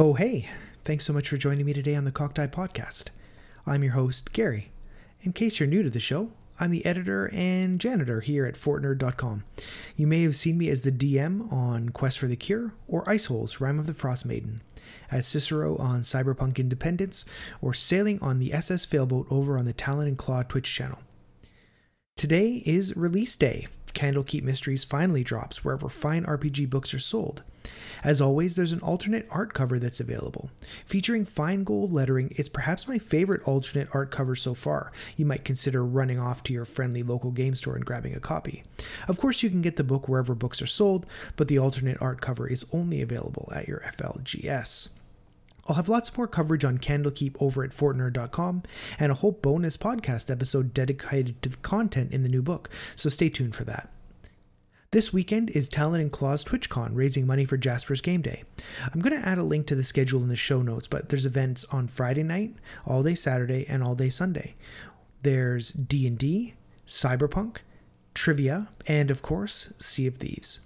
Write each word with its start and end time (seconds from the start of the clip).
Oh, 0.00 0.14
hey, 0.14 0.48
thanks 0.84 1.04
so 1.04 1.12
much 1.12 1.28
for 1.28 1.36
joining 1.36 1.66
me 1.66 1.72
today 1.72 1.96
on 1.96 2.04
the 2.04 2.12
Cocktie 2.12 2.46
Podcast. 2.46 3.06
I'm 3.66 3.82
your 3.82 3.94
host, 3.94 4.32
Gary. 4.32 4.70
In 5.22 5.32
case 5.32 5.58
you're 5.58 5.66
new 5.66 5.82
to 5.82 5.90
the 5.90 5.98
show, 5.98 6.30
I'm 6.60 6.70
the 6.70 6.86
editor 6.86 7.28
and 7.34 7.80
janitor 7.80 8.20
here 8.20 8.46
at 8.46 8.54
FortNerd.com. 8.54 9.42
You 9.96 10.06
may 10.06 10.22
have 10.22 10.36
seen 10.36 10.56
me 10.56 10.68
as 10.68 10.82
the 10.82 10.92
DM 10.92 11.52
on 11.52 11.88
Quest 11.88 12.20
for 12.20 12.28
the 12.28 12.36
Cure 12.36 12.74
or 12.86 13.04
Iceholes, 13.06 13.58
Rime 13.58 13.80
of 13.80 13.88
the 13.88 13.92
Frost 13.92 14.24
Maiden, 14.24 14.62
as 15.10 15.26
Cicero 15.26 15.76
on 15.78 16.02
Cyberpunk 16.02 16.58
Independence, 16.58 17.24
or 17.60 17.74
sailing 17.74 18.20
on 18.22 18.38
the 18.38 18.52
SS 18.52 18.84
Failboat 18.84 19.26
over 19.32 19.58
on 19.58 19.64
the 19.64 19.72
Talon 19.72 20.06
and 20.06 20.16
Claw 20.16 20.44
Twitch 20.44 20.72
channel. 20.72 21.00
Today 22.16 22.62
is 22.64 22.96
release 22.96 23.34
day. 23.34 23.66
Candlekeep 23.92 24.42
Mysteries 24.42 24.84
finally 24.84 25.24
drops 25.24 25.64
wherever 25.64 25.88
fine 25.88 26.24
RPG 26.24 26.70
books 26.70 26.92
are 26.94 26.98
sold. 26.98 27.42
As 28.02 28.20
always, 28.20 28.56
there's 28.56 28.72
an 28.72 28.80
alternate 28.80 29.26
art 29.30 29.52
cover 29.52 29.78
that's 29.78 30.00
available. 30.00 30.50
Featuring 30.86 31.24
fine 31.24 31.64
gold 31.64 31.92
lettering, 31.92 32.32
it's 32.36 32.48
perhaps 32.48 32.88
my 32.88 32.98
favorite 32.98 33.42
alternate 33.42 33.88
art 33.92 34.10
cover 34.10 34.36
so 34.36 34.54
far. 34.54 34.92
You 35.16 35.26
might 35.26 35.44
consider 35.44 35.84
running 35.84 36.18
off 36.18 36.42
to 36.44 36.52
your 36.52 36.64
friendly 36.64 37.02
local 37.02 37.30
game 37.30 37.54
store 37.54 37.76
and 37.76 37.84
grabbing 37.84 38.14
a 38.14 38.20
copy. 38.20 38.62
Of 39.08 39.18
course, 39.18 39.42
you 39.42 39.50
can 39.50 39.62
get 39.62 39.76
the 39.76 39.84
book 39.84 40.08
wherever 40.08 40.34
books 40.34 40.62
are 40.62 40.66
sold, 40.66 41.06
but 41.36 41.48
the 41.48 41.58
alternate 41.58 42.00
art 42.00 42.20
cover 42.20 42.46
is 42.46 42.64
only 42.72 43.02
available 43.02 43.52
at 43.54 43.68
your 43.68 43.80
FLGS. 43.80 44.88
I'll 45.68 45.76
have 45.76 45.90
lots 45.90 46.16
more 46.16 46.26
coverage 46.26 46.64
on 46.64 46.78
Candlekeep 46.78 47.36
over 47.40 47.62
at 47.62 47.70
FortNerd.com 47.70 48.62
and 48.98 49.12
a 49.12 49.16
whole 49.16 49.32
bonus 49.32 49.76
podcast 49.76 50.30
episode 50.30 50.72
dedicated 50.72 51.42
to 51.42 51.50
the 51.50 51.56
content 51.58 52.10
in 52.10 52.22
the 52.22 52.30
new 52.30 52.40
book, 52.40 52.70
so 52.96 53.10
stay 53.10 53.28
tuned 53.28 53.54
for 53.54 53.64
that. 53.64 53.92
This 54.92 55.12
weekend 55.12 55.50
is 55.50 55.68
Talon 55.68 56.00
and 56.00 56.10
Claw's 56.10 56.42
TwitchCon 56.42 56.92
raising 56.94 57.26
money 57.26 57.44
for 57.44 57.58
Jasper's 57.58 58.00
Game 58.00 58.22
Day. 58.22 58.44
I'm 58.82 59.00
going 59.00 59.14
to 59.14 59.28
add 59.28 59.36
a 59.36 59.42
link 59.42 59.66
to 59.66 59.74
the 59.74 59.84
schedule 59.84 60.22
in 60.22 60.28
the 60.28 60.36
show 60.36 60.62
notes, 60.62 60.86
but 60.86 61.10
there's 61.10 61.26
events 61.26 61.66
on 61.66 61.86
Friday 61.86 62.22
night, 62.22 62.54
all 62.86 63.02
day 63.02 63.14
Saturday, 63.14 63.66
and 63.68 63.82
all 63.82 63.94
day 63.94 64.08
Sunday. 64.08 64.56
There's 65.22 65.72
D&D, 65.72 66.54
Cyberpunk, 66.86 67.58
trivia, 68.14 68.70
and 68.86 69.10
of 69.10 69.20
course, 69.20 69.74
Sea 69.78 70.06
of 70.06 70.16
Thieves. 70.16 70.60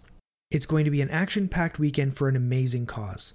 It's 0.53 0.67
going 0.67 0.85
to 0.85 0.91
be 0.93 1.01
an 1.01 1.11
action-packed 1.11 1.81
weekend 1.81 2.17
for 2.17 2.29
an 2.29 2.37
amazing 2.37 2.87
cause. 2.87 3.33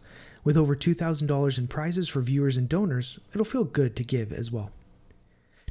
With 0.47 0.55
over 0.55 0.77
$2,000 0.77 1.57
in 1.57 1.67
prizes 1.67 2.07
for 2.07 2.21
viewers 2.21 2.55
and 2.55 2.69
donors, 2.69 3.19
it'll 3.33 3.43
feel 3.43 3.65
good 3.65 3.97
to 3.97 4.03
give 4.05 4.31
as 4.31 4.49
well. 4.49 4.71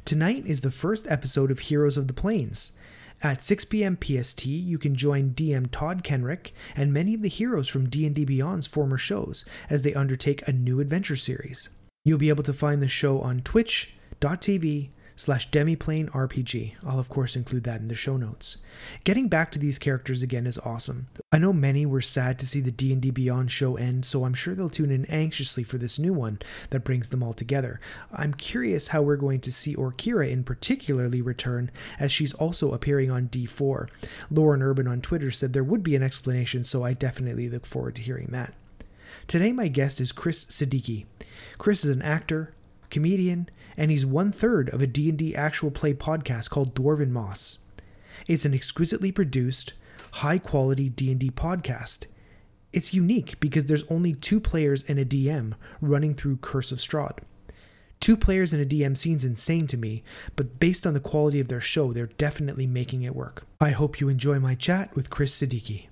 Tonight 0.05 0.43
is 0.45 0.61
the 0.61 0.69
first 0.69 1.07
episode 1.09 1.49
of 1.49 1.57
Heroes 1.57 1.97
of 1.97 2.07
the 2.07 2.13
Planes. 2.13 2.73
At 3.23 3.41
6 3.41 3.65
p.m. 3.65 3.97
PST, 3.99 4.45
you 4.45 4.77
can 4.77 4.93
join 4.93 5.31
DM 5.31 5.71
Todd 5.71 6.03
Kenreck 6.03 6.51
and 6.75 6.93
many 6.93 7.15
of 7.15 7.23
the 7.23 7.27
heroes 7.27 7.67
from 7.67 7.89
D&D 7.89 8.23
Beyond's 8.23 8.67
former 8.67 8.99
shows 8.99 9.45
as 9.67 9.81
they 9.81 9.95
undertake 9.95 10.47
a 10.47 10.53
new 10.53 10.79
adventure 10.79 11.15
series. 11.15 11.69
You'll 12.05 12.19
be 12.19 12.29
able 12.29 12.43
to 12.43 12.53
find 12.53 12.79
the 12.79 12.87
show 12.87 13.19
on 13.19 13.41
twitch.tv 13.41 14.89
slash 15.17 15.49
demiplane 15.49 16.09
RPG. 16.11 16.75
I'll 16.85 16.99
of 16.99 17.09
course 17.09 17.35
include 17.35 17.65
that 17.65 17.81
in 17.81 17.89
the 17.89 17.95
show 17.95 18.15
notes. 18.15 18.57
Getting 19.03 19.27
back 19.27 19.51
to 19.51 19.59
these 19.59 19.79
characters 19.79 20.21
again 20.21 20.45
is 20.45 20.59
awesome. 20.59 21.07
I 21.31 21.39
know 21.39 21.51
many 21.51 21.85
were 21.85 22.01
sad 22.01 22.37
to 22.39 22.47
see 22.47 22.61
the 22.61 22.71
D&D 22.71 23.09
Beyond 23.11 23.51
show 23.51 23.75
end, 23.75 24.05
so 24.05 24.23
I'm 24.23 24.35
sure 24.35 24.53
they'll 24.53 24.69
tune 24.69 24.91
in 24.91 25.05
anxiously 25.05 25.63
for 25.63 25.79
this 25.79 25.97
new 25.97 26.13
one 26.13 26.39
that 26.69 26.83
brings 26.83 27.09
them 27.09 27.23
all 27.23 27.33
together. 27.33 27.81
I'm 28.13 28.33
curious 28.33 28.89
how 28.89 29.01
we're 29.01 29.17
going 29.17 29.41
to 29.41 29.51
see 29.51 29.75
Orkira 29.75 30.29
in 30.29 30.43
particularly 30.43 31.21
return, 31.21 31.71
as 31.99 32.11
she's 32.11 32.33
also 32.35 32.73
appearing 32.73 33.09
on 33.09 33.27
D4. 33.27 33.89
Lauren 34.29 34.61
Urban 34.61 34.87
on 34.87 35.01
Twitter 35.01 35.31
said 35.31 35.53
there 35.53 35.63
would 35.63 35.83
be 35.83 35.95
an 35.95 36.03
explanation, 36.03 36.63
so 36.63 36.83
I 36.83 36.93
definitely 36.93 37.49
look 37.49 37.65
forward 37.65 37.95
to 37.95 38.01
hearing 38.03 38.27
that. 38.31 38.53
Today 39.25 39.51
my 39.51 39.67
guest 39.67 39.99
is 39.99 40.11
Kris 40.11 40.45
Siddiqi. 40.45 41.05
Kris 41.57 41.83
is 41.83 41.91
an 41.91 42.03
actor, 42.03 42.53
comedian, 42.89 43.49
and 43.77 43.91
he's 43.91 44.05
one 44.05 44.31
third 44.31 44.69
of 44.69 44.81
a 44.81 44.87
D&D 44.87 45.35
actual 45.35 45.71
play 45.71 45.93
podcast 45.93 46.49
called 46.49 46.75
Dwarven 46.75 47.11
Moss. 47.11 47.59
It's 48.27 48.45
an 48.45 48.53
exquisitely 48.53 49.11
produced, 49.11 49.73
high-quality 50.13 50.89
D&D 50.89 51.29
podcast. 51.31 52.07
It's 52.73 52.93
unique 52.93 53.39
because 53.39 53.67
there's 53.67 53.89
only 53.89 54.13
two 54.13 54.39
players 54.39 54.83
and 54.89 54.99
a 54.99 55.05
DM 55.05 55.53
running 55.79 56.15
through 56.15 56.37
Curse 56.37 56.71
of 56.71 56.79
Strahd. 56.79 57.19
Two 57.99 58.17
players 58.17 58.53
and 58.53 58.61
a 58.61 58.65
DM 58.65 58.97
seems 58.97 59.23
insane 59.23 59.67
to 59.67 59.77
me, 59.77 60.03
but 60.35 60.59
based 60.59 60.85
on 60.85 60.93
the 60.93 60.99
quality 60.99 61.39
of 61.39 61.47
their 61.47 61.61
show, 61.61 61.93
they're 61.93 62.07
definitely 62.07 62.67
making 62.67 63.03
it 63.03 63.15
work. 63.15 63.45
I 63.59 63.71
hope 63.71 63.99
you 63.99 64.09
enjoy 64.09 64.39
my 64.39 64.55
chat 64.55 64.95
with 64.95 65.09
Kris 65.09 65.39
Siddiqi. 65.39 65.87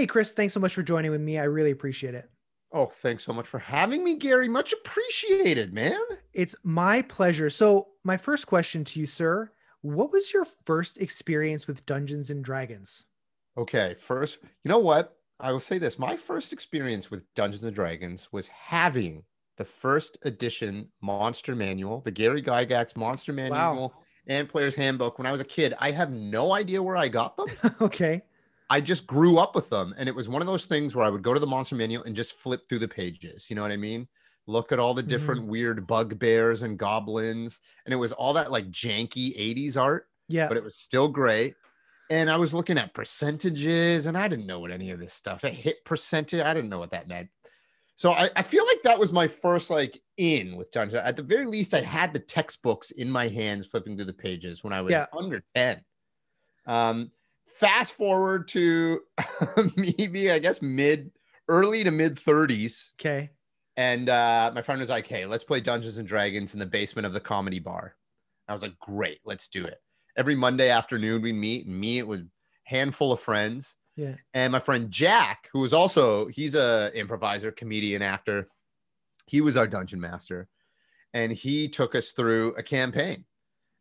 Hey, 0.00 0.06
Kris, 0.06 0.32
thanks 0.32 0.54
so 0.54 0.60
much 0.60 0.72
for 0.72 0.82
joining 0.82 1.10
with 1.10 1.20
me. 1.20 1.38
I 1.38 1.44
really 1.44 1.72
appreciate 1.72 2.14
it. 2.14 2.30
Oh, 2.72 2.86
thanks 2.86 3.22
so 3.22 3.34
much 3.34 3.46
for 3.46 3.58
having 3.58 4.02
me, 4.02 4.16
Gary. 4.16 4.48
Much 4.48 4.72
appreciated, 4.72 5.74
man. 5.74 6.00
It's 6.32 6.56
my 6.62 7.02
pleasure. 7.02 7.50
So, 7.50 7.88
my 8.02 8.16
first 8.16 8.46
question 8.46 8.82
to 8.84 8.98
you, 8.98 9.04
sir, 9.04 9.52
what 9.82 10.10
was 10.10 10.32
your 10.32 10.46
first 10.64 10.96
experience 10.96 11.66
with 11.66 11.84
Dungeons 11.84 12.30
and 12.30 12.42
Dragons? 12.42 13.08
Okay, 13.58 13.94
first, 14.00 14.38
you 14.64 14.70
know 14.70 14.78
what? 14.78 15.18
I 15.38 15.52
will 15.52 15.60
say 15.60 15.76
this. 15.76 15.98
My 15.98 16.16
first 16.16 16.54
experience 16.54 17.10
with 17.10 17.22
Dungeons 17.34 17.62
and 17.62 17.74
Dragons 17.74 18.32
was 18.32 18.48
having 18.48 19.22
the 19.58 19.66
first 19.66 20.16
edition 20.22 20.88
Monster 21.02 21.54
Manual, 21.54 22.00
the 22.06 22.10
Gary 22.10 22.42
Gygax 22.42 22.96
Monster 22.96 23.34
Manual 23.34 23.52
Wow. 23.52 23.92
and 24.28 24.48
Player's 24.48 24.74
Handbook 24.74 25.18
when 25.18 25.26
I 25.26 25.32
was 25.32 25.42
a 25.42 25.44
kid. 25.44 25.74
I 25.78 25.90
have 25.90 26.10
no 26.10 26.54
idea 26.54 26.82
where 26.82 26.96
I 26.96 27.08
got 27.08 27.36
them. 27.36 27.48
okay. 27.82 28.22
I 28.70 28.80
just 28.80 29.06
grew 29.06 29.36
up 29.38 29.54
with 29.54 29.68
them. 29.68 29.94
And 29.98 30.08
it 30.08 30.14
was 30.14 30.28
one 30.28 30.40
of 30.40 30.46
those 30.46 30.64
things 30.64 30.94
where 30.94 31.04
I 31.04 31.10
would 31.10 31.22
go 31.22 31.34
to 31.34 31.40
the 31.40 31.46
Monster 31.46 31.74
Manual 31.74 32.04
and 32.04 32.14
just 32.16 32.34
flip 32.34 32.62
through 32.68 32.78
the 32.78 32.88
pages. 32.88 33.50
You 33.50 33.56
know 33.56 33.62
what 33.62 33.72
I 33.72 33.76
mean? 33.76 34.06
Look 34.46 34.72
at 34.72 34.78
all 34.78 34.94
the 34.94 35.02
different 35.02 35.46
weird 35.46 35.86
bugbears 35.86 36.62
and 36.62 36.78
goblins. 36.78 37.60
And 37.84 37.92
it 37.92 37.96
was 37.96 38.12
all 38.12 38.32
that 38.34 38.50
like 38.50 38.70
janky 38.70 39.36
80s 39.38 39.76
art. 39.76 40.06
Yeah. 40.28 40.46
but 40.46 40.56
it 40.56 40.62
was 40.64 40.76
still 40.76 41.08
great. 41.08 41.56
And 42.08 42.30
I 42.30 42.36
was 42.36 42.54
looking 42.54 42.78
at 42.78 42.94
percentages, 42.94 44.06
and 44.06 44.16
I 44.16 44.26
didn't 44.28 44.46
know 44.46 44.60
what 44.60 44.70
any 44.72 44.90
of 44.90 44.98
this 45.00 45.12
stuff. 45.12 45.42
A 45.44 45.50
hit 45.50 45.84
percentage, 45.84 46.40
I 46.40 46.54
didn't 46.54 46.70
know 46.70 46.78
what 46.78 46.90
that 46.92 47.06
meant. 47.08 47.28
So 47.96 48.12
I, 48.12 48.30
I 48.34 48.42
feel 48.42 48.64
like 48.66 48.82
that 48.82 48.98
was 48.98 49.12
my 49.12 49.28
first 49.28 49.70
like 49.70 50.00
in 50.16 50.56
with 50.56 50.70
Dungeons. 50.72 51.02
At 51.04 51.16
the 51.16 51.22
very 51.22 51.46
least, 51.46 51.74
I 51.74 51.82
had 51.82 52.12
the 52.14 52.18
textbooks 52.20 52.92
in 52.92 53.10
my 53.10 53.28
hands, 53.28 53.66
flipping 53.66 53.96
through 53.96 54.06
the 54.06 54.12
pages 54.12 54.62
when 54.64 54.72
I 54.72 54.80
was 54.80 54.92
Yeah. 54.92 55.06
under 55.12 55.42
ten. 55.54 55.84
Um, 56.66 57.10
fast 57.60 57.92
forward 57.92 58.48
to 58.48 59.00
maybe 59.76 60.30
I 60.30 60.38
guess 60.38 60.60
mid, 60.62 61.12
early 61.48 61.84
to 61.84 61.90
mid 61.90 62.18
thirties, 62.18 62.92
okay. 63.00 63.30
and 63.76 64.08
uh, 64.08 64.50
my 64.54 64.62
friend 64.62 64.80
was 64.80 64.88
like, 64.88 65.06
"Hey, 65.06 65.26
let's 65.26 65.44
play 65.44 65.60
Dungeons 65.60 65.98
and 65.98 66.08
Dragons 66.08 66.54
in 66.54 66.58
the 66.60 66.66
basement 66.66 67.06
of 67.06 67.12
the 67.12 67.20
comedy 67.20 67.58
bar." 67.58 67.94
I 68.48 68.52
was 68.52 68.62
like, 68.62 68.78
"Great, 68.80 69.20
let's 69.24 69.48
do 69.48 69.64
it." 69.64 69.80
Every 70.16 70.34
Monday 70.34 70.70
afternoon 70.70 71.22
we 71.22 71.32
meet 71.32 71.66
and 71.66 71.78
meet 71.78 72.02
with 72.02 72.20
a 72.20 72.28
handful 72.64 73.12
of 73.12 73.20
friends, 73.20 73.76
Yeah. 73.96 74.16
and 74.34 74.50
my 74.52 74.58
friend 74.60 74.90
Jack, 74.90 75.48
who 75.52 75.60
was 75.60 75.72
also 75.72 76.26
he's 76.26 76.54
a 76.54 76.90
improviser, 76.94 77.52
comedian, 77.52 78.02
actor. 78.02 78.48
He 79.26 79.40
was 79.40 79.56
our 79.56 79.68
dungeon 79.68 80.00
master, 80.00 80.48
and 81.14 81.30
he 81.30 81.68
took 81.68 81.94
us 81.94 82.10
through 82.10 82.54
a 82.56 82.62
campaign. 82.62 83.24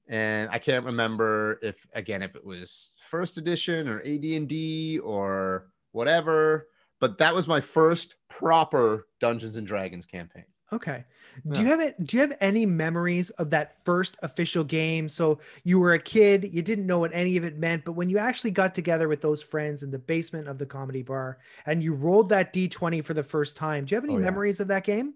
And 0.08 0.50
I 0.52 0.58
can't 0.60 0.86
remember 0.86 1.60
if 1.62 1.86
again 1.94 2.22
if 2.24 2.36
it 2.36 2.44
was 2.46 2.92
first 3.10 3.38
edition 3.38 3.90
or 3.90 4.00
AD&D 4.02 5.00
or 5.00 5.68
whatever, 5.92 6.68
but 7.00 7.18
that 7.18 7.34
was 7.34 7.48
my 7.48 7.60
first 7.60 8.16
proper 8.30 9.08
Dungeons 9.20 9.56
and 9.56 9.66
Dragons 9.66 10.06
campaign. 10.06 10.46
Okay. 10.72 11.04
Do 11.52 11.62
you 11.62 11.66
have 11.66 11.80
it? 11.80 12.06
Do 12.06 12.16
you 12.18 12.22
have 12.22 12.38
any 12.42 12.64
memories 12.68 13.32
of 13.32 13.50
that 13.50 13.84
first 13.84 14.18
official 14.22 14.64
game? 14.64 15.10
So 15.10 15.40
you 15.64 15.80
were 15.80 15.94
a 15.94 16.00
kid, 16.00 16.48
you 16.54 16.62
didn't 16.62 16.86
know 16.86 17.00
what 17.00 17.10
any 17.12 17.38
of 17.38 17.44
it 17.44 17.58
meant, 17.58 17.86
but 17.86 17.94
when 17.94 18.08
you 18.08 18.20
actually 18.20 18.52
got 18.52 18.76
together 18.76 19.08
with 19.08 19.20
those 19.20 19.42
friends 19.42 19.82
in 19.82 19.90
the 19.90 19.98
basement 19.98 20.48
of 20.48 20.60
the 20.60 20.68
comedy 20.68 21.02
bar 21.02 21.40
and 21.66 21.82
you 21.82 21.94
rolled 21.94 22.30
that 22.30 22.54
D20 22.54 23.04
for 23.04 23.16
the 23.16 23.24
first 23.24 23.58
time, 23.58 23.86
do 23.86 23.94
you 23.94 23.98
have 23.98 24.04
any 24.04 24.14
Oh, 24.16 24.20
yeah. 24.20 24.26
memories 24.26 24.60
of 24.60 24.68
that 24.68 24.84
game? 24.84 25.16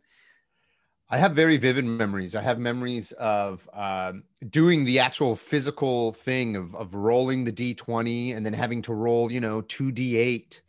I 1.09 1.17
have 1.17 1.33
very 1.33 1.57
vivid 1.57 1.85
memories. 1.85 2.33
I 2.33 2.41
have 2.41 2.57
memories 2.57 3.11
of 3.13 3.69
um, 3.73 4.23
doing 4.49 4.83
the 4.85 4.99
actual 4.99 5.35
physical 5.35 6.13
thing 6.13 6.55
of, 6.55 6.73
of 6.75 6.95
rolling 6.95 7.43
the 7.43 7.51
D20 7.51 8.35
and 8.35 8.45
then 8.45 8.53
having 8.53 8.81
to 8.83 8.93
roll, 8.93 9.31
you 9.31 9.39
know, 9.39 9.61
2D8 9.61 10.61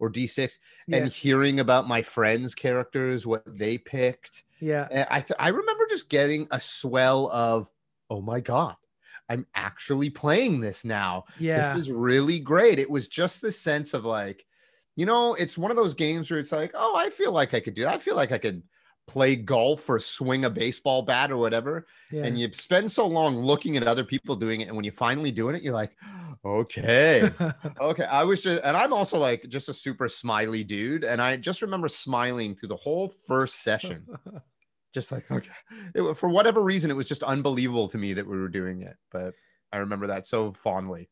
or 0.00 0.10
D6 0.10 0.58
Yeah. 0.88 0.96
and 0.96 1.08
hearing 1.08 1.60
about 1.60 1.86
my 1.86 2.02
friends' 2.02 2.54
characters, 2.54 3.26
what 3.26 3.44
they 3.46 3.78
picked. 3.78 4.42
Yeah. 4.60 4.88
And 4.90 5.06
I, 5.10 5.20
th- 5.20 5.36
I 5.38 5.48
remember 5.48 5.86
just 5.88 6.08
getting 6.08 6.48
a 6.50 6.58
swell 6.58 7.30
of, 7.30 7.70
oh 8.10 8.20
my 8.20 8.40
God, 8.40 8.74
I'm 9.28 9.46
actually 9.54 10.10
playing 10.10 10.60
this 10.60 10.84
now. 10.84 11.24
Yeah. 11.38 11.62
This 11.62 11.80
is 11.82 11.90
really 11.92 12.40
great. 12.40 12.80
It 12.80 12.90
was 12.90 13.06
just 13.08 13.40
the 13.40 13.52
sense 13.52 13.94
of 13.94 14.04
like, 14.04 14.44
you 14.96 15.06
know, 15.06 15.34
it's 15.34 15.56
one 15.56 15.70
of 15.70 15.76
those 15.76 15.94
games 15.94 16.30
where 16.30 16.40
it's 16.40 16.52
like, 16.52 16.72
oh, 16.74 16.96
I 16.96 17.10
feel 17.10 17.30
like 17.32 17.54
I 17.54 17.60
could 17.60 17.74
do 17.74 17.82
that. 17.82 17.94
I 17.94 17.98
feel 17.98 18.16
like 18.16 18.32
I 18.32 18.38
could 18.38 18.62
play 19.06 19.36
golf 19.36 19.88
or 19.88 19.98
swing 20.00 20.44
a 20.44 20.50
baseball 20.50 21.02
bat 21.02 21.30
or 21.30 21.36
whatever. 21.36 21.86
Yeah. 22.10 22.24
And 22.24 22.38
you 22.38 22.52
spend 22.52 22.90
so 22.90 23.06
long 23.06 23.36
looking 23.36 23.76
at 23.76 23.82
other 23.82 24.04
people 24.04 24.36
doing 24.36 24.60
it. 24.60 24.68
And 24.68 24.76
when 24.76 24.84
you 24.84 24.92
finally 24.92 25.30
doing 25.30 25.54
it, 25.56 25.62
you're 25.62 25.74
like, 25.74 25.96
okay, 26.44 27.30
okay. 27.80 28.04
I 28.04 28.24
was 28.24 28.40
just, 28.40 28.60
and 28.62 28.76
I'm 28.76 28.92
also 28.92 29.18
like 29.18 29.48
just 29.48 29.68
a 29.68 29.74
super 29.74 30.08
smiley 30.08 30.64
dude. 30.64 31.04
And 31.04 31.20
I 31.20 31.36
just 31.36 31.62
remember 31.62 31.88
smiling 31.88 32.54
through 32.54 32.68
the 32.68 32.76
whole 32.76 33.12
first 33.26 33.62
session. 33.62 34.06
just 34.92 35.12
like, 35.12 35.30
okay. 35.30 35.50
It, 35.94 36.16
for 36.16 36.28
whatever 36.28 36.60
reason, 36.60 36.90
it 36.90 36.96
was 36.96 37.06
just 37.06 37.22
unbelievable 37.22 37.88
to 37.88 37.98
me 37.98 38.14
that 38.14 38.26
we 38.26 38.38
were 38.38 38.48
doing 38.48 38.82
it. 38.82 38.96
But 39.10 39.34
I 39.72 39.78
remember 39.78 40.06
that 40.08 40.26
so 40.26 40.52
fondly. 40.62 41.08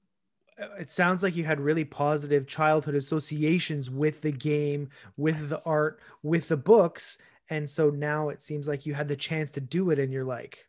Uh, 0.60 0.66
it 0.78 0.90
sounds 0.90 1.22
like 1.22 1.36
you 1.36 1.44
had 1.44 1.60
really 1.60 1.84
positive 1.84 2.46
childhood 2.46 2.94
associations 2.94 3.90
with 3.90 4.20
the 4.20 4.32
game, 4.32 4.90
with 5.16 5.48
the 5.48 5.62
art, 5.64 6.00
with 6.22 6.48
the 6.48 6.56
books. 6.56 7.18
And 7.50 7.68
so 7.68 7.90
now 7.90 8.28
it 8.28 8.40
seems 8.42 8.68
like 8.68 8.86
you 8.86 8.94
had 8.94 9.08
the 9.08 9.16
chance 9.16 9.52
to 9.52 9.60
do 9.60 9.90
it 9.90 9.98
and 9.98 10.12
you're 10.12 10.24
like, 10.24 10.64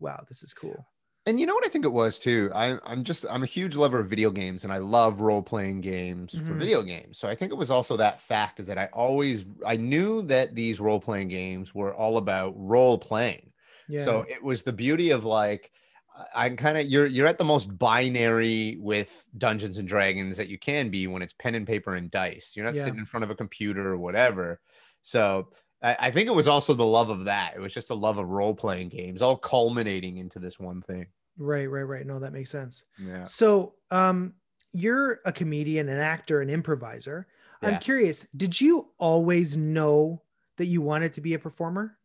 wow, 0.00 0.24
this 0.28 0.42
is 0.42 0.54
cool. 0.54 0.86
And 1.24 1.38
you 1.38 1.46
know 1.46 1.54
what 1.54 1.64
I 1.64 1.68
think 1.68 1.84
it 1.84 1.92
was 1.92 2.18
too? 2.18 2.50
I, 2.52 2.78
I'm 2.84 3.04
just 3.04 3.24
I'm 3.30 3.44
a 3.44 3.46
huge 3.46 3.76
lover 3.76 4.00
of 4.00 4.10
video 4.10 4.30
games 4.30 4.64
and 4.64 4.72
I 4.72 4.78
love 4.78 5.20
role 5.20 5.42
playing 5.42 5.80
games 5.80 6.32
for 6.42 6.54
Mhm. 6.54 6.58
video 6.58 6.82
games. 6.82 7.18
So 7.18 7.28
I 7.28 7.36
think 7.36 7.52
it 7.52 7.56
was 7.56 7.70
also 7.70 7.96
that 7.96 8.20
fact 8.20 8.58
is 8.58 8.66
that 8.66 8.76
I 8.78 8.86
always 8.86 9.44
I 9.64 9.76
knew 9.76 10.22
that 10.22 10.56
these 10.56 10.80
role 10.80 10.98
playing 11.00 11.28
games 11.28 11.72
were 11.74 11.94
all 11.94 12.16
about 12.16 12.54
role 12.56 12.98
playing. 12.98 13.52
Yeah. 13.88 14.04
So 14.04 14.22
it 14.28 14.42
was 14.42 14.64
the 14.64 14.72
beauty 14.72 15.10
of 15.10 15.24
like 15.24 15.70
I- 16.16 16.46
I'm 16.46 16.56
kind 16.56 16.76
of 16.76 16.86
you're 16.86 17.06
you're 17.06 17.28
at 17.28 17.38
the 17.38 17.44
most 17.44 17.78
binary 17.78 18.76
with 18.80 19.24
Dungeons 19.38 19.78
and 19.78 19.86
Dragons 19.86 20.36
that 20.38 20.48
you 20.48 20.58
can 20.58 20.90
be 20.90 21.06
when 21.06 21.22
it's 21.22 21.34
pen 21.34 21.54
and 21.54 21.66
paper 21.68 21.94
and 21.94 22.10
dice. 22.10 22.56
You're 22.56 22.66
not 22.66 22.74
Yeah. 22.74 22.82
sitting 22.84 22.98
in 22.98 23.06
front 23.06 23.22
of 23.22 23.30
a 23.30 23.36
computer 23.36 23.86
or 23.92 23.96
whatever. 23.98 24.60
So 25.02 25.50
I, 25.82 25.96
I 25.98 26.10
think 26.10 26.28
it 26.28 26.34
was 26.34 26.48
also 26.48 26.74
the 26.74 26.86
love 26.86 27.10
of 27.10 27.24
that. 27.24 27.54
It 27.56 27.60
was 27.60 27.74
just 27.74 27.90
a 27.90 27.94
love 27.94 28.18
of 28.18 28.28
role 28.28 28.54
playing 28.54 28.88
games, 28.88 29.22
all 29.22 29.36
culminating 29.36 30.18
into 30.18 30.38
this 30.38 30.58
one 30.58 30.82
thing. 30.82 31.06
right, 31.36 31.66
right, 31.70 31.82
right. 31.82 32.06
No, 32.06 32.18
that 32.18 32.32
makes 32.32 32.50
sense. 32.50 32.84
Yeah. 32.98 33.24
So 33.24 33.74
um 33.90 34.34
you're 34.72 35.20
a 35.26 35.32
comedian, 35.32 35.88
an 35.88 35.98
actor, 35.98 36.40
an 36.40 36.48
improviser. 36.48 37.26
I'm 37.64 37.78
curious, 37.78 38.26
did 38.36 38.60
you 38.60 38.90
always 38.98 39.56
know 39.56 40.22
that 40.56 40.66
you 40.66 40.80
wanted 40.80 41.12
to 41.12 41.20
be 41.20 41.34
a 41.34 41.38
performer? 41.38 41.96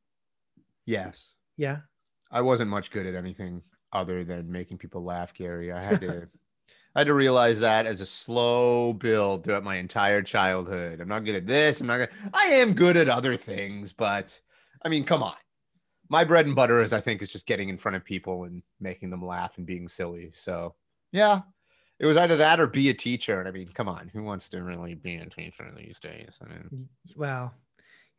Yes. 0.85 1.33
Yeah. 1.56 1.80
I 2.30 2.41
wasn't 2.41 2.69
much 2.69 2.91
good 2.91 3.07
at 3.07 3.15
anything 3.15 3.63
other 3.91 4.23
than 4.23 4.51
making 4.51 4.77
people 4.77 5.03
laugh, 5.03 5.33
Gary. 5.33 5.71
I 5.71 5.81
had 5.81 6.01
to 6.01 6.27
I 6.97 7.01
had 7.01 7.07
to 7.07 7.13
realize 7.13 7.59
that 7.59 7.85
as 7.85 8.01
a 8.01 8.07
slow 8.07 8.91
build 8.91 9.44
throughout 9.44 9.63
my 9.63 9.75
entire 9.75 10.23
childhood. 10.23 10.99
I'm 10.99 11.07
not 11.07 11.25
good 11.25 11.35
at 11.35 11.45
this. 11.45 11.79
I'm 11.79 11.85
not 11.85 11.97
good. 11.97 12.09
I 12.33 12.47
am 12.47 12.73
good 12.73 12.97
at 12.97 13.07
other 13.07 13.38
things, 13.38 13.94
but 13.94 14.39
I 14.83 14.89
mean, 14.89 15.03
come 15.03 15.21
on. 15.21 15.35
My 16.09 16.23
bread 16.23 16.47
and 16.47 16.55
butter 16.55 16.81
is 16.81 16.94
I 16.94 16.99
think 16.99 17.21
is 17.21 17.29
just 17.29 17.45
getting 17.45 17.69
in 17.69 17.77
front 17.77 17.97
of 17.97 18.03
people 18.03 18.45
and 18.45 18.63
making 18.79 19.11
them 19.11 19.23
laugh 19.23 19.57
and 19.57 19.65
being 19.67 19.88
silly. 19.88 20.31
So 20.33 20.73
yeah. 21.11 21.41
It 21.99 22.07
was 22.07 22.17
either 22.17 22.35
that 22.38 22.59
or 22.59 22.65
be 22.65 22.89
a 22.89 22.95
teacher. 22.95 23.39
And 23.39 23.47
I 23.47 23.51
mean, 23.51 23.67
come 23.67 23.88
on, 23.88 24.09
who 24.11 24.23
wants 24.23 24.49
to 24.49 24.63
really 24.63 24.95
be 24.95 25.17
a 25.17 25.29
teacher 25.29 25.71
these 25.77 25.99
days? 25.99 26.39
I 26.44 26.49
mean, 26.49 26.89
Wow. 27.15 27.51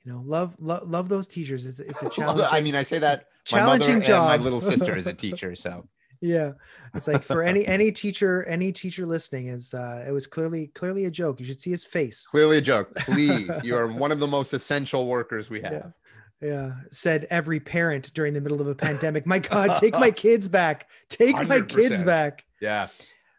You 0.04 0.12
know, 0.12 0.22
love 0.24 0.54
love, 0.60 0.88
love 0.88 1.08
those 1.08 1.26
teachers. 1.26 1.66
It's 1.66 1.80
it's 1.80 2.02
a 2.04 2.08
challenge. 2.10 2.42
I 2.48 2.60
mean, 2.60 2.76
I 2.76 2.82
say 2.82 3.00
that 3.00 3.26
my 3.50 3.58
challenging 3.58 3.94
mother 3.94 4.06
job. 4.06 4.30
and 4.30 4.40
my 4.40 4.44
little 4.44 4.60
sister 4.60 4.94
is 4.94 5.08
a 5.08 5.14
teacher, 5.26 5.56
so 5.56 5.88
yeah. 6.20 6.52
It's 6.94 7.06
like 7.06 7.22
for 7.22 7.42
any 7.42 7.66
any 7.76 7.92
teacher 7.92 8.44
any 8.44 8.72
teacher 8.72 9.06
listening 9.06 9.48
is 9.48 9.74
uh 9.74 10.04
it 10.06 10.10
was 10.10 10.26
clearly 10.26 10.68
clearly 10.68 11.04
a 11.04 11.10
joke. 11.10 11.40
You 11.40 11.46
should 11.46 11.60
see 11.60 11.70
his 11.70 11.84
face. 11.84 12.26
Clearly 12.26 12.58
a 12.58 12.60
joke. 12.60 12.94
Please, 12.96 13.50
you 13.62 13.76
are 13.76 13.86
one 13.92 14.12
of 14.12 14.20
the 14.20 14.26
most 14.26 14.52
essential 14.52 15.06
workers 15.06 15.50
we 15.50 15.60
have. 15.60 15.92
Yeah. 16.40 16.48
yeah 16.48 16.72
said 16.90 17.26
every 17.30 17.60
parent 17.60 18.12
during 18.14 18.34
the 18.34 18.40
middle 18.40 18.60
of 18.60 18.66
a 18.66 18.74
pandemic 18.74 19.26
my 19.26 19.38
god 19.38 19.76
take 19.76 19.94
my 19.94 20.10
kids 20.24 20.48
back. 20.48 20.88
Take 21.08 21.36
my 21.48 21.60
kids 21.60 22.02
back. 22.02 22.44
Yeah. 22.60 22.88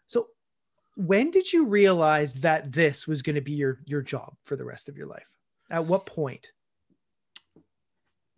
so 0.06 0.28
when 0.96 1.30
did 1.30 1.52
you 1.52 1.66
realize 1.66 2.34
that 2.34 2.72
this 2.72 3.06
was 3.06 3.22
going 3.22 3.36
to 3.36 3.42
be 3.42 3.52
your 3.52 3.80
your 3.84 4.02
job 4.02 4.34
for 4.44 4.56
the 4.56 4.64
rest 4.64 4.88
of 4.88 4.96
your 4.96 5.06
life? 5.06 5.26
At 5.70 5.84
what 5.84 6.06
point 6.06 6.52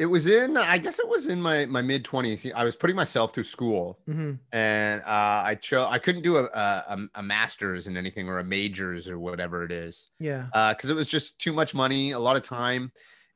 It 0.03 0.07
was 0.07 0.27
in, 0.27 0.57
I 0.57 0.79
guess 0.79 0.99
it 0.99 1.09
was 1.09 1.29
in 1.29 1.41
my 1.41 1.65
my 1.67 1.81
mid 1.81 2.05
twenties. 2.05 2.45
I 2.57 2.65
was 2.65 2.75
putting 2.75 2.97
myself 2.97 3.33
through 3.33 3.45
school, 3.45 4.01
hmm 4.07 4.33
and 4.51 5.01
uh, 5.03 5.43
I 5.47 5.55
chose. 5.55 5.87
I 5.89 6.01
couldn't 6.01 6.23
do 6.23 6.39
a, 6.39 6.45
a 6.45 6.99
a 7.15 7.23
master's 7.23 7.87
in 7.87 7.97
anything 7.97 8.29
or 8.29 8.41
a 8.41 8.45
majors 8.45 9.09
or 9.09 9.21
whatever 9.21 9.63
it 9.63 9.71
is, 9.71 10.09
yeah 10.19 10.47
because 10.73 10.91
it 10.91 10.97
was 10.97 11.07
just 11.07 11.41
too 11.41 11.53
much 11.53 11.73
money, 11.73 12.11
a 12.11 12.19
lot 12.19 12.35
of 12.35 12.43
time, 12.43 12.91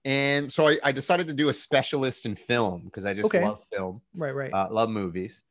and 0.04 0.52
so 0.52 0.66
I, 0.66 0.76
I 0.82 0.90
decided 0.90 1.28
to 1.28 1.34
do 1.34 1.50
a 1.50 1.52
specialist 1.52 2.26
in 2.26 2.34
film 2.34 2.82
because 2.86 3.06
I 3.06 3.14
just 3.14 3.26
Okay. 3.26 3.44
love 3.44 3.62
film. 3.72 4.02
right 4.16 4.34
right 4.34 4.52
uh, 4.52 4.66
love 4.68 4.90
movies. 4.90 5.42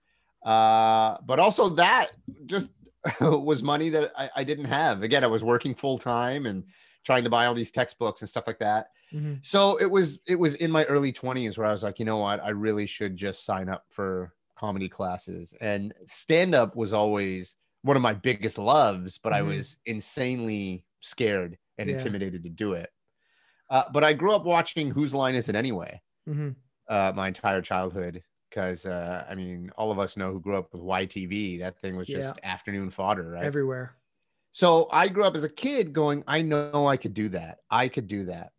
Uh, 0.45 1.15
but 1.25 1.39
also 1.39 1.69
that 1.69 2.09
just 2.45 2.67
was 3.21 3.63
money 3.63 3.87
that 3.89 4.11
I, 4.17 4.29
I 4.35 4.43
didn't 4.43 4.65
have. 4.65 5.01
Again, 5.01 5.23
I 5.23 5.27
was 5.27 5.45
working 5.45 5.75
full 5.75 5.97
time 5.97 6.45
and 6.45 6.65
trying 7.05 7.23
to 7.23 7.29
buy 7.29 7.45
all 7.45 7.55
these 7.55 7.71
textbooks 7.71 8.21
and 8.21 8.29
stuff 8.29 8.45
like 8.47 8.59
that. 8.59 8.87
Mhm. 9.11 9.43
So 9.43 9.77
it 9.79 9.91
was 9.91 10.21
it 10.27 10.37
was 10.37 10.55
in 10.55 10.71
my 10.71 10.85
early 10.85 11.13
20s 11.13 11.57
where 11.57 11.67
I 11.67 11.71
was 11.71 11.83
like, 11.83 11.99
you 11.99 12.05
know 12.05 12.17
what, 12.17 12.43
I 12.43 12.49
really 12.49 12.85
should 12.87 13.15
just 13.15 13.45
sign 13.45 13.69
up 13.69 13.85
for 13.89 14.33
comedy 14.57 14.89
classes. 14.89 15.53
And 15.61 15.93
stand 16.05 16.55
up 16.55 16.75
was 16.75 16.93
always 16.93 17.57
one 17.83 17.95
of 17.97 18.01
my 18.03 18.13
biggest 18.13 18.57
loves, 18.57 19.17
but 19.19 19.33
I 19.33 19.41
Mhm. 19.41 19.43
was 19.43 19.77
insanely 19.85 20.85
scared 21.01 21.57
and 21.77 21.89
Yeah. 21.89 21.89
intimidated 21.89 22.43
to 22.43 22.49
do 22.49 22.73
it. 22.73 22.89
Uh, 23.69 23.85
but 23.93 24.03
I 24.03 24.13
grew 24.13 24.33
up 24.33 24.45
watching 24.45 24.91
Whose 24.91 25.13
Line 25.13 25.35
Is 25.35 25.49
It 25.49 25.55
Anyway? 25.55 26.01
Mhm. 26.25 26.55
uh, 26.87 27.11
my 27.15 27.27
entire 27.27 27.61
childhood 27.61 28.23
because 28.49 28.85
uh, 28.85 29.25
I 29.29 29.35
mean, 29.35 29.71
all 29.77 29.91
of 29.91 29.99
us 29.99 30.17
know 30.17 30.31
who 30.31 30.39
grew 30.39 30.57
up 30.57 30.71
with 30.73 30.81
YTV. 30.81 31.59
That 31.59 31.79
thing 31.79 31.95
was 31.95 32.09
just 32.09 32.39
afternoon 32.43 32.89
fodder, 32.91 33.29
right? 33.29 33.53
everywhere 33.53 33.95
so 34.55 34.87
I 34.91 35.09
grew 35.09 35.25
up 35.25 35.35
as 35.35 35.43
a 35.43 35.49
kid 35.49 35.91
going, 35.91 36.23
I 36.27 36.41
know 36.41 36.87
I 36.87 36.95
could 36.95 37.13
do 37.13 37.27
that. 37.29 37.59
I 37.69 37.89
could 37.89 38.07
do 38.07 38.23
that. 38.25 38.53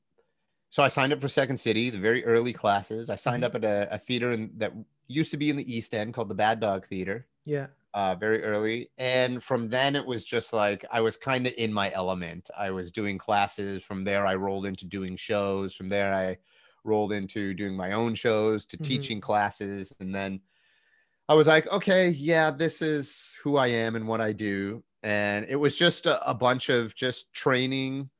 So 0.70 0.82
I 0.82 0.88
signed 0.88 1.12
up 1.12 1.20
for 1.22 1.28
Second 1.28 1.56
City, 1.58 1.90
the 1.90 2.00
very 2.00 2.24
early 2.24 2.52
classes. 2.52 3.08
I 3.08 3.16
signed 3.16 3.42
Mhm. 3.42 3.46
up 3.46 3.54
at 3.54 3.64
a, 3.64 3.94
a 3.94 3.98
theater 3.98 4.32
in, 4.32 4.52
that 4.58 4.72
used 5.08 5.30
to 5.32 5.38
be 5.38 5.50
in 5.50 5.56
the 5.56 5.72
East 5.74 5.94
End 5.94 6.12
called 6.14 6.28
the 6.28 6.34
Bad 6.34 6.60
Dog 6.60 6.86
Theater 6.86 7.28
yeah 7.46 7.68
uh, 7.94 8.14
very 8.14 8.42
early. 8.44 8.90
And 8.98 9.42
from 9.42 9.68
then, 9.70 9.96
it 9.96 10.04
was 10.06 10.24
just 10.24 10.52
like 10.52 10.84
I 10.90 11.00
was 11.00 11.16
kind 11.16 11.46
of 11.46 11.54
in 11.56 11.72
my 11.72 11.92
element. 11.92 12.50
I 12.56 12.70
was 12.70 12.92
doing 12.92 13.18
classes. 13.18 13.82
From 13.84 14.04
there, 14.04 14.26
I 14.26 14.34
rolled 14.36 14.66
into 14.66 14.86
doing 14.86 15.16
shows. 15.16 15.74
From 15.74 15.88
there, 15.88 16.12
I 16.14 16.38
rolled 16.84 17.12
into 17.12 17.54
doing 17.54 17.76
my 17.76 17.92
own 17.92 18.14
shows 18.14 18.66
to 18.66 18.78
Mhm. 18.78 18.84
teaching 18.84 19.20
classes. 19.20 19.92
And 20.00 20.14
then 20.14 20.42
I 21.28 21.34
was 21.34 21.46
like, 21.48 21.66
okay, 21.68 22.10
yeah, 22.10 22.50
this 22.50 22.82
is 22.82 23.36
who 23.42 23.56
I 23.56 23.68
am 23.68 23.96
and 23.96 24.06
what 24.06 24.20
I 24.20 24.32
do. 24.32 24.84
And 25.06 25.46
it 25.48 25.54
was 25.54 25.76
just 25.76 26.06
a, 26.06 26.28
a 26.28 26.34
bunch 26.34 26.68
of 26.68 26.94
just 26.96 27.32
training. 27.32 28.10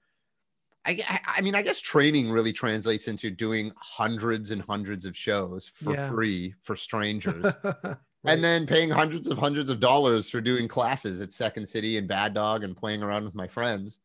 I, 0.87 1.21
I- 1.26 1.40
mean, 1.40 1.57
I 1.57 1.62
guess 1.62 1.81
training 1.81 2.31
really 2.31 2.52
translates 2.52 3.09
into 3.09 3.28
doing 3.28 3.73
hundreds 3.76 4.52
and 4.52 4.62
hundreds 4.62 5.05
of 5.05 5.16
shows 5.16 5.69
for 5.75 5.95
Yeah. 5.95 6.09
free 6.09 6.55
for 6.62 6.76
strangers 6.76 7.45
Right. 7.64 7.97
and 8.25 8.45
then 8.45 8.66
paying 8.69 8.90
hundreds 8.90 9.26
of 9.28 9.37
hundreds 9.37 9.69
of 9.69 9.81
dollars 9.81 10.31
for 10.31 10.40
doing 10.40 10.69
classes 10.69 11.21
at 11.21 11.33
Second 11.33 11.66
City 11.66 11.97
and 11.99 12.07
Bad 12.07 12.35
Dog 12.35 12.62
and 12.62 12.76
playing 12.76 13.02
around 13.02 13.25
with 13.25 13.35
my 13.35 13.49
friends. 13.49 13.99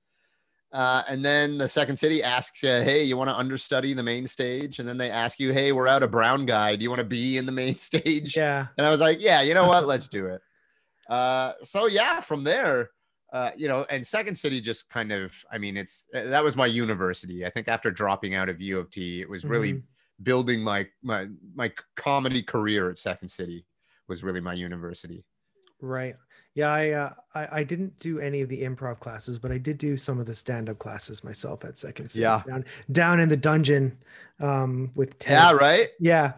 Uh, 0.73 1.03
and 1.07 1.23
then 1.23 1.57
the 1.59 1.67
Second 1.67 1.97
City 1.97 2.23
asks 2.23 2.63
you, 2.63 2.69
"Hey, 2.69 3.03
you 3.03 3.15
want 3.17 3.29
to 3.29 3.35
understudy 3.35 3.93
the 3.93 4.03
main 4.03 4.25
stage?" 4.25 4.79
And 4.79 4.88
then 4.88 4.97
they 4.97 5.11
ask 5.11 5.38
you, 5.39 5.51
"Hey, 5.51 5.71
we're 5.73 5.88
out 5.88 6.01
a 6.01 6.07
brown 6.07 6.45
guy. 6.45 6.75
Do 6.77 6.83
you 6.83 6.89
want 6.89 7.00
to 7.01 7.05
be 7.05 7.38
in 7.38 7.45
the 7.45 7.51
main 7.51 7.75
stage?" 7.89 8.35
yeah 8.38 8.67
And 8.77 8.88
I 8.88 8.89
was 8.89 9.01
like, 9.01 9.19
"Yeah, 9.21 9.41
you 9.41 9.53
know 9.53 9.67
what? 9.67 9.85
Let's 9.85 10.07
do 10.07 10.25
it." 10.27 10.41
Uh, 11.11 11.53
so 11.63 11.87
yeah, 11.87 12.21
from 12.21 12.43
there, 12.43 12.91
uh, 13.33 13.51
you 13.57 13.67
know, 13.67 13.85
and 13.89 14.05
Second 14.05 14.35
City 14.35 14.61
just 14.61 14.89
kind 14.89 15.11
of, 15.11 15.33
I 15.51 15.57
mean, 15.57 15.75
it's 15.75 16.07
that 16.13 16.43
was 16.43 16.55
my 16.55 16.65
university. 16.67 17.45
I 17.45 17.49
think 17.49 17.67
after 17.67 17.91
dropping 17.91 18.33
out 18.33 18.47
of 18.49 18.61
U 18.61 18.79
of 18.79 18.89
T, 18.89 19.19
it 19.21 19.29
was 19.29 19.43
really 19.43 19.73
Mhm. 19.73 19.83
building 20.23 20.61
my 20.63 20.87
my 21.03 21.27
my 21.53 21.71
comedy 21.97 22.41
career 22.41 22.89
at 22.89 22.97
Second 22.97 23.29
City 23.29 23.65
was 24.07 24.23
really 24.23 24.39
my 24.41 24.53
university. 24.53 25.23
Right. 25.81 26.15
Yeah, 26.53 26.69
I, 26.69 26.89
uh, 26.91 27.13
I 27.33 27.59
I 27.59 27.63
didn't 27.63 27.97
do 27.97 28.19
any 28.19 28.41
of 28.41 28.49
the 28.49 28.61
improv 28.63 28.99
classes, 28.99 29.39
but 29.39 29.51
I 29.51 29.57
did 29.57 29.77
do 29.77 29.97
some 29.97 30.19
of 30.19 30.25
the 30.25 30.35
stand-up 30.35 30.79
classes 30.79 31.23
myself 31.23 31.63
at 31.65 31.77
Second 31.77 32.09
City. 32.09 32.21
Yeah. 32.21 32.43
Down 32.47 32.65
down 32.91 33.19
in 33.19 33.27
the 33.29 33.37
dungeon 33.37 33.97
um 34.39 34.91
with 34.95 35.17
Ted. 35.19 35.33
Yeah, 35.33 35.51
right. 35.53 35.89
Yeah. 35.99 36.33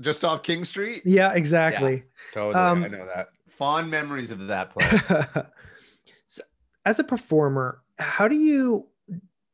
Just 0.00 0.24
off 0.24 0.42
King 0.44 0.64
Street. 0.64 1.02
Yeah, 1.04 1.32
exactly. 1.34 2.04
Totally, 2.32 2.54
Um, 2.54 2.84
I 2.84 2.88
know 2.88 3.06
that. 3.06 3.30
Fond 3.58 3.90
memories 3.90 4.30
of 4.30 4.46
that 4.46 4.70
place. 4.74 5.02
so, 6.26 6.42
as 6.84 6.98
a 6.98 7.04
performer, 7.04 7.82
how 7.98 8.28
do 8.28 8.36
you 8.36 8.88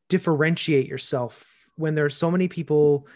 differentiate 0.09 0.87
yourself 0.87 1.69
when 1.77 1.95
there 1.95 2.05
are 2.05 2.11
so 2.11 2.31
many 2.31 2.47
people 2.47 3.09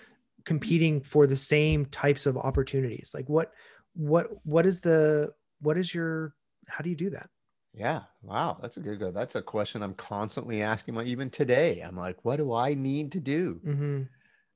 competing 0.44 1.00
for 1.00 1.26
the 1.26 1.36
same 1.36 1.84
types 1.86 2.26
of 2.26 2.36
opportunities? 2.36 3.12
Like 3.14 3.28
what 3.28 3.52
what 3.94 4.28
what 4.44 4.66
is 4.66 4.80
the 4.80 5.32
what 5.60 5.76
is 5.76 5.94
your 5.94 6.34
how 6.68 6.82
do 6.82 6.90
you 6.90 6.96
do 6.96 7.10
that? 7.10 7.28
yeah. 7.74 8.02
Wow, 8.22 8.58
that's 8.60 8.76
a 8.76 8.80
good 8.80 8.98
go. 8.98 9.10
That's 9.12 9.36
a 9.36 9.42
question 9.42 9.82
I'm 9.82 9.94
constantly 9.94 10.62
asking. 10.62 10.94
My 10.94 11.04
even 11.04 11.30
today, 11.30 11.80
I'm 11.80 11.96
like, 11.96 12.16
what 12.24 12.36
do 12.36 12.52
I 12.52 12.74
need 12.74 13.12
to 13.12 13.20
do? 13.20 13.60
hmm 13.64 14.02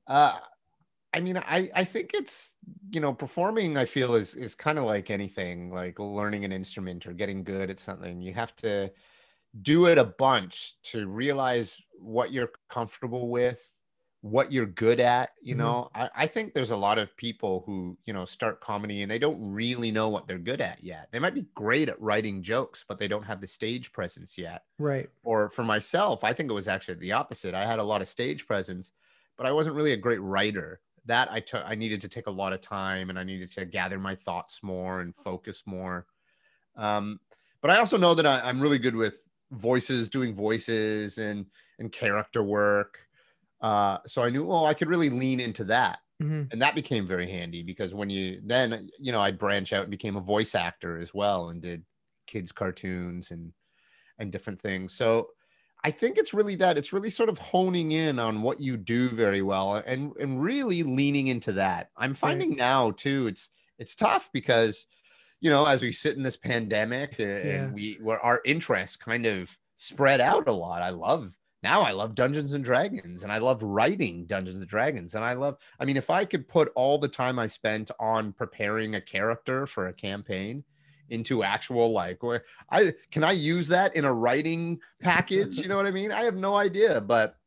Uh, 0.07 0.39
I 1.13 1.19
mean, 1.19 1.37
I 1.37 1.69
I 1.75 1.83
think 1.85 2.13
it's 2.13 2.55
you 2.91 2.99
know 2.99 3.13
performing. 3.13 3.77
I 3.77 3.85
feel 3.85 4.15
is 4.15 4.33
is 4.33 4.55
kind 4.55 4.79
of 4.79 4.85
like 4.85 5.09
anything, 5.09 5.71
like 5.71 5.99
learning 5.99 6.43
an 6.45 6.51
instrument 6.51 7.05
or 7.05 7.13
getting 7.13 7.43
good 7.43 7.69
at 7.69 7.79
something. 7.79 8.21
You 8.21 8.33
have 8.33 8.55
to 8.57 8.91
do 9.61 9.87
it 9.87 9.97
a 9.99 10.05
bunch 10.05 10.81
to 10.83 11.07
realize 11.07 11.81
what 11.93 12.31
you're 12.33 12.51
comfortable 12.69 13.29
with, 13.29 13.61
what 14.21 14.51
you're 14.51 14.65
good 14.67 14.99
at. 15.01 15.31
You 15.41 15.55
Mhm. 15.55 15.55
know, 15.55 15.89
I, 15.95 16.09
I 16.15 16.27
think 16.27 16.53
there's 16.53 16.71
a 16.71 16.77
lot 16.77 16.99
of 16.99 17.15
people 17.17 17.63
who 17.65 17.97
you 18.05 18.13
know 18.13 18.25
start 18.25 18.61
comedy 18.61 19.01
and 19.03 19.11
they 19.11 19.19
don't 19.19 19.53
really 19.53 19.91
know 19.91 20.09
what 20.09 20.27
they're 20.27 20.39
good 20.39 20.61
at 20.61 20.83
yet. 20.83 21.09
They 21.11 21.19
might 21.19 21.35
be 21.35 21.47
great 21.55 21.89
at 21.89 22.01
writing 22.01 22.43
jokes, 22.43 22.85
but 22.87 22.99
they 22.99 23.07
don't 23.09 23.23
have 23.23 23.41
the 23.41 23.47
stage 23.47 23.91
presence 23.93 24.37
yet 24.37 24.63
Right. 24.77 25.11
or 25.23 25.49
for 25.49 25.63
myself, 25.63 26.23
I 26.23 26.33
think 26.33 26.49
it 26.49 26.53
was 26.53 26.67
actually 26.67 26.95
the 26.95 27.13
opposite. 27.13 27.53
I 27.53 27.65
had 27.65 27.79
a 27.79 27.83
lot 27.83 28.01
of 28.01 28.07
stage 28.07 28.45
presence, 28.45 28.91
but 29.37 29.45
I 29.45 29.51
wasn't 29.51 29.75
really 29.75 29.93
a 29.93 29.97
great 29.97 30.21
writer. 30.21 30.81
That 31.05 31.31
I 31.31 31.39
took, 31.41 31.63
I 31.65 31.75
needed 31.75 32.01
to 32.01 32.09
take 32.09 32.27
a 32.27 32.31
lot 32.31 32.53
of 32.53 32.61
time 32.61 33.09
and 33.09 33.19
I 33.19 33.23
needed 33.23 33.51
to 33.53 33.65
gather 33.65 33.99
my 33.99 34.15
thoughts 34.15 34.63
more 34.63 35.01
and 35.01 35.15
focus 35.15 35.63
more. 35.65 36.07
Um, 36.75 37.19
but 37.61 37.71
I 37.71 37.77
also 37.77 37.97
know 37.97 38.13
that 38.15 38.25
I, 38.25 38.41
I'm 38.41 38.59
really 38.59 38.79
good 38.79 38.95
with 38.95 39.25
voices, 39.51 40.09
doing 40.09 40.35
voices 40.35 41.17
and 41.17 41.45
and 41.79 41.91
character 41.91 42.43
work. 42.43 43.07
Uh, 43.61 43.99
so 44.07 44.23
I 44.23 44.29
knew, 44.29 44.45
well, 44.45 44.65
I 44.65 44.73
could 44.73 44.89
really 44.89 45.09
lean 45.09 45.39
into 45.39 45.63
that 45.65 45.99
hmm 46.19 46.43
and 46.51 46.61
that 46.61 46.75
became 46.75 47.07
very 47.07 47.29
handy 47.29 47.63
because 47.63 47.95
when 47.95 48.09
you 48.09 48.41
then 48.45 48.89
you 48.99 49.11
know 49.11 49.21
i'd 49.21 49.39
branch 49.39 49.73
out 49.73 49.83
and 49.83 49.91
became 49.91 50.15
a 50.17 50.21
voice 50.21 50.55
actor 50.55 50.99
as 50.99 51.13
well 51.13 51.49
and 51.49 51.61
did 51.61 51.83
kids 52.27 52.51
cartoons 52.51 53.31
and 53.31 53.53
and 54.19 54.31
different 54.31 54.61
things 54.61 54.93
so 54.93 55.29
i 55.83 55.91
think 55.91 56.17
it's 56.17 56.33
really 56.33 56.55
that 56.55 56.77
it's 56.77 56.93
really 56.93 57.09
sort 57.09 57.29
of 57.29 57.37
honing 57.37 57.91
in 57.91 58.19
on 58.19 58.41
what 58.41 58.59
you 58.59 58.77
do 58.77 59.09
very 59.09 59.41
well 59.41 59.75
and 59.85 60.11
and 60.19 60.41
really 60.41 60.83
leaning 60.83 61.27
into 61.27 61.51
that 61.51 61.89
i'm 61.97 62.13
finding 62.13 62.55
now 62.55 62.91
too 62.91 63.27
it's 63.27 63.51
it's 63.79 63.95
tough 63.95 64.29
because 64.33 64.87
you 65.41 65.49
know 65.49 65.65
as 65.65 65.81
we 65.81 65.91
sit 65.91 66.15
in 66.15 66.23
this 66.23 66.37
pandemic 66.37 67.15
uh, 67.19 67.23
and 67.23 67.43
Yeah. 67.69 67.71
we 67.71 67.97
where 68.01 68.19
our 68.19 68.41
interests 68.45 68.97
kind 68.97 69.25
of 69.25 69.57
spread 69.75 70.21
out 70.21 70.47
a 70.47 70.51
lot 70.53 70.81
i 70.81 70.89
love 70.89 71.37
now 71.63 71.79
I 71.81 71.91
love 71.91 72.13
Dungeons 72.13 72.51
and 72.51 72.61
Dragons 72.61 73.23
and 73.23 73.31
I 73.31 73.37
love 73.37 73.63
writing 73.63 74.25
Dungeons 74.25 74.57
and 74.57 74.67
Dragons. 74.67 75.15
And 75.15 75.23
I 75.23 75.31
love, 75.31 75.55
I 75.79 75.85
mean, 75.85 75.95
if 75.95 76.09
I 76.09 76.25
could 76.25 76.45
put 76.45 76.73
all 76.75 76.97
the 76.97 77.07
time 77.07 77.39
I 77.39 77.47
spent 77.47 77.89
on 78.01 78.33
preparing 78.33 78.95
a 78.95 78.99
character 79.01 79.65
for 79.65 79.87
a 79.87 79.93
campaign 79.93 80.65
into 81.13 81.43
actual, 81.43 81.91
like, 81.91 82.19
I 82.69 82.93
can 83.11 83.23
I 83.23 83.31
use 83.31 83.67
that 83.69 83.95
in 83.95 84.03
a 84.03 84.11
writing 84.13 84.79
package? 85.01 85.59
You 85.59 85.67
know 85.67 85.77
what 85.77 85.85
I 85.85 85.91
mean? 85.91 86.11
I 86.11 86.23
have 86.23 86.35
no 86.35 86.55
idea. 86.55 86.99
But 86.99 87.37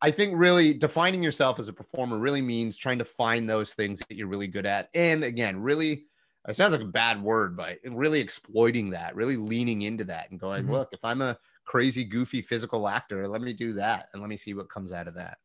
I 0.00 0.10
think 0.10 0.34
really 0.36 0.72
defining 0.74 1.22
yourself 1.22 1.58
as 1.58 1.68
a 1.68 1.72
performer 1.72 2.18
really 2.18 2.42
means 2.42 2.76
trying 2.76 2.98
to 2.98 3.04
find 3.04 3.48
those 3.48 3.74
things 3.74 3.98
that 3.98 4.16
you're 4.16 4.28
really 4.28 4.46
good 4.46 4.66
at. 4.66 4.88
And 4.94 5.24
again, 5.24 5.60
really, 5.60 6.06
it 6.48 6.54
sounds 6.54 6.72
like 6.72 6.82
a 6.82 6.86
bad 6.86 7.20
word, 7.22 7.56
but 7.56 7.78
really 7.84 8.20
exploiting 8.20 8.90
that, 8.90 9.16
really 9.16 9.36
leaning 9.36 9.82
into 9.82 10.04
that 10.04 10.30
and 10.30 10.38
going, 10.38 10.64
Mhm. 10.64 10.70
look, 10.70 10.90
if 10.92 11.04
I'm 11.04 11.22
a 11.22 11.36
crazy, 11.64 12.04
goofy 12.04 12.42
physical 12.42 12.86
actor, 12.86 13.26
let 13.26 13.42
me 13.42 13.52
do 13.52 13.72
that 13.72 14.08
and 14.12 14.22
let 14.22 14.28
me 14.28 14.36
see 14.36 14.54
what 14.54 14.70
comes 14.70 14.92
out 14.92 15.08
of 15.08 15.14
that. 15.14 15.38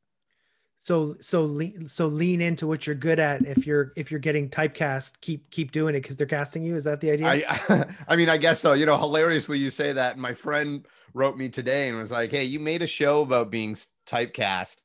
So 0.83 1.15
so 1.19 1.43
lean 1.43 1.85
so 1.85 2.07
lean 2.07 2.41
into 2.41 2.65
what 2.65 2.87
you're 2.87 2.95
good 2.95 3.19
at. 3.19 3.45
If 3.45 3.67
you're 3.67 3.93
if 3.95 4.09
you're 4.09 4.19
getting 4.19 4.49
typecast, 4.49 5.21
keep 5.21 5.47
keep 5.51 5.71
doing 5.71 5.93
it 5.93 6.01
because 6.01 6.17
they're 6.17 6.25
casting 6.25 6.63
you. 6.63 6.75
Is 6.75 6.85
that 6.85 7.01
the 7.01 7.11
idea? 7.11 7.27
I, 7.27 7.85
I 8.07 8.15
mean, 8.15 8.29
I 8.29 8.37
guess 8.37 8.59
so. 8.59 8.73
You 8.73 8.87
know, 8.87 8.97
hilariously, 8.97 9.59
you 9.59 9.69
say 9.69 9.93
that. 9.93 10.17
My 10.17 10.33
friend 10.33 10.87
wrote 11.13 11.37
me 11.37 11.49
today 11.49 11.89
and 11.89 11.99
was 11.99 12.09
like, 12.09 12.31
"Hey, 12.31 12.45
you 12.45 12.59
made 12.59 12.81
a 12.81 12.87
show 12.87 13.21
about 13.21 13.51
being 13.51 13.77
typecast, 14.07 14.77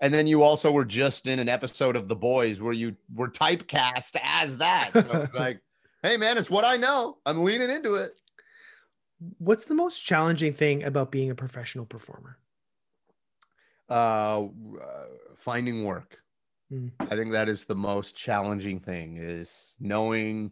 and 0.00 0.12
then 0.12 0.26
you 0.26 0.42
also 0.42 0.72
were 0.72 0.84
just 0.84 1.28
in 1.28 1.38
an 1.38 1.48
episode 1.48 1.94
of 1.94 2.08
The 2.08 2.16
Boys 2.16 2.60
where 2.60 2.72
you 2.72 2.96
were 3.14 3.28
typecast 3.28 4.16
as 4.20 4.56
that." 4.56 4.90
So 4.92 5.22
it's 5.22 5.34
like, 5.38 5.60
"Hey, 6.02 6.16
man, 6.16 6.36
it's 6.36 6.50
what 6.50 6.64
I 6.64 6.76
know. 6.76 7.18
I'm 7.24 7.44
leaning 7.44 7.70
into 7.70 7.94
it." 7.94 8.20
What's 9.38 9.66
the 9.66 9.74
most 9.74 10.00
challenging 10.00 10.52
thing 10.52 10.82
about 10.82 11.12
being 11.12 11.30
a 11.30 11.36
professional 11.36 11.86
performer? 11.86 12.38
Uh, 13.88 14.46
uh, 14.82 15.04
finding 15.38 15.84
work. 15.84 16.18
Mm. 16.72 16.92
I 17.00 17.16
think 17.16 17.32
that 17.32 17.48
is 17.48 17.64
the 17.64 17.74
most 17.74 18.14
challenging 18.16 18.80
thing 18.80 19.16
is 19.16 19.74
knowing 19.80 20.50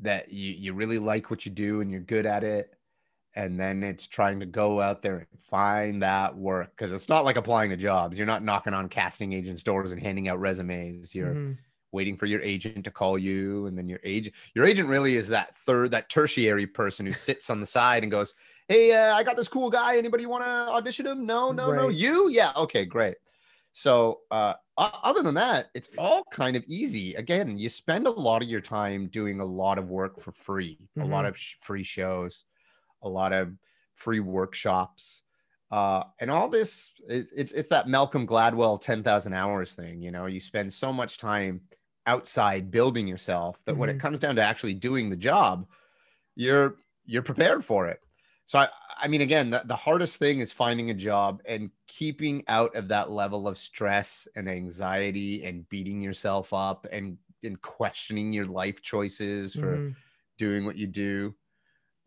that 0.00 0.32
you, 0.32 0.52
you 0.52 0.72
really 0.72 0.98
like 0.98 1.30
what 1.30 1.44
you 1.44 1.52
do 1.52 1.80
and 1.80 1.90
you're 1.90 2.00
good 2.00 2.26
at 2.26 2.42
it. 2.44 2.70
And 3.36 3.58
then 3.58 3.82
it's 3.82 4.06
trying 4.06 4.38
to 4.40 4.46
go 4.46 4.80
out 4.80 5.02
there 5.02 5.16
and 5.16 5.40
find 5.40 6.02
that 6.02 6.36
work 6.36 6.70
because 6.70 6.92
it's 6.92 7.08
not 7.08 7.24
like 7.24 7.36
applying 7.36 7.70
to 7.70 7.76
jobs. 7.76 8.16
You're 8.16 8.28
not 8.28 8.44
knocking 8.44 8.74
on 8.74 8.88
casting 8.88 9.32
agents' 9.32 9.64
doors 9.64 9.90
and 9.90 10.00
handing 10.00 10.28
out 10.28 10.38
resumes. 10.38 11.14
You're 11.14 11.34
Mhm. 11.34 11.58
waiting 11.90 12.16
for 12.16 12.26
your 12.26 12.40
agent 12.42 12.84
to 12.84 12.92
call 12.92 13.18
you. 13.18 13.66
And 13.66 13.76
then 13.76 13.88
your 13.88 13.98
agent, 14.04 14.36
your 14.54 14.64
agent 14.64 14.88
really 14.88 15.16
is 15.16 15.26
that 15.28 15.56
third, 15.56 15.90
that 15.90 16.08
tertiary 16.08 16.66
person 16.66 17.06
who 17.06 17.12
sits 17.28 17.50
on 17.50 17.60
the 17.60 17.66
side 17.66 18.04
and 18.04 18.10
goes, 18.12 18.34
Hey, 18.68 18.92
uh, 18.92 19.14
I 19.14 19.24
got 19.24 19.36
this 19.36 19.48
cool 19.48 19.68
guy. 19.68 19.98
Anybody 19.98 20.26
want 20.26 20.44
to 20.44 20.48
audition 20.48 21.04
him? 21.06 21.26
No, 21.26 21.50
no, 21.52 21.72
no. 21.72 21.88
You? 21.88 22.28
Yeah. 22.28 22.52
Okay, 22.56 22.84
great. 22.84 23.16
So, 23.74 24.22
uh, 24.30 24.54
other 24.78 25.22
than 25.22 25.34
that, 25.34 25.70
it's 25.74 25.90
all 25.98 26.24
kind 26.32 26.56
of 26.56 26.64
easy. 26.68 27.14
Again, 27.16 27.58
you 27.58 27.68
spend 27.68 28.06
a 28.06 28.10
lot 28.10 28.42
of 28.42 28.48
your 28.48 28.60
time 28.60 29.08
doing 29.08 29.40
a 29.40 29.44
lot 29.44 29.78
of 29.78 29.90
work 29.90 30.20
for 30.20 30.32
free, 30.32 30.88
a 31.00 31.06
lot 31.06 31.24
Mhm. 31.24 31.26
of 31.26 31.36
sh- 31.38 31.56
free 31.60 31.82
shows, 31.82 32.44
a 33.02 33.08
lot 33.08 33.32
of 33.32 33.56
free 33.94 34.20
workshops. 34.20 35.22
Uh, 35.70 36.04
and 36.20 36.30
all 36.30 36.48
this, 36.48 36.92
it's, 37.08 37.32
it's, 37.32 37.52
it's 37.52 37.68
that 37.70 37.88
Malcolm 37.88 38.26
Gladwell 38.26 38.80
10,000 38.80 39.34
hours 39.34 39.74
thing. 39.74 40.00
You 40.02 40.10
know, 40.12 40.26
you 40.26 40.40
spend 40.40 40.72
so 40.72 40.92
much 40.92 41.18
time 41.18 41.62
outside 42.06 42.70
building 42.70 43.08
yourself 43.08 43.60
that 43.66 43.76
when 43.76 43.88
it 43.90 43.98
Mhm. 43.98 44.00
comes 44.00 44.20
down 44.20 44.36
to 44.36 44.42
actually 44.42 44.74
doing 44.74 45.10
the 45.10 45.16
job, 45.16 45.68
you're, 46.36 46.76
you're 47.04 47.22
prepared 47.22 47.64
for 47.64 47.88
it. 47.88 48.00
So 48.46 48.58
I, 48.58 48.68
I 48.96 49.08
mean, 49.08 49.22
again, 49.22 49.50
the, 49.50 49.62
the 49.64 49.76
hardest 49.76 50.18
thing 50.18 50.40
is 50.40 50.52
finding 50.52 50.90
a 50.90 50.94
job 50.94 51.40
and 51.46 51.70
keeping 51.86 52.44
out 52.48 52.74
of 52.76 52.88
that 52.88 53.10
level 53.10 53.48
of 53.48 53.56
stress 53.58 54.28
and 54.36 54.48
anxiety 54.48 55.44
and 55.44 55.68
beating 55.68 56.02
yourself 56.02 56.52
up 56.52 56.86
and 56.92 57.18
and 57.42 57.60
questioning 57.60 58.32
your 58.32 58.46
life 58.46 58.80
choices 58.80 59.54
for 59.54 59.76
Mhm. 59.76 59.94
doing 60.38 60.64
what 60.64 60.76
you 60.76 60.86
do. 60.86 61.34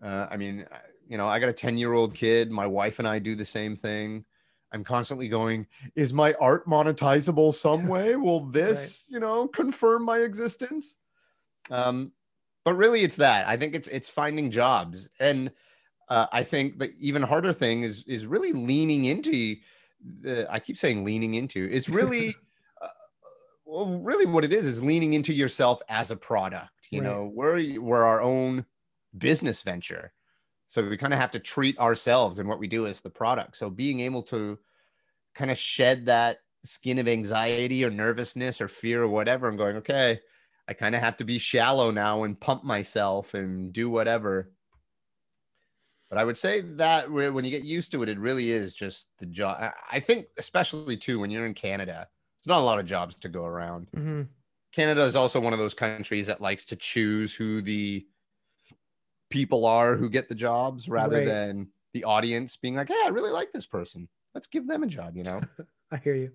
Uh, 0.01 0.27
I 0.29 0.37
mean, 0.37 0.65
you 1.07 1.17
know, 1.17 1.27
I 1.27 1.39
got 1.39 1.49
a 1.49 1.53
10 1.53 1.77
year 1.77 1.93
old 1.93 2.13
kid. 2.15 2.51
My 2.51 2.67
wife 2.67 2.99
and 2.99 3.07
I 3.07 3.19
do 3.19 3.35
the 3.35 3.45
same 3.45 3.75
thing. 3.75 4.25
I'm 4.71 4.83
constantly 4.83 5.29
going, 5.29 5.67
is 5.95 6.13
my 6.13 6.33
art 6.35 6.67
monetizable 6.67 7.53
some 7.53 7.87
way? 7.87 8.15
Will 8.15 8.41
this, 8.45 9.05
you 9.09 9.19
know, 9.19 9.47
confirm 9.47 10.03
my 10.03 10.19
existence? 10.19 10.97
Um, 11.69 12.13
but 12.65 12.75
really 12.75 13.01
it's 13.01 13.15
that. 13.17 13.47
I 13.47 13.57
think 13.57 13.75
it's 13.75 13.87
it's 13.87 14.09
finding 14.09 14.51
jobs. 14.51 15.09
And 15.19 15.51
uh, 16.09 16.27
I 16.31 16.43
think 16.43 16.79
the 16.79 16.93
even 16.99 17.21
harder 17.21 17.53
thing 17.53 17.83
is 17.83 18.03
is 18.05 18.25
really 18.25 18.53
leaning 18.53 19.05
into 19.05 19.57
the 20.21 20.47
I 20.51 20.59
keep 20.59 20.77
saying 20.77 21.03
leaning 21.05 21.33
into. 21.33 21.67
It's 21.71 21.89
really 21.89 22.35
uh, 22.81 22.89
well, 23.65 23.99
really 23.99 24.25
what 24.25 24.45
it 24.45 24.53
is 24.53 24.65
is 24.65 24.83
leaning 24.83 25.13
into 25.13 25.33
yourself 25.33 25.81
as 25.89 26.11
a 26.11 26.15
product. 26.17 26.89
You 26.91 27.01
Right. 27.01 27.03
know, 27.03 27.31
we're 27.33 27.79
we're 27.81 28.03
our 28.05 28.21
own 28.21 28.65
business 29.17 29.61
venture. 29.61 30.13
So 30.67 30.87
we 30.87 30.97
kind 30.97 31.13
of 31.13 31.19
have 31.19 31.31
to 31.31 31.39
treat 31.39 31.77
ourselves 31.79 32.39
and 32.39 32.49
what 32.49 32.59
we 32.59 32.67
do 32.67 32.87
as 32.87 33.01
the 33.01 33.09
product. 33.09 33.57
So 33.57 33.69
being 33.69 34.01
able 34.01 34.23
to 34.23 34.59
kind 35.35 35.51
of 35.51 35.57
shed 35.57 36.05
that 36.07 36.39
skin 36.63 36.97
of 36.99 37.07
anxiety 37.07 37.85
or 37.85 37.89
nervousness 37.89 38.59
or 38.61 38.67
fear 38.67 39.03
or 39.03 39.07
whatever 39.07 39.47
and 39.47 39.57
going, 39.57 39.77
okay, 39.77 40.19
I 40.67 40.73
kind 40.73 40.95
of 40.95 41.01
have 41.01 41.17
to 41.17 41.23
be 41.23 41.39
shallow 41.39 41.91
now 41.91 42.23
and 42.23 42.39
pump 42.39 42.63
myself 42.63 43.33
and 43.33 43.71
do 43.71 43.89
whatever. 43.89 44.51
But 46.09 46.17
I 46.17 46.23
would 46.23 46.37
say 46.37 46.61
that 46.61 47.11
when 47.11 47.43
you 47.43 47.51
get 47.51 47.63
used 47.63 47.91
to 47.91 48.01
it, 48.03 48.09
it 48.09 48.17
really 48.17 48.51
is 48.51 48.73
just 48.73 49.07
the 49.19 49.25
job. 49.25 49.73
I- 49.91 49.99
think, 49.99 50.27
especially 50.37 50.95
too, 50.97 51.19
when 51.19 51.29
you're 51.31 51.45
in 51.45 51.53
Canada, 51.53 52.07
there's 52.37 52.47
not 52.47 52.61
a 52.61 52.65
lot 52.65 52.79
of 52.79 52.85
jobs 52.85 53.15
to 53.15 53.29
go 53.29 53.43
around. 53.43 53.89
Mhm. 53.95 54.27
Canada 54.71 55.01
is 55.01 55.15
also 55.17 55.39
one 55.39 55.53
of 55.53 55.59
those 55.59 55.73
countries 55.73 56.27
that 56.27 56.39
likes 56.39 56.63
to 56.65 56.75
choose 56.77 57.35
who 57.35 57.61
the 57.61 58.05
people 59.29 59.65
are 59.65 59.95
who 59.95 60.09
get 60.09 60.29
the 60.29 60.35
jobs 60.35 60.87
rather 60.87 61.17
Right. 61.17 61.25
than 61.25 61.67
the 61.93 62.03
audience 62.05 62.55
being 62.55 62.75
like, 62.75 62.87
hey, 62.87 63.01
I 63.05 63.09
really 63.09 63.31
like 63.31 63.51
this 63.51 63.65
person. 63.65 64.07
Let's 64.33 64.47
give 64.47 64.67
them 64.67 64.83
a 64.83 64.87
job, 64.87 65.17
you 65.17 65.23
know? 65.23 65.41
I 65.91 65.97
hear 65.97 66.15
you. 66.15 66.31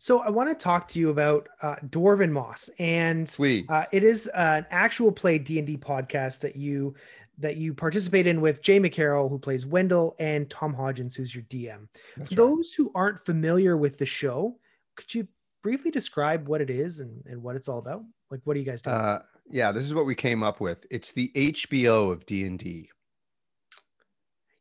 So 0.00 0.20
I 0.20 0.30
want 0.30 0.48
to 0.48 0.54
talk 0.54 0.86
to 0.88 1.00
you 1.00 1.10
about 1.10 1.48
uh, 1.60 1.74
Dwarven 1.86 2.30
Moss, 2.30 2.70
and 2.78 3.28
uh, 3.68 3.84
it 3.90 4.04
is 4.04 4.28
an 4.28 4.64
actual 4.70 5.10
play 5.10 5.38
D 5.38 5.58
and 5.58 5.66
D 5.66 5.76
podcast 5.76 6.38
that 6.40 6.54
you 6.54 6.94
that 7.38 7.56
you 7.56 7.72
participate 7.72 8.26
in 8.26 8.40
with 8.40 8.62
Jay 8.62 8.80
McCarroll, 8.80 9.30
who 9.30 9.38
plays 9.38 9.64
Wendell, 9.64 10.16
and 10.18 10.50
Tom 10.50 10.74
Hodgins, 10.74 11.14
who's 11.14 11.34
your 11.34 11.44
DM. 11.44 11.88
That's 12.16 12.28
For 12.30 12.34
right. 12.34 12.36
those 12.36 12.72
who 12.72 12.90
aren't 12.94 13.20
familiar 13.20 13.76
with 13.76 13.98
the 13.98 14.06
show, 14.06 14.58
could 14.96 15.14
you 15.14 15.28
briefly 15.62 15.90
describe 15.90 16.48
what 16.48 16.60
it 16.60 16.70
is 16.70 17.00
and, 17.00 17.24
and 17.26 17.42
what 17.42 17.56
it's 17.56 17.68
all 17.68 17.78
about? 17.78 18.02
Like, 18.30 18.40
what 18.44 18.54
do 18.54 18.60
you 18.60 18.66
guys 18.66 18.82
do? 18.82 18.90
Uh, 18.90 19.20
yeah, 19.50 19.72
this 19.72 19.84
is 19.84 19.94
what 19.94 20.06
we 20.06 20.14
came 20.14 20.42
up 20.42 20.60
with. 20.60 20.84
It's 20.90 21.12
the 21.12 21.30
HBO 21.34 22.10
of 22.10 22.26
D 22.26 22.44
and 22.44 22.58
D. 22.58 22.90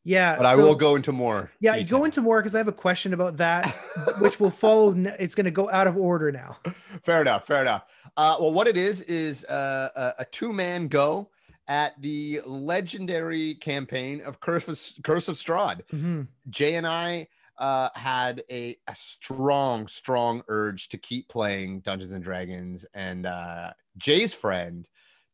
Yeah, 0.03 0.37
but 0.37 0.45
I 0.45 0.55
will 0.55 0.73
go 0.75 0.95
into 0.95 1.11
more. 1.11 1.51
Yeah, 1.59 1.75
you 1.75 1.83
detail. 1.83 1.99
go 1.99 2.05
into 2.05 2.21
more 2.21 2.39
because 2.41 2.55
I 2.55 2.59
have 2.59 2.69
a 2.69 2.73
question 2.73 3.13
about 3.13 3.35
that, 3.37 3.71
which 4.19 4.39
will 4.39 4.51
follow. 4.51 4.95
It's 5.19 5.35
going 5.35 5.45
to 5.45 5.51
go 5.51 5.69
out 5.69 5.85
of 5.85 5.97
order 5.97 6.31
now. 6.31 6.57
fair 7.03 7.19
enough. 7.19 7.45
Fair 7.45 7.61
enough. 7.61 7.83
Uh, 8.15 8.37
well, 8.39 8.53
what 8.53 8.67
it 8.67 8.77
is 8.77 9.01
is 9.01 9.43
uh, 9.45 9.89
a, 9.95 10.21
a 10.21 10.25
two-man 10.25 10.87
go 10.87 11.29
at 11.67 12.01
the 12.01 12.41
legendary 12.45 13.55
campaign 13.55 14.21
of 14.21 14.39
Curse 14.39 14.67
of, 14.67 15.03
Curse 15.03 15.27
of 15.27 15.35
Strahd. 15.35 15.81
Mhm. 15.91 16.27
Jay 16.49 16.75
and 16.75 16.87
I 16.87 17.27
uh, 17.57 17.89
had 17.95 18.43
a, 18.51 18.77
a 18.87 18.95
strong, 18.95 19.87
strong 19.87 20.43
urge 20.47 20.89
to 20.89 20.97
keep 20.97 21.27
playing 21.27 21.79
Dungeons 21.81 22.11
and 22.11 22.23
Dragons. 22.23 22.85
And 22.93 23.25
uh, 23.25 23.73
Jay's 23.97 24.33
friend, 24.33 24.87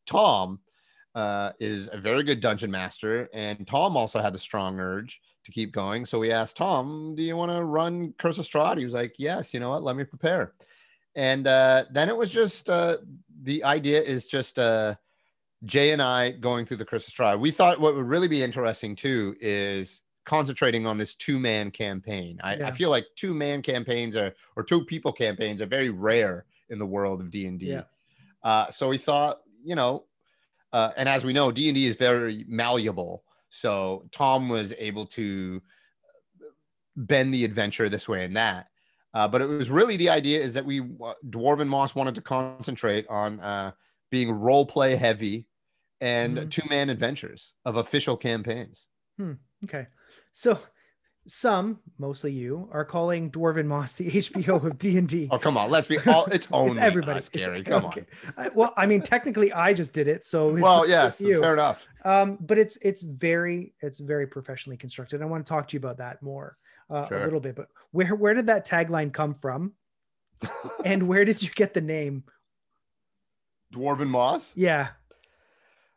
Tom, 0.06 0.60
uh, 1.14 1.52
is 1.60 1.88
a 1.92 1.98
very 1.98 2.24
good 2.24 2.40
dungeon 2.40 2.70
master. 2.70 3.28
And 3.32 3.66
Tom 3.66 3.96
also 3.96 4.20
had 4.20 4.34
the 4.34 4.38
strong 4.38 4.80
urge 4.80 5.20
to 5.44 5.52
keep 5.52 5.70
going. 5.72 6.04
So 6.06 6.18
we 6.18 6.32
asked 6.32 6.56
Tom, 6.56 7.14
Do 7.14 7.22
you 7.22 7.36
want 7.36 7.52
to 7.52 7.62
run 7.62 8.14
Curse 8.18 8.38
of 8.38 8.46
Strahd? 8.46 8.78
He 8.78 8.84
was 8.84 8.94
like, 8.94 9.14
Yes, 9.18 9.54
you 9.54 9.60
know 9.60 9.68
what? 9.68 9.84
Let 9.84 9.94
me 9.96 10.04
prepare. 10.04 10.54
And 11.14 11.46
uh, 11.46 11.84
then 11.92 12.08
it 12.08 12.16
was 12.16 12.32
just 12.32 12.68
uh, 12.68 12.96
the 13.42 13.62
idea 13.62 14.02
is 14.02 14.26
just 14.26 14.58
uh, 14.58 14.96
Jay 15.64 15.92
and 15.92 16.02
I 16.02 16.32
going 16.32 16.66
through 16.66 16.78
the 16.78 16.84
Curse 16.84 17.10
trial, 17.10 17.38
We 17.38 17.50
thought 17.50 17.80
what 17.80 17.94
would 17.94 18.06
really 18.06 18.28
be 18.28 18.42
interesting 18.42 18.96
too 18.96 19.36
is 19.40 20.02
concentrating 20.24 20.86
on 20.86 20.98
this 20.98 21.14
two 21.14 21.38
man 21.38 21.70
campaign. 21.70 22.40
I, 22.42 22.56
Yeah. 22.56 22.68
I 22.68 22.70
feel 22.70 22.90
like 22.90 23.06
two 23.16 23.34
man 23.34 23.62
campaigns 23.62 24.16
are 24.16 24.34
or 24.56 24.62
two 24.62 24.84
people 24.84 25.12
campaigns 25.12 25.60
are 25.62 25.66
very 25.66 25.90
rare 25.90 26.46
in 26.70 26.78
the 26.78 26.86
world 26.86 27.20
of 27.20 27.30
D 27.30 27.46
and 27.46 27.58
D. 27.58 27.78
Uh, 28.42 28.70
so 28.70 28.88
we 28.88 28.98
thought, 28.98 29.40
you 29.64 29.74
know, 29.74 30.04
uh, 30.72 30.90
and 30.96 31.08
as 31.08 31.24
we 31.24 31.32
know, 31.32 31.50
D 31.50 31.68
and 31.68 31.74
D 31.74 31.86
is 31.86 31.96
very 31.96 32.44
malleable. 32.48 33.22
So 33.48 34.06
Tom 34.10 34.48
was 34.48 34.74
able 34.78 35.06
to 35.08 35.62
bend 36.96 37.32
the 37.32 37.44
adventure 37.44 37.88
this 37.88 38.08
way 38.08 38.24
and 38.24 38.36
that. 38.36 38.68
Uh, 39.14 39.28
but 39.28 39.40
it 39.40 39.46
was 39.46 39.70
really 39.70 39.96
the 39.96 40.08
idea 40.10 40.40
is 40.40 40.54
that 40.54 40.64
we 40.64 40.80
uh, 40.80 41.14
Dwarven 41.30 41.68
Moss 41.68 41.94
wanted 41.94 42.16
to 42.16 42.20
concentrate 42.20 43.06
on 43.08 43.38
uh, 43.40 43.70
being 44.14 44.30
role 44.30 44.64
play 44.64 44.94
heavy 44.94 45.44
and 46.00 46.38
Mhm. 46.38 46.48
two 46.50 46.62
man 46.70 46.88
adventures 46.88 47.52
of 47.64 47.76
official 47.76 48.16
campaigns. 48.16 48.86
Okay, 49.64 49.88
so 50.32 50.60
some, 51.26 51.80
mostly 51.98 52.30
you, 52.30 52.68
are 52.70 52.84
calling 52.84 53.30
Dwarven 53.32 53.66
Moss 53.66 53.94
the 53.96 54.08
HBO 54.20 54.64
of 54.64 54.78
D 54.78 54.96
and 54.98 55.08
D. 55.08 55.26
Oh 55.32 55.38
come 55.38 55.56
on, 55.56 55.68
let's 55.68 55.88
be 55.88 55.98
all. 56.06 56.26
It's 56.26 56.46
only 56.52 56.70
It's 56.72 56.78
everybody. 56.78 57.18
us, 57.18 57.28
It's- 57.32 57.62
come 57.64 57.86
okay. 57.86 58.04
I- 58.36 58.50
well, 58.54 58.72
I 58.76 58.86
mean, 58.86 59.02
technically, 59.02 59.52
I 59.52 59.72
just 59.74 59.92
did 59.94 60.06
it, 60.06 60.24
so 60.24 60.50
it's 60.54 60.62
Well, 60.62 60.88
yeah, 60.88 61.10
you. 61.18 61.40
fair 61.40 61.54
enough. 61.54 61.84
Um, 62.04 62.38
but 62.40 62.56
it's 62.58 62.76
it's 62.82 63.02
very 63.02 63.74
it's 63.80 63.98
very 63.98 64.28
professionally 64.28 64.76
constructed. 64.76 65.22
I 65.22 65.24
want 65.24 65.44
to 65.44 65.48
talk 65.48 65.66
to 65.68 65.74
you 65.74 65.78
about 65.78 65.96
that 65.98 66.22
more 66.22 66.56
uh, 66.88 67.08
Sure. 67.08 67.18
a 67.20 67.24
little 67.24 67.40
bit. 67.40 67.56
But 67.56 67.66
where 67.90 68.14
where 68.14 68.34
did 68.34 68.46
that 68.46 68.64
tagline 68.64 69.12
come 69.12 69.34
from, 69.34 69.72
and 70.84 71.08
where 71.08 71.24
did 71.24 71.42
you 71.42 71.50
get 71.50 71.74
the 71.74 71.80
name? 71.80 72.22
Dwarven 73.74 74.08
Moss. 74.08 74.52
Yeah. 74.54 74.88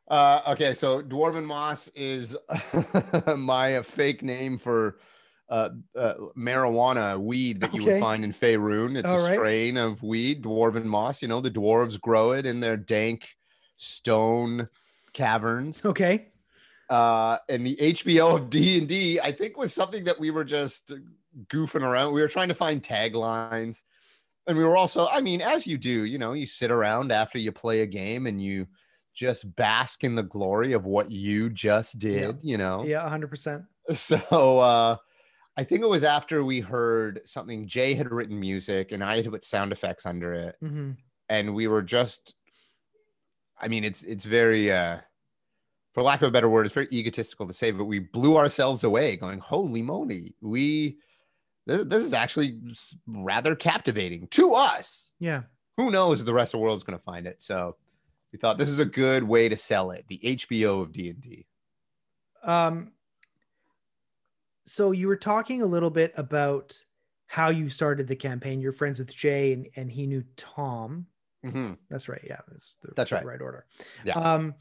Uh, 0.08 0.42
okay, 0.50 0.74
so 0.74 1.02
Dwarven 1.02 1.44
Moss 1.46 1.90
is 1.90 2.36
my 3.38 3.82
fake 3.82 4.24
name 4.24 4.58
for 4.58 4.98
uh, 5.50 5.70
uh, 5.98 6.14
marijuana 6.38 7.20
weed 7.20 7.62
that 7.62 7.74
you 7.74 7.82
Okay. 7.82 7.94
would 7.94 8.00
find 8.02 8.24
in 8.24 8.34
Faerun. 8.34 8.98
It's 8.98 9.10
All 9.10 9.20
a 9.20 9.24
right. 9.24 9.34
strain 9.34 9.78
of 9.78 10.02
weed, 10.04 10.44
Dwarven 10.44 10.86
Moss. 10.86 11.22
You 11.22 11.28
know, 11.28 11.42
the 11.42 11.52
dwarves 11.52 12.00
grow 12.00 12.32
it 12.32 12.46
in 12.46 12.60
their 12.62 12.78
dank 12.78 13.28
stone 13.76 14.70
caverns. 15.14 15.84
Okay. 15.86 16.28
Uh, 16.90 17.38
and 17.50 17.66
the 17.66 17.76
HBO 17.76 18.36
of 18.36 18.50
D 18.50 18.78
and 18.80 18.88
D, 18.88 19.20
I 19.20 19.32
think, 19.34 19.58
was 19.58 19.74
something 19.74 20.06
that 20.06 20.20
we 20.20 20.32
were 20.32 20.46
just 20.46 20.94
goofing 21.48 21.82
around. 21.84 22.14
We 22.14 22.22
were 22.22 22.30
trying 22.30 22.48
to 22.48 22.56
find 22.56 22.82
taglines, 22.82 23.84
and 24.48 24.58
we 24.58 24.64
were 24.64 24.78
also, 24.78 25.08
I 25.08 25.22
mean, 25.22 25.42
as 25.42 25.68
you 25.68 25.78
do, 25.78 26.06
you 26.06 26.18
know, 26.18 26.34
you 26.34 26.46
sit 26.46 26.72
around 26.72 27.12
after 27.12 27.38
you 27.38 27.52
play 27.52 27.82
a 27.82 27.86
game 27.86 28.28
and 28.28 28.42
you 28.42 28.68
just 29.14 29.56
bask 29.56 30.04
in 30.04 30.16
the 30.16 30.24
glory 30.24 30.74
of 30.74 30.86
what 30.86 31.12
you 31.12 31.50
just 31.50 32.00
did. 32.00 32.38
You 32.42 32.58
know, 32.58 32.84
Yeah. 32.84 33.08
hundred 33.10 33.30
percent. 33.30 33.64
so 33.92 34.60
uh 34.60 34.96
I 35.60 35.64
think 35.64 35.82
it 35.82 35.90
was 35.90 36.04
after 36.04 36.44
we 36.44 36.60
heard 36.60 37.22
something 37.26 37.68
Jay 37.68 37.96
had 37.96 38.12
written 38.12 38.40
music 38.40 38.92
and 38.92 39.04
I 39.04 39.16
had 39.16 39.26
put 39.32 39.44
sound 39.44 39.72
effects 39.72 40.06
under 40.06 40.34
it 40.34 40.56
hmm 40.62 40.92
and 41.30 41.54
we 41.56 41.68
were 41.68 41.82
just 41.82 42.36
I 43.60 43.68
mean 43.68 43.84
it's 43.84 44.04
it's 44.04 44.26
very 44.26 44.72
uh 44.72 45.00
for 45.94 46.04
lack 46.04 46.22
of 46.22 46.28
a 46.28 46.32
better 46.32 46.48
word 46.50 46.66
it's 46.66 46.76
very 46.76 46.88
egotistical 46.92 47.48
to 47.48 47.54
say 47.54 47.72
but 47.72 47.86
we 47.86 48.00
blew 48.00 48.38
ourselves 48.38 48.84
away 48.84 49.18
going 49.18 49.40
holy 49.40 49.82
moly 49.82 50.36
we 50.42 50.98
this, 51.68 51.84
this 51.86 52.04
is 52.04 52.14
actually 52.14 52.60
rather 53.06 53.56
captivating 53.56 54.28
to 54.30 54.54
us 54.56 55.12
Yeah. 55.20 55.44
who 55.78 55.92
knows 55.92 56.24
the 56.26 56.34
rest 56.34 56.54
of 56.56 56.60
the 56.60 56.64
world's 56.64 56.84
going 56.84 56.98
to 56.98 57.04
find 57.06 57.28
it 57.28 57.36
so 57.42 57.76
we 58.34 58.40
thought 58.40 58.58
this 58.58 58.70
is 58.70 58.80
a 58.80 58.86
good 58.86 59.24
way 59.24 59.48
to 59.50 59.56
sell 59.58 59.92
it 59.92 60.06
the 60.08 60.20
HBO 60.24 60.82
of 60.82 60.92
D&D 60.92 61.46
Um. 62.44 62.92
So 64.66 64.92
you 64.92 65.08
were 65.08 65.16
talking 65.18 65.62
a 65.62 65.66
little 65.66 65.90
bit 65.90 66.14
about 66.18 66.82
how 67.28 67.50
you 67.50 67.70
started 67.70 68.08
the 68.08 68.16
campaign. 68.16 68.60
You're 68.60 68.72
friends 68.74 69.00
with 69.00 69.16
Jay, 69.16 69.54
and 69.54 69.68
and 69.78 69.90
he 69.92 70.06
knew 70.08 70.24
Tom. 70.36 71.08
Mhm. 71.46 71.78
That's 71.90 72.10
right. 72.10 72.22
Yeah, 72.28 72.40
that's 72.50 72.76
the, 72.82 72.92
That's 72.96 73.12
right. 73.12 73.24
right 73.24 73.42
order. 73.42 73.66
Yeah. 74.04 74.14
Um, 74.20 74.56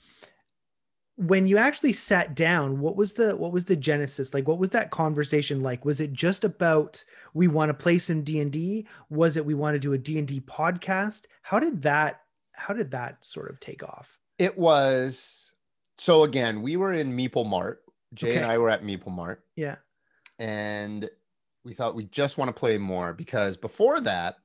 when 1.16 1.46
you 1.46 1.57
actually 1.57 1.92
sat 1.94 2.35
down, 2.35 2.81
what 2.81 2.94
was 2.96 3.14
the 3.14 3.35
what 3.37 3.52
was 3.52 3.64
the 3.64 3.76
genesis? 3.76 4.35
Like, 4.35 4.46
what 4.46 4.59
was 4.59 4.70
that 4.70 4.90
conversation 4.90 5.62
like? 5.62 5.85
Was 5.85 6.00
it 6.00 6.12
just 6.12 6.44
about 6.44 7.02
we 7.35 7.48
want 7.48 7.70
to 7.70 7.74
play 7.74 7.98
some 7.98 8.22
D 8.22 8.38
and 8.40 8.52
D? 8.52 8.87
Was 9.11 9.37
it 9.37 9.46
we 9.46 9.55
want 9.55 9.74
to 9.74 9.79
do 9.79 9.92
a 9.94 9.98
D 9.98 10.18
and 10.18 10.29
D 10.29 10.40
podcast? 10.40 11.24
How 11.42 11.59
did 11.59 11.83
that 11.83 12.20
How 12.55 12.74
did 12.74 12.90
that 12.90 13.24
sort 13.24 13.50
of 13.50 13.59
take 13.61 13.83
off? 13.83 14.18
It 14.38 14.59
was 14.59 15.52
so 15.98 16.22
again, 16.24 16.61
we 16.61 16.76
were 16.76 16.92
in 16.92 17.16
Meeple 17.16 17.46
Mart. 17.46 17.83
Jay 18.14 18.37
and 18.37 18.44
I 18.46 18.57
were 18.59 18.70
at 18.70 18.83
Meeple 18.85 19.09
Mart, 19.11 19.42
Yeah. 19.57 19.76
and 20.38 21.09
we 21.64 21.74
thought 21.74 21.94
we 21.96 22.05
just 22.05 22.38
want 22.38 22.48
to 22.48 22.52
play 22.59 22.79
more 22.79 23.12
because 23.12 23.57
before 23.57 24.00
that, 24.02 24.37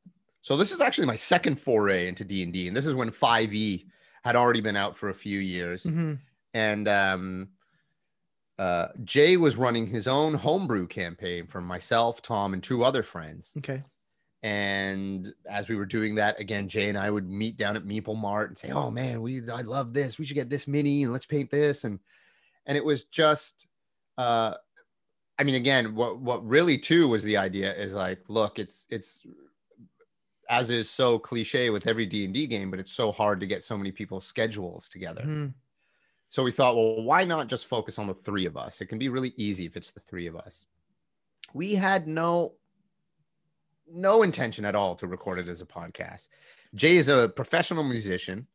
so 0.41 0.57
this 0.57 0.71
is 0.71 0.81
actually 0.81 1.07
my 1.07 1.15
second 1.15 1.57
foray 1.59 2.07
into 2.07 2.23
D 2.25 2.43
and 2.43 2.75
this 2.75 2.85
is 2.85 2.95
when 2.95 3.11
5e 3.11 3.85
had 4.23 4.35
already 4.35 4.61
been 4.61 4.75
out 4.75 4.97
for 4.97 5.09
a 5.09 5.13
few 5.13 5.39
years, 5.39 5.83
Mhm. 5.83 6.17
And 6.53 6.87
um, 6.87 7.49
uh, 8.59 8.89
Jay 9.03 9.37
was 9.37 9.55
running 9.55 9.87
his 9.87 10.07
own 10.07 10.33
homebrew 10.33 10.87
campaign 10.87 11.47
for 11.47 11.61
myself, 11.61 12.21
Tom, 12.21 12.53
and 12.53 12.61
two 12.61 12.83
other 12.83 13.03
friends. 13.03 13.51
Okay. 13.57 13.81
And 14.43 15.33
as 15.49 15.69
we 15.69 15.75
were 15.75 15.85
doing 15.85 16.15
that, 16.15 16.39
again, 16.39 16.67
Jay 16.67 16.89
and 16.89 16.97
I 16.97 17.11
would 17.11 17.29
meet 17.29 17.57
down 17.57 17.75
at 17.75 17.85
Meeple 17.85 18.17
Mart 18.17 18.49
and 18.49 18.57
say, 18.57 18.71
"Oh 18.71 18.89
man, 18.89 19.21
we 19.21 19.41
I 19.49 19.61
love 19.61 19.93
this. 19.93 20.17
We 20.17 20.25
should 20.25 20.33
get 20.35 20.49
this 20.49 20.67
mini 20.67 21.03
and 21.03 21.13
let's 21.13 21.27
paint 21.27 21.51
this." 21.51 21.83
And 21.83 21.99
and 22.65 22.75
it 22.75 22.83
was 22.83 23.03
just, 23.05 23.67
uh, 24.17 24.55
I 25.37 25.43
mean, 25.43 25.55
again, 25.55 25.93
what 25.95 26.19
what 26.19 26.45
really 26.45 26.77
too 26.79 27.07
was 27.07 27.23
the 27.23 27.37
idea 27.37 27.73
is 27.75 27.93
like, 27.93 28.19
look, 28.29 28.57
it's 28.57 28.87
it's 28.89 29.19
as 30.49 30.69
is 30.69 30.89
so 30.89 31.17
cliche 31.19 31.69
with 31.69 31.87
every 31.87 32.05
D 32.07 32.25
and 32.25 32.33
D 32.33 32.47
game, 32.47 32.71
but 32.71 32.79
it's 32.79 32.93
so 32.93 33.11
hard 33.11 33.39
to 33.39 33.47
get 33.47 33.63
so 33.63 33.77
many 33.77 33.91
people's 33.91 34.25
schedules 34.25 34.89
together. 34.89 35.23
Mhm. 35.23 35.53
So 36.31 36.43
we 36.43 36.53
thought, 36.53 36.77
well, 36.77 37.01
why 37.03 37.25
not 37.25 37.47
just 37.49 37.65
focus 37.67 37.99
on 37.99 38.07
the 38.07 38.13
three 38.13 38.45
of 38.45 38.55
us? 38.55 38.79
It 38.79 38.85
can 38.85 38.97
be 38.97 39.09
really 39.09 39.33
easy 39.35 39.65
if 39.65 39.75
it's 39.75 39.91
the 39.91 39.99
three 39.99 40.27
of 40.27 40.37
us. 40.37 40.65
We 41.53 41.75
had 41.75 42.07
no 42.07 42.53
no 43.93 44.23
intention 44.23 44.63
at 44.63 44.73
all 44.73 44.95
to 44.95 45.07
record 45.07 45.39
it 45.39 45.49
as 45.49 45.59
a 45.59 45.65
podcast. 45.65 46.29
Jay 46.73 46.95
is 46.95 47.09
a 47.09 47.27
professional 47.35 47.83
musician. 47.83 48.47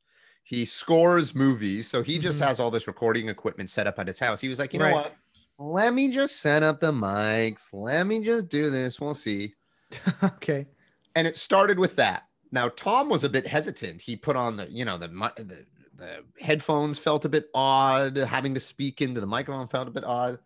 He 0.42 0.64
scores 0.64 1.34
movies, 1.34 1.86
so 1.86 2.02
he 2.02 2.18
just 2.18 2.38
Mhm. 2.40 2.46
has 2.46 2.60
all 2.60 2.70
this 2.70 2.86
recording 2.86 3.28
equipment 3.28 3.68
set 3.70 3.86
up 3.86 3.98
at 3.98 4.06
his 4.06 4.18
house. 4.18 4.40
He 4.40 4.48
was 4.48 4.58
like, 4.58 4.72
you 4.72 4.78
know 4.78 4.90
what? 4.92 5.14
Let 5.58 5.92
me 5.92 6.08
just 6.10 6.36
set 6.36 6.62
up 6.62 6.80
the 6.80 6.92
mics. 6.92 7.68
Let 7.74 8.06
me 8.06 8.24
just 8.24 8.48
do 8.48 8.70
this. 8.70 8.98
We'll 8.98 9.12
see. 9.14 9.54
okay. 10.22 10.66
And 11.14 11.26
it 11.26 11.36
started 11.36 11.78
with 11.78 11.96
that. 11.96 12.22
Now 12.50 12.70
Tom 12.70 13.10
was 13.10 13.22
a 13.22 13.28
bit 13.28 13.46
hesitant. 13.46 14.00
He 14.00 14.16
put 14.16 14.36
on 14.36 14.56
the, 14.56 14.70
you 14.70 14.86
know, 14.86 14.96
the 14.96 15.08
the, 15.08 15.66
the 15.96 16.24
headphones 16.40 16.98
felt 16.98 17.24
a 17.24 17.28
bit 17.28 17.48
odd. 17.54 18.16
Having 18.16 18.54
to 18.54 18.60
speak 18.60 19.00
into 19.00 19.20
the 19.20 19.26
microphone 19.26 19.68
felt 19.68 19.88
a 19.88 19.92
bit 19.92 20.04
odd. 20.04 20.38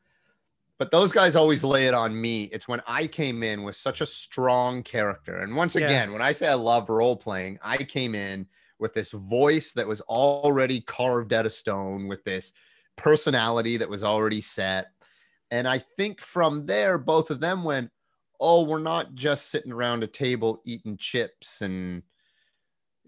But 0.78 0.90
those 0.90 1.12
guys 1.12 1.36
always 1.36 1.62
lay 1.62 1.86
it 1.86 1.94
on 1.94 2.18
me. 2.18 2.44
It's 2.44 2.66
when 2.66 2.80
I 2.86 3.06
came 3.06 3.42
in 3.42 3.64
with 3.64 3.76
such 3.76 4.00
a 4.00 4.06
strong 4.06 4.82
character. 4.82 5.38
And 5.40 5.54
once 5.54 5.74
Yeah. 5.74 5.84
again, 5.84 6.12
when 6.12 6.22
I 6.22 6.32
say 6.32 6.48
I 6.48 6.54
love 6.54 6.88
role 6.88 7.16
playing, 7.16 7.58
I 7.62 7.76
came 7.76 8.14
in 8.14 8.46
with 8.78 8.94
this 8.94 9.10
voice 9.10 9.72
that 9.72 9.86
was 9.86 10.00
already 10.02 10.80
carved 10.80 11.34
out 11.34 11.44
of 11.44 11.52
stone, 11.52 12.08
with 12.08 12.24
this 12.24 12.54
personality 12.96 13.76
that 13.76 13.90
was 13.90 14.02
already 14.02 14.40
set. 14.40 14.92
And 15.50 15.68
I 15.68 15.80
think 15.98 16.22
from 16.22 16.64
there, 16.64 16.96
both 16.96 17.30
of 17.30 17.40
them 17.40 17.62
went, 17.62 17.90
oh, 18.40 18.64
we're 18.64 18.78
not 18.78 19.14
just 19.14 19.50
sitting 19.50 19.72
around 19.72 20.02
a 20.02 20.06
table 20.06 20.62
eating 20.64 20.96
chips 20.96 21.60
and, 21.60 22.02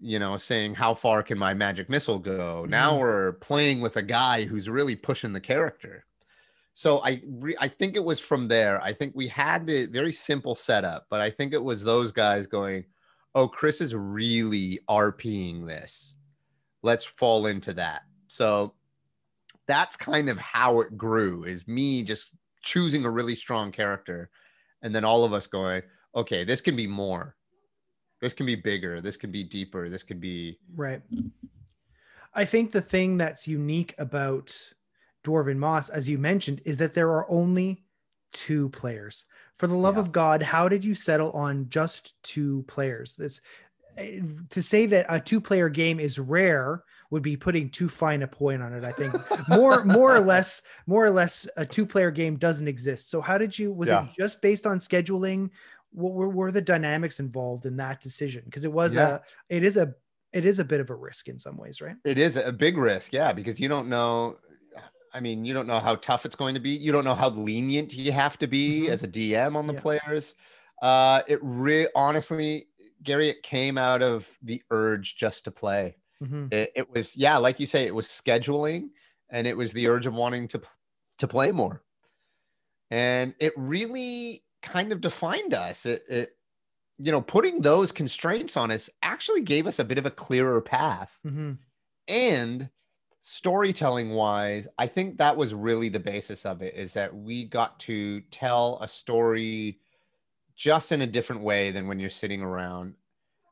you 0.03 0.19
know, 0.19 0.37
saying, 0.37 0.75
how 0.75 0.93
far 0.93 1.23
can 1.23 1.37
my 1.37 1.53
magic 1.53 1.89
missile 1.89 2.19
go? 2.19 2.65
Now 2.65 2.93
Mhm. 2.93 2.99
we're 2.99 3.33
playing 3.33 3.81
with 3.81 3.95
a 3.97 4.03
guy 4.03 4.43
who's 4.45 4.69
really 4.69 4.95
pushing 4.95 5.33
the 5.33 5.41
character. 5.41 6.05
so 6.75 6.99
I 7.03 7.21
re- 7.27 7.55
I 7.59 7.67
think 7.67 7.95
it 7.95 8.03
was 8.03 8.19
from 8.19 8.47
there. 8.47 8.81
I 8.81 8.93
think 8.93 9.13
we 9.15 9.27
had 9.27 9.67
the 9.67 9.85
very 9.87 10.11
simple 10.11 10.55
setup, 10.55 11.05
but 11.09 11.21
I 11.21 11.29
think 11.29 11.53
it 11.53 11.63
was 11.63 11.83
those 11.83 12.11
guys 12.11 12.47
going, 12.47 12.85
"Oh, 13.35 13.47
Kris 13.47 13.79
is 13.81 13.93
really 13.95 14.79
RPing 14.89 15.67
this. 15.67 16.15
Let's 16.81 17.05
fall 17.05 17.45
into 17.47 17.73
that." 17.73 18.03
So 18.27 18.73
that's 19.67 19.95
kind 19.95 20.29
of 20.29 20.37
how 20.39 20.81
it 20.81 20.97
grew. 20.97 21.43
Is 21.43 21.67
me 21.67 22.03
just 22.03 22.33
choosing 22.63 23.05
a 23.05 23.11
really 23.11 23.35
strong 23.35 23.71
character, 23.71 24.31
and 24.81 24.95
then 24.95 25.05
all 25.05 25.23
of 25.25 25.33
us 25.33 25.47
going, 25.47 25.83
"Okay, 26.15 26.43
this 26.43 26.61
can 26.61 26.75
be 26.75 26.87
more. 26.87 27.35
This 28.23 28.33
can 28.33 28.45
be 28.45 28.55
bigger. 28.55 29.01
This 29.01 29.17
can 29.17 29.31
be 29.31 29.43
deeper. 29.43 29.89
This 29.89 30.01
could 30.01 30.21
be 30.21 30.57
right." 30.77 31.01
I 32.33 32.45
think 32.45 32.71
the 32.71 32.81
thing 32.81 33.17
that's 33.17 33.49
unique 33.49 33.93
about 33.97 34.57
Dwarven 35.25 35.57
Moss, 35.57 35.89
as 35.89 36.07
you 36.07 36.17
mentioned, 36.17 36.61
is 36.63 36.77
that 36.77 36.93
there 36.93 37.09
are 37.09 37.29
only 37.29 37.83
two 38.31 38.69
players. 38.69 39.25
For 39.57 39.67
the 39.67 39.75
love 39.75 39.95
yeah. 39.95 40.01
of 40.01 40.13
God, 40.13 40.41
how 40.41 40.69
did 40.69 40.85
you 40.85 40.95
settle 40.95 41.31
on 41.31 41.67
just 41.67 42.15
two 42.23 42.63
players? 42.63 43.17
This 43.17 43.41
eh, 43.97 44.21
to 44.51 44.61
say 44.61 44.85
that 44.85 45.05
a 45.09 45.19
two-player 45.19 45.67
game 45.67 45.99
is 45.99 46.17
rare 46.17 46.83
would 47.11 47.21
be 47.21 47.37
putting 47.37 47.69
too 47.69 47.87
fine 47.87 48.23
a 48.23 48.27
point 48.27 48.63
on 48.63 48.73
it. 48.73 48.83
I 48.85 48.91
think 48.93 49.13
more, 49.49 49.83
more 49.83 50.15
or 50.15 50.21
less, 50.21 50.63
more 50.87 51.05
or 51.05 51.11
less, 51.11 51.47
a 51.57 51.65
two-player 51.65 52.09
game 52.09 52.37
doesn't 52.37 52.67
exist. 52.67 53.11
So, 53.11 53.21
how 53.21 53.37
did 53.37 53.59
you? 53.59 53.71
Was 53.71 53.89
yeah. 53.89 54.05
it 54.05 54.09
just 54.17 54.41
based 54.41 54.65
on 54.65 54.79
scheduling? 54.79 55.51
What 55.93 56.13
were, 56.13 56.29
were 56.29 56.51
the 56.51 56.61
dynamics 56.61 57.19
involved 57.19 57.65
in 57.65 57.77
that 57.77 58.01
decision? 58.01 58.43
Because 58.45 58.65
it 58.65 58.71
was 58.71 58.95
yeah. 58.95 59.19
a, 59.49 59.55
it 59.55 59.63
is 59.63 59.77
a, 59.77 59.93
it 60.33 60.45
is 60.45 60.59
a 60.59 60.65
bit 60.65 60.81
of 60.81 60.89
a 60.89 60.95
risk 60.95 61.27
in 61.27 61.37
some 61.37 61.57
ways, 61.57 61.81
right? 61.81 61.95
It 62.03 62.17
is 62.17 62.37
a 62.37 62.51
big 62.51 62.77
risk, 62.77 63.13
yeah, 63.13 63.33
because 63.33 63.59
you 63.59 63.67
don't 63.67 63.87
know 63.87 64.37
I 65.13 65.19
mean, 65.19 65.45
you 65.45 65.53
don't 65.53 65.67
know 65.67 65.79
how 65.79 65.95
tough 65.95 66.25
it's 66.25 66.35
going 66.35 66.55
to 66.55 66.59
be. 66.59 66.71
You 66.71 66.91
don't 66.91 67.03
know 67.03 67.13
how 67.13 67.29
lenient 67.29 67.93
you 67.93 68.11
have 68.11 68.37
to 68.39 68.47
be 68.47 68.81
mm-hmm. 68.81 68.91
as 68.91 69.03
a 69.03 69.07
DM 69.07 69.55
on 69.55 69.67
the 69.67 69.73
yeah. 69.75 69.79
players. 69.79 70.35
Uh, 70.81 71.21
it 71.27 71.39
really, 71.43 71.87
honestly, 71.95 72.67
Gary, 73.03 73.29
it 73.29 73.43
came 73.43 73.77
out 73.77 74.01
of 74.01 74.27
the 74.41 74.61
urge 74.71 75.15
just 75.15 75.45
to 75.45 75.51
play. 75.51 75.97
Mm-hmm. 76.21 76.47
It, 76.51 76.71
it, 76.75 76.89
was, 76.89 77.15
yeah, 77.15 77.37
like 77.37 77.59
you 77.59 77.67
say, 77.67 77.85
it 77.85 77.93
was 77.93 78.07
scheduling, 78.07 78.89
and 79.29 79.45
it 79.45 79.55
was 79.55 79.71
the 79.71 79.87
urge 79.87 80.07
of 80.07 80.13
wanting 80.13 80.47
to 80.49 80.61
to 81.19 81.27
play 81.27 81.51
more, 81.51 81.83
and 82.89 83.35
it 83.39 83.53
really 83.55 84.42
kind 84.63 84.91
of 84.91 85.01
defined 85.01 85.53
us. 85.53 85.85
It, 85.85 86.03
it 86.09 86.35
you 86.97 87.11
know, 87.11 87.21
putting 87.21 87.61
those 87.61 87.91
constraints 87.91 88.57
on 88.57 88.71
us 88.71 88.89
actually 89.03 89.41
gave 89.41 89.67
us 89.67 89.77
a 89.77 89.83
bit 89.83 89.97
of 89.97 90.05
a 90.05 90.11
clearer 90.11 90.61
path, 90.61 91.19
mm-hmm. 91.25 91.53
and 92.07 92.69
storytelling 93.25 94.09
wise, 94.09 94.67
I 94.77 94.87
think 94.87 95.17
that 95.17 95.37
was 95.37 95.53
really 95.53 95.87
the 95.87 95.99
basis 95.99 96.45
of 96.45 96.61
it 96.61 96.75
is 96.75 96.93
that 96.93 97.15
we 97.15 97.45
got 97.45 97.79
to 97.81 98.19
tell 98.31 98.77
a 98.81 98.87
story 98.87 99.79
just 100.57 100.91
in 100.91 101.01
a 101.01 101.07
different 101.07 101.41
way 101.41 101.71
than 101.71 101.87
when 101.87 102.01
you're 102.01 102.09
sitting 102.09 102.41
around. 102.41 102.95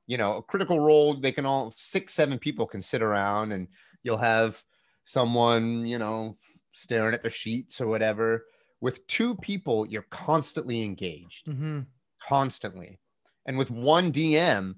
You 0.08 0.18
know, 0.18 0.36
a 0.36 0.44
critical 0.44 0.82
role, 0.82 1.14
they 1.14 1.32
can 1.32 1.46
all 1.46 1.72
six, 1.72 2.14
seven 2.14 2.38
people 2.38 2.68
can 2.68 2.82
sit 2.82 3.02
around 3.02 3.54
and 3.54 3.70
you'll 4.04 4.18
have 4.18 4.62
someone, 5.06 5.86
you 5.86 5.98
know, 5.98 6.36
staring 6.74 7.14
at 7.14 7.22
their 7.22 7.32
sheets 7.32 7.80
or 7.80 7.88
whatever. 7.88 8.44
With 8.82 9.06
two 9.08 9.36
people, 9.36 9.86
you're 9.88 10.08
constantly 10.10 10.84
engaged, 10.84 11.48
mm-hmm. 11.48 11.82
constantly. 12.22 13.00
And 13.46 13.58
with 13.58 13.70
one 13.72 14.12
DM, 14.12 14.76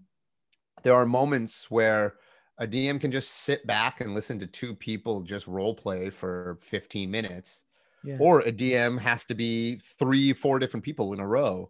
there 0.84 0.94
are 0.94 1.06
moments 1.06 1.72
where 1.72 2.16
a 2.60 2.68
DM 2.68 3.00
can 3.00 3.12
just 3.12 3.32
sit 3.32 3.66
back 3.66 4.02
and 4.02 4.14
listen 4.14 4.38
to 4.40 4.48
two 4.48 4.76
people 4.76 5.22
just 5.22 5.48
role 5.48 5.74
play 5.74 6.10
for 6.10 6.58
15 6.62 7.10
minutes. 7.10 7.66
Yeah. 8.04 8.18
Or 8.20 8.42
a 8.42 8.52
DM 8.52 9.00
has 9.00 9.24
to 9.26 9.34
be 9.36 9.80
three, 9.98 10.34
four 10.34 10.60
different 10.60 10.84
people 10.84 11.14
in 11.14 11.20
a 11.20 11.28
row 11.28 11.70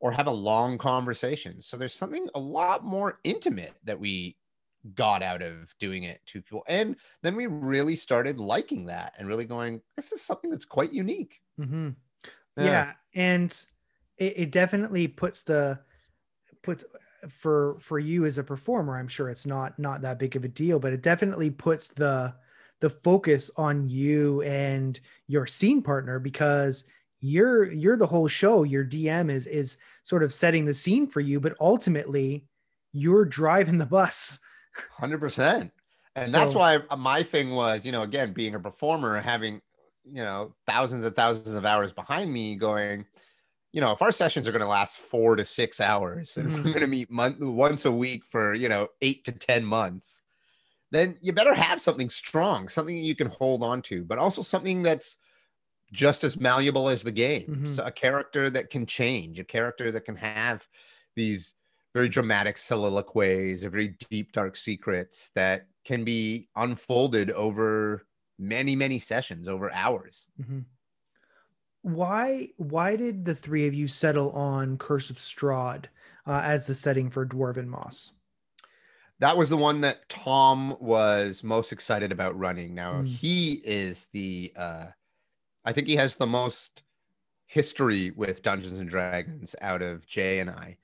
or 0.00 0.10
have 0.10 0.26
a 0.26 0.30
long 0.30 0.78
conversation. 0.78 1.60
So 1.60 1.76
there's 1.76 1.94
something 1.94 2.28
a 2.34 2.40
lot 2.40 2.84
more 2.84 3.20
intimate 3.24 3.74
that 3.84 4.00
we 4.00 4.36
got 4.94 5.22
out 5.22 5.42
of 5.42 5.74
doing 5.78 6.04
it 6.04 6.20
to 6.26 6.42
people. 6.42 6.64
And 6.68 6.96
then 7.22 7.36
we 7.36 7.46
really 7.46 7.96
started 7.96 8.38
liking 8.38 8.86
that 8.86 9.14
and 9.18 9.28
really 9.28 9.44
going, 9.44 9.80
this 9.96 10.12
is 10.12 10.22
something 10.22 10.50
that's 10.50 10.64
quite 10.64 10.92
unique. 10.92 11.40
Mm-hmm. 11.60 11.90
Yeah. 12.56 12.64
yeah. 12.64 12.92
And 13.14 13.66
it, 14.18 14.34
it 14.36 14.52
definitely 14.52 15.08
puts 15.08 15.42
the, 15.42 15.80
puts 16.62 16.84
for 17.28 17.76
for 17.80 17.98
you 17.98 18.24
as 18.24 18.38
a 18.38 18.44
performer 18.44 18.96
i'm 18.96 19.08
sure 19.08 19.28
it's 19.28 19.46
not 19.46 19.78
not 19.78 20.02
that 20.02 20.18
big 20.18 20.36
of 20.36 20.44
a 20.44 20.48
deal 20.48 20.78
but 20.78 20.92
it 20.92 21.02
definitely 21.02 21.50
puts 21.50 21.88
the 21.88 22.32
the 22.80 22.90
focus 22.90 23.50
on 23.56 23.88
you 23.88 24.42
and 24.42 25.00
your 25.26 25.46
scene 25.46 25.82
partner 25.82 26.18
because 26.18 26.84
you're 27.20 27.72
you're 27.72 27.96
the 27.96 28.06
whole 28.06 28.28
show 28.28 28.62
your 28.62 28.84
dm 28.84 29.30
is 29.30 29.46
is 29.46 29.78
sort 30.02 30.22
of 30.22 30.32
setting 30.32 30.64
the 30.64 30.74
scene 30.74 31.06
for 31.06 31.20
you 31.20 31.40
but 31.40 31.56
ultimately 31.60 32.44
you're 32.92 33.24
driving 33.24 33.78
the 33.78 33.86
bus 33.86 34.38
100% 35.00 35.70
and 36.16 36.24
so, 36.24 36.30
that's 36.30 36.54
why 36.54 36.78
my 36.96 37.22
thing 37.22 37.50
was 37.50 37.84
you 37.84 37.92
know 37.92 38.02
again 38.02 38.32
being 38.32 38.54
a 38.54 38.60
performer 38.60 39.20
having 39.20 39.60
you 40.04 40.22
know 40.22 40.54
thousands 40.66 41.04
and 41.04 41.14
thousands 41.14 41.54
of 41.54 41.66
hours 41.66 41.92
behind 41.92 42.32
me 42.32 42.56
going 42.56 43.04
you 43.76 43.82
know, 43.82 43.92
if 43.92 44.00
our 44.00 44.10
sessions 44.10 44.48
are 44.48 44.52
going 44.52 44.62
to 44.62 44.68
last 44.68 44.96
four 44.96 45.36
to 45.36 45.44
six 45.44 45.82
hours 45.82 46.38
and 46.38 46.50
mm-hmm. 46.50 46.64
we're 46.64 46.70
going 46.70 46.80
to 46.80 46.86
meet 46.86 47.10
month, 47.10 47.38
once 47.40 47.84
a 47.84 47.92
week 47.92 48.22
for, 48.24 48.54
you 48.54 48.70
know, 48.70 48.88
eight 49.02 49.22
to 49.26 49.32
10 49.32 49.62
months, 49.66 50.22
then 50.92 51.14
you 51.20 51.30
better 51.34 51.52
have 51.52 51.78
something 51.78 52.08
strong, 52.08 52.70
something 52.70 52.96
you 52.96 53.14
can 53.14 53.26
hold 53.26 53.62
on 53.62 53.82
to, 53.82 54.02
but 54.02 54.16
also 54.16 54.40
something 54.40 54.82
that's 54.82 55.18
just 55.92 56.24
as 56.24 56.40
malleable 56.40 56.88
as 56.88 57.02
the 57.02 57.12
game. 57.12 57.42
Mm-hmm. 57.42 57.70
So 57.72 57.84
a 57.84 57.92
character 57.92 58.48
that 58.48 58.70
can 58.70 58.86
change, 58.86 59.38
a 59.40 59.44
character 59.44 59.92
that 59.92 60.06
can 60.06 60.16
have 60.16 60.66
these 61.14 61.52
very 61.96 62.08
dramatic 62.08 62.58
soliloquies, 62.58 63.62
very 63.62 63.96
deep, 64.10 64.32
dark 64.32 64.56
secrets 64.56 65.30
that 65.34 65.66
can 65.84 66.04
be 66.04 66.48
unfolded 66.54 67.30
over 67.30 68.06
many, 68.38 68.76
many 68.76 68.98
sessions, 68.98 69.48
over 69.48 69.72
hours. 69.72 70.26
Mm-hmm 70.40 70.60
why 71.86 72.48
why 72.56 72.96
did 72.96 73.24
the 73.24 73.34
three 73.34 73.68
of 73.68 73.74
you 73.74 73.86
settle 73.86 74.32
on 74.32 74.76
Curse 74.76 75.08
of 75.08 75.16
Strahd 75.16 75.84
uh, 76.26 76.42
as 76.44 76.66
the 76.66 76.74
setting 76.74 77.10
for 77.10 77.24
Dwarven 77.24 77.68
Moss? 77.68 78.10
That 79.20 79.36
was 79.36 79.48
the 79.48 79.56
one 79.56 79.82
that 79.82 80.08
Tom 80.08 80.76
was 80.80 81.44
most 81.44 81.70
excited 81.70 82.10
about 82.10 82.36
running. 82.36 82.74
Now 82.74 82.94
mm. 82.94 83.06
he 83.06 83.62
is 83.64 84.08
the 84.12 84.52
uh, 84.56 84.86
I 85.64 85.72
think 85.72 85.86
he 85.86 85.94
has 85.94 86.16
the 86.16 86.26
most 86.26 86.82
history 87.46 88.10
with 88.10 88.42
Dungeons 88.42 88.80
and 88.80 88.90
Dragons 88.90 89.54
out 89.60 89.80
of 89.80 90.08
Jay 90.08 90.40
and 90.40 90.50
I. 90.50 90.78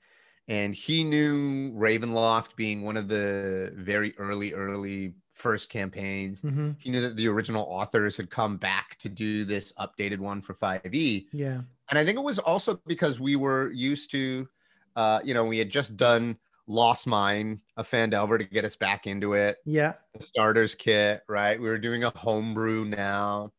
And 0.47 0.75
he 0.75 1.03
knew 1.03 1.71
Ravenloft 1.73 2.55
being 2.55 2.83
one 2.83 2.97
of 2.97 3.07
the 3.07 3.71
very 3.75 4.13
early, 4.17 4.53
early 4.53 5.13
first 5.33 5.69
campaigns. 5.69 6.41
Mm-hmm. 6.41 6.71
He 6.77 6.89
knew 6.89 7.01
that 7.01 7.15
the 7.15 7.27
original 7.27 7.63
authors 7.63 8.17
had 8.17 8.29
come 8.29 8.57
back 8.57 8.97
to 8.99 9.09
do 9.09 9.45
this 9.45 9.73
updated 9.79 10.19
one 10.19 10.41
for 10.41 10.53
5e. 10.53 11.27
Yeah. 11.31 11.61
And 11.89 11.99
I 11.99 12.05
think 12.05 12.17
it 12.17 12.23
was 12.23 12.39
also 12.39 12.79
because 12.87 13.19
we 13.19 13.35
were 13.35 13.71
used 13.71 14.11
to, 14.11 14.47
uh, 14.95 15.19
you 15.23 15.33
know, 15.33 15.45
we 15.45 15.57
had 15.57 15.69
just 15.69 15.95
done 15.95 16.37
Lost 16.67 17.07
Mine 17.07 17.61
of 17.77 17.89
Phandelver 17.89 18.37
to 18.37 18.45
get 18.45 18.65
us 18.65 18.75
back 18.75 19.07
into 19.07 19.33
it. 19.33 19.57
Yeah. 19.65 19.93
The 20.13 20.23
starters 20.23 20.75
kit, 20.75 21.21
right? 21.27 21.59
We 21.59 21.67
were 21.67 21.77
doing 21.77 22.03
a 22.03 22.09
homebrew 22.17 22.85
now. 22.85 23.51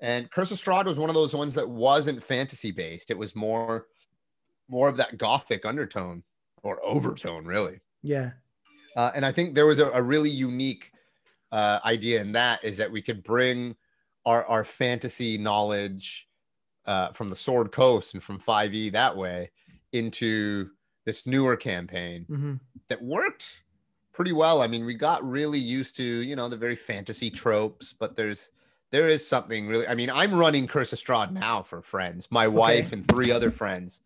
And 0.00 0.30
Curse 0.30 0.50
of 0.52 0.58
Strahd 0.58 0.84
was 0.84 0.98
one 0.98 1.08
of 1.08 1.14
those 1.14 1.34
ones 1.34 1.54
that 1.54 1.68
wasn't 1.68 2.22
fantasy 2.22 2.70
based. 2.70 3.10
It 3.10 3.18
was 3.18 3.34
more 3.34 3.86
more 4.68 4.88
of 4.88 4.96
that 4.96 5.18
gothic 5.18 5.64
undertone 5.64 6.22
or 6.62 6.84
overtone, 6.84 7.44
really. 7.44 7.80
Yeah. 8.02 8.32
Uh, 8.96 9.12
and 9.14 9.24
I 9.24 9.32
think 9.32 9.54
there 9.54 9.66
was 9.66 9.78
a, 9.78 9.90
a 9.90 10.02
really 10.02 10.30
unique 10.30 10.92
uh, 11.52 11.80
idea 11.84 12.20
in 12.20 12.32
that 12.32 12.64
is 12.64 12.76
that 12.78 12.90
we 12.90 13.02
could 13.02 13.22
bring 13.22 13.76
our, 14.24 14.44
our 14.46 14.64
fantasy 14.64 15.38
knowledge 15.38 16.28
uh, 16.86 17.12
from 17.12 17.30
the 17.30 17.36
Sword 17.36 17.72
Coast 17.72 18.14
and 18.14 18.22
from 18.22 18.40
5e 18.40 18.92
that 18.92 19.16
way 19.16 19.50
into 19.92 20.70
this 21.04 21.26
newer 21.26 21.56
campaign 21.56 22.26
mm-hmm. 22.28 22.54
that 22.88 23.02
worked 23.02 23.62
pretty 24.12 24.32
well. 24.32 24.62
I 24.62 24.66
mean, 24.66 24.84
we 24.84 24.94
got 24.94 25.28
really 25.28 25.58
used 25.58 25.96
to, 25.98 26.04
you 26.04 26.34
know, 26.34 26.48
the 26.48 26.56
very 26.56 26.76
fantasy 26.76 27.30
tropes, 27.30 27.92
but 27.92 28.16
there's 28.16 28.50
there 28.90 29.08
is 29.08 29.26
something 29.26 29.66
really. 29.66 29.86
I 29.86 29.94
mean, 29.94 30.10
I'm 30.10 30.34
running 30.34 30.66
Curse 30.66 30.92
of 30.92 30.98
Strahd 31.00 31.32
now 31.32 31.62
for 31.62 31.82
friends, 31.82 32.28
my 32.30 32.46
okay. 32.46 32.56
wife 32.56 32.92
and 32.92 33.06
three 33.06 33.30
other 33.30 33.50
friends 33.50 34.00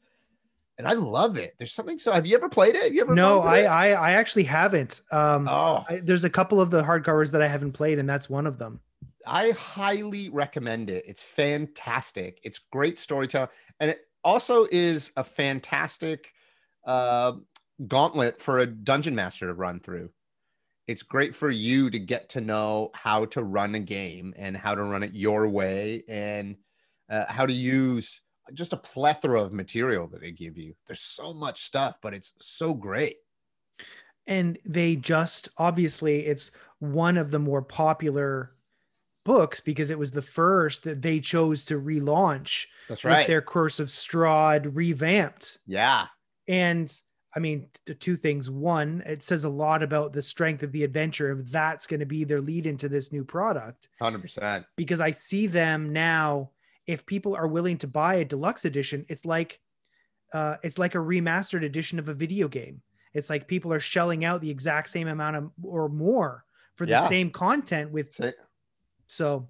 and 0.80 0.88
I 0.88 0.94
love 0.94 1.36
it. 1.36 1.56
There's 1.58 1.74
something 1.74 1.98
so. 1.98 2.10
Have 2.10 2.24
you 2.24 2.34
ever 2.34 2.48
played 2.48 2.74
it? 2.74 2.84
Have 2.84 2.94
you 2.94 3.02
ever? 3.02 3.14
No, 3.14 3.40
I, 3.40 3.64
I, 3.64 3.88
I 3.90 4.12
actually 4.12 4.44
haven't. 4.44 5.02
Um, 5.12 5.46
oh, 5.46 5.84
I, 5.86 6.00
there's 6.02 6.24
a 6.24 6.30
couple 6.30 6.58
of 6.58 6.70
the 6.70 6.82
hardcovers 6.82 7.32
that 7.32 7.42
I 7.42 7.48
haven't 7.48 7.72
played, 7.72 7.98
and 7.98 8.08
that's 8.08 8.30
one 8.30 8.46
of 8.46 8.58
them. 8.58 8.80
I 9.26 9.50
highly 9.50 10.30
recommend 10.30 10.88
it. 10.88 11.04
It's 11.06 11.20
fantastic. 11.20 12.40
It's 12.44 12.58
great 12.58 12.98
storytelling, 12.98 13.50
and 13.78 13.90
it 13.90 14.06
also 14.24 14.66
is 14.72 15.12
a 15.18 15.22
fantastic 15.22 16.32
uh, 16.86 17.32
gauntlet 17.86 18.40
for 18.40 18.60
a 18.60 18.66
dungeon 18.66 19.14
master 19.14 19.48
to 19.48 19.54
run 19.54 19.80
through. 19.80 20.08
It's 20.86 21.02
great 21.02 21.34
for 21.34 21.50
you 21.50 21.90
to 21.90 21.98
get 21.98 22.30
to 22.30 22.40
know 22.40 22.90
how 22.94 23.26
to 23.26 23.44
run 23.44 23.74
a 23.74 23.80
game 23.80 24.32
and 24.34 24.56
how 24.56 24.74
to 24.74 24.82
run 24.82 25.02
it 25.02 25.12
your 25.12 25.46
way 25.46 26.04
and 26.08 26.56
uh, 27.10 27.26
how 27.28 27.44
to 27.44 27.52
use 27.52 28.22
just 28.54 28.72
a 28.72 28.76
plethora 28.76 29.42
of 29.42 29.52
material 29.52 30.06
that 30.08 30.20
they 30.20 30.32
give 30.32 30.56
you. 30.56 30.74
There's 30.86 31.00
so 31.00 31.32
much 31.34 31.64
stuff, 31.64 31.96
but 32.02 32.14
it's 32.14 32.32
so 32.40 32.74
great. 32.74 33.16
And 34.26 34.58
they 34.64 34.96
just 34.96 35.48
obviously 35.56 36.26
it's 36.26 36.50
one 36.78 37.16
of 37.16 37.30
the 37.30 37.38
more 37.38 37.62
popular 37.62 38.52
books 39.24 39.60
because 39.60 39.90
it 39.90 39.98
was 39.98 40.10
the 40.10 40.22
first 40.22 40.84
that 40.84 41.02
they 41.02 41.20
chose 41.20 41.64
to 41.66 41.80
relaunch. 41.80 42.66
That's 42.88 43.04
right. 43.04 43.26
their 43.26 43.42
Curse 43.42 43.80
of 43.80 43.88
Strahd 43.88 44.70
revamped. 44.74 45.58
Yeah. 45.66 46.06
And 46.48 46.92
I 47.34 47.38
mean, 47.38 47.68
t- 47.86 47.94
two 47.94 48.16
things. 48.16 48.50
One, 48.50 49.02
it 49.06 49.22
says 49.22 49.44
a 49.44 49.48
lot 49.48 49.82
about 49.82 50.12
the 50.12 50.22
strength 50.22 50.62
of 50.62 50.72
the 50.72 50.84
adventure 50.84 51.30
if 51.30 51.46
that's 51.46 51.86
going 51.86 52.00
to 52.00 52.06
be 52.06 52.24
their 52.24 52.40
lead 52.40 52.66
into 52.66 52.88
this 52.88 53.12
new 53.12 53.24
product. 53.24 53.88
100%. 54.00 54.64
Because 54.76 55.00
I 55.00 55.12
see 55.12 55.46
them 55.46 55.92
now, 55.92 56.50
if 56.90 57.06
people 57.06 57.34
are 57.36 57.46
willing 57.46 57.78
to 57.78 57.86
buy 57.86 58.16
a 58.16 58.24
deluxe 58.24 58.64
edition, 58.64 59.06
it's 59.08 59.24
like 59.24 59.60
uh, 60.32 60.56
it's 60.62 60.78
like 60.78 60.94
a 60.94 60.98
remastered 60.98 61.64
edition 61.64 61.98
of 61.98 62.08
a 62.08 62.14
video 62.14 62.46
game. 62.48 62.82
It's 63.14 63.28
like 63.30 63.48
people 63.48 63.72
are 63.72 63.80
shelling 63.80 64.24
out 64.24 64.40
the 64.40 64.50
exact 64.50 64.90
same 64.90 65.08
amount 65.08 65.36
of 65.36 65.50
or 65.62 65.88
more 65.88 66.44
for 66.76 66.86
the 66.86 66.92
Yeah. 66.92 67.08
same 67.08 67.30
content 67.30 67.90
with 67.90 68.12
So- 68.12 68.32
so 69.06 69.48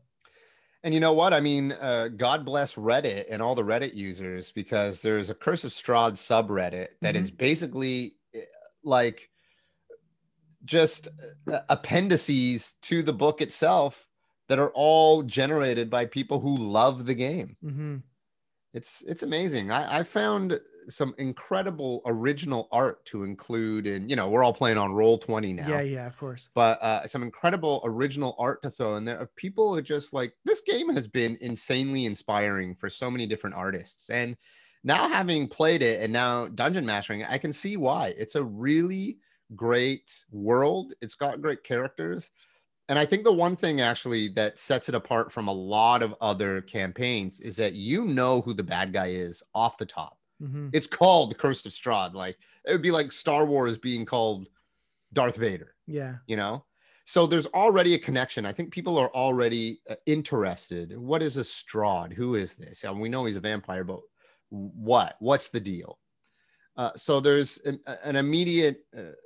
And 0.82 0.94
you 0.94 1.00
know 1.00 1.12
what? 1.12 1.34
I 1.34 1.40
mean, 1.40 1.72
uh, 1.72 2.08
God 2.08 2.46
bless 2.46 2.74
Reddit 2.76 3.26
and 3.28 3.42
all 3.42 3.54
the 3.54 3.62
Reddit 3.62 3.92
users 3.94 4.50
because 4.52 5.02
there's 5.02 5.28
a 5.28 5.34
Curse 5.34 5.64
of 5.64 5.72
Strahd 5.72 6.12
subreddit 6.12 6.88
that 7.02 7.16
is 7.16 7.30
basically 7.30 8.16
uh, 8.34 8.38
like 8.82 9.28
just 10.64 11.08
uh, 11.52 11.60
appendices 11.68 12.74
to 12.82 13.02
the 13.02 13.12
book 13.12 13.42
itself 13.42 14.06
that 14.50 14.58
are 14.58 14.72
all 14.74 15.22
generated 15.22 15.88
by 15.88 16.04
people 16.04 16.40
who 16.40 16.58
love 16.58 17.06
the 17.06 17.14
game. 17.14 17.56
mhm. 17.64 18.02
It's 18.74 19.02
it's 19.06 19.22
amazing. 19.22 19.70
I, 19.70 20.00
I 20.00 20.02
found 20.02 20.60
some 20.88 21.14
incredible 21.18 22.02
original 22.06 22.68
art 22.72 23.04
to 23.04 23.22
include 23.22 23.86
in, 23.86 24.08
you 24.08 24.16
know, 24.16 24.28
we're 24.28 24.42
all 24.42 24.52
playing 24.52 24.76
on 24.78 24.92
roll 24.92 25.18
20 25.18 25.52
now 25.52 25.68
yeah, 25.68 25.80
yeah, 25.80 26.06
of 26.06 26.16
course. 26.18 26.48
but 26.54 26.82
uh, 26.82 27.06
some 27.06 27.22
incredible 27.22 27.80
original 27.84 28.34
art 28.38 28.60
to 28.62 28.70
throw 28.70 28.96
in 28.96 29.04
there 29.04 29.18
of 29.18 29.34
people 29.36 29.72
who 29.72 29.78
are 29.78 29.82
just 29.82 30.12
like 30.12 30.32
this 30.44 30.62
game 30.62 30.88
has 30.88 31.06
been 31.06 31.38
insanely 31.40 32.06
inspiring 32.06 32.74
for 32.74 32.90
so 32.90 33.10
many 33.10 33.26
different 33.26 33.54
artists 33.54 34.10
and 34.10 34.36
now 34.82 35.08
having 35.08 35.46
played 35.46 35.82
it 35.82 36.00
and 36.02 36.12
now 36.12 36.48
dungeon 36.48 36.86
mastering 36.86 37.22
i 37.24 37.38
can 37.38 37.52
see 37.52 37.76
why 37.76 38.14
it's 38.16 38.34
a 38.34 38.42
really 38.42 39.18
great 39.54 40.24
world 40.32 40.94
it's 41.02 41.14
got 41.14 41.42
great 41.42 41.62
characters 41.62 42.30
and 42.90 42.98
i 42.98 43.06
think 43.06 43.24
the 43.24 43.32
one 43.32 43.56
thing 43.56 43.80
actually 43.80 44.28
that 44.28 44.58
sets 44.58 44.88
it 44.90 44.94
apart 44.94 45.32
from 45.32 45.48
a 45.48 45.52
lot 45.52 46.02
of 46.02 46.14
other 46.20 46.60
campaigns 46.60 47.40
is 47.40 47.56
that 47.56 47.72
you 47.72 48.04
know 48.04 48.42
who 48.42 48.52
the 48.52 48.62
bad 48.62 48.92
guy 48.92 49.06
is 49.08 49.42
off 49.54 49.78
the 49.78 49.86
top. 49.86 50.18
Mhm. 50.42 50.70
it's 50.74 50.86
called 50.86 51.30
the 51.30 51.34
curse 51.34 51.64
of 51.66 51.72
strahd 51.72 52.12
like 52.14 52.36
it 52.66 52.72
would 52.72 52.82
be 52.82 52.90
like 52.90 53.12
star 53.12 53.46
wars 53.46 53.76
being 53.78 54.04
called 54.04 54.48
darth 55.12 55.36
vader 55.36 55.74
Yeah. 55.86 56.16
you 56.26 56.36
know? 56.36 56.64
So 57.06 57.26
there's 57.26 57.46
already 57.46 57.94
a 57.94 57.98
connection. 57.98 58.46
I 58.46 58.52
think 58.52 58.72
people 58.72 58.96
are 58.96 59.10
already 59.12 59.80
uh, 59.90 59.96
interested. 60.06 60.96
What 60.96 61.22
is 61.22 61.36
a 61.36 61.40
strahd 61.42 62.12
who 62.12 62.36
is 62.36 62.54
this? 62.54 62.84
And 62.84 63.00
we 63.00 63.08
know 63.08 63.24
he's 63.24 63.36
a 63.36 63.40
vampire 63.40 63.82
but 63.82 64.00
what? 64.50 65.16
What's 65.18 65.48
the 65.48 65.58
deal? 65.60 65.98
Uh, 66.76 66.92
so 66.96 67.18
there's 67.20 67.58
an, 67.64 67.80
an 68.04 68.14
immediate 68.14 68.84
uh, 68.96 69.16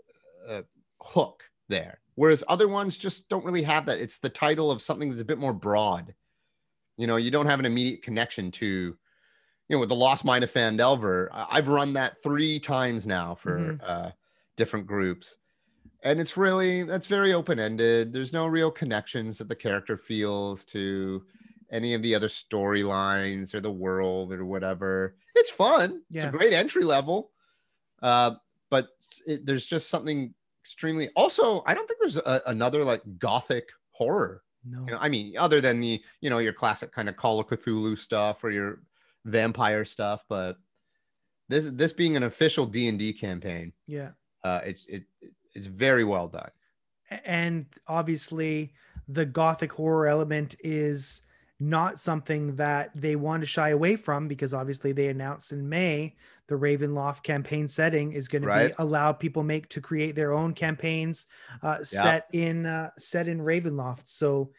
uh, 0.51 0.63
hook 1.03 1.43
there 1.69 2.01
whereas 2.17 2.45
other 2.49 2.69
ones 2.69 2.97
just 2.99 3.29
don't 3.29 3.45
really 3.45 3.63
have 3.63 3.87
that. 3.87 3.99
It's 3.99 4.19
the 4.19 4.29
title 4.29 4.71
of 4.71 4.83
something 4.83 5.09
that's 5.09 5.21
a 5.23 5.25
bit 5.25 5.39
more 5.39 5.53
broad. 5.53 6.15
You 6.97 7.07
know 7.07 7.17
you 7.17 7.31
don't 7.31 7.47
have 7.47 7.59
an 7.61 7.67
immediate 7.67 8.03
connection 8.03 8.51
to 8.53 8.67
you 8.67 8.97
know 9.77 9.79
with 9.81 9.89
the 9.89 9.95
lost 9.95 10.25
mine 10.25 10.43
of 10.43 10.53
Phandelver. 10.53 11.29
I've 11.33 11.69
run 11.69 11.93
that 11.95 12.23
three 12.23 12.59
times 12.59 13.07
now 13.07 13.35
for 13.35 13.59
Mhm. 13.59 13.81
uh, 13.83 14.11
different 14.57 14.87
groups. 14.87 15.37
And 16.03 16.21
it's 16.21 16.37
really 16.37 16.83
that's 16.83 17.07
very 17.07 17.33
open-ended. 17.33 18.13
There's 18.13 18.33
no 18.33 18.47
real 18.47 18.71
connections 18.71 19.39
that 19.39 19.49
the 19.49 19.57
character 19.57 19.97
feels 19.97 20.65
to 20.67 21.25
any 21.71 21.95
of 21.95 22.03
the 22.03 22.15
other 22.15 22.29
storylines 22.29 23.55
or 23.55 23.61
the 23.61 23.73
world 23.73 24.33
or 24.33 24.45
whatever. 24.45 25.17
It's 25.35 25.51
fun. 25.51 26.03
It's 26.11 26.25
a 26.25 26.31
great 26.31 26.53
entry 26.53 26.85
level. 26.85 27.33
Uh, 28.03 28.33
but 28.71 28.91
it, 29.27 29.47
there's 29.47 29.65
just 29.67 29.89
something 29.89 30.35
extremely 30.65 31.11
also 31.15 31.63
i 31.67 31.75
don't 31.75 31.87
think 31.87 32.01
there's 32.01 32.17
a, 32.17 32.43
another 32.47 32.83
like 32.85 33.03
gothic 33.19 33.69
horror 33.91 34.43
No. 34.65 34.81
you 34.87 34.93
know, 34.93 34.99
I 34.99 35.09
mean, 35.11 35.37
other 35.37 35.61
than 35.61 35.79
the, 35.81 36.03
you 36.23 36.31
know, 36.31 36.39
your 36.39 36.55
classic 36.55 36.91
kind 36.91 37.09
of 37.11 37.17
Call 37.19 37.39
of 37.39 37.47
Cthulhu 37.49 37.99
stuff 37.99 38.43
or 38.43 38.51
your 38.51 38.81
vampire 39.27 39.85
stuff, 39.85 40.25
but 40.27 40.57
this 41.51 41.69
this 41.81 41.93
being 41.93 42.17
an 42.17 42.23
official 42.23 42.65
D 42.65 42.89
and 42.89 42.99
D 42.99 43.13
campaign, 43.13 43.75
yeah. 43.87 44.13
uh, 44.43 44.63
it's 44.65 44.87
it 44.87 45.05
it's 45.53 45.67
very 45.67 46.03
well 46.03 46.29
done. 46.29 46.51
and 47.27 47.67
obviously 47.89 48.73
the 49.09 49.27
gothic 49.27 49.71
horror 49.71 50.07
element 50.07 50.57
is 50.65 51.21
not 51.71 51.99
something 51.99 52.57
that 52.57 52.91
they 52.95 53.17
want 53.17 53.41
to 53.43 53.47
shy 53.47 53.71
away 53.71 53.97
from 53.97 54.29
because 54.29 54.53
obviously 54.55 54.93
they 54.93 55.09
announced 55.09 55.53
in 55.53 55.69
May 55.69 56.15
the 56.47 56.55
Ravenloft 56.55 57.23
campaign 57.23 57.67
setting 57.67 58.13
is 58.13 58.29
going 58.29 58.43
Right. 58.43 58.69
to 58.69 58.69
be 58.69 58.75
allow 58.79 59.13
people 59.13 59.43
make 59.43 59.69
to 59.71 59.81
create 59.81 60.15
their 60.15 60.33
own 60.33 60.53
campaigns 60.53 61.27
uh, 61.63 61.83
set 61.83 62.27
in 62.33 62.67
uh, 62.67 62.91
set 62.99 63.29
in 63.29 63.39
Ravenloft. 63.41 64.07
So 64.07 64.53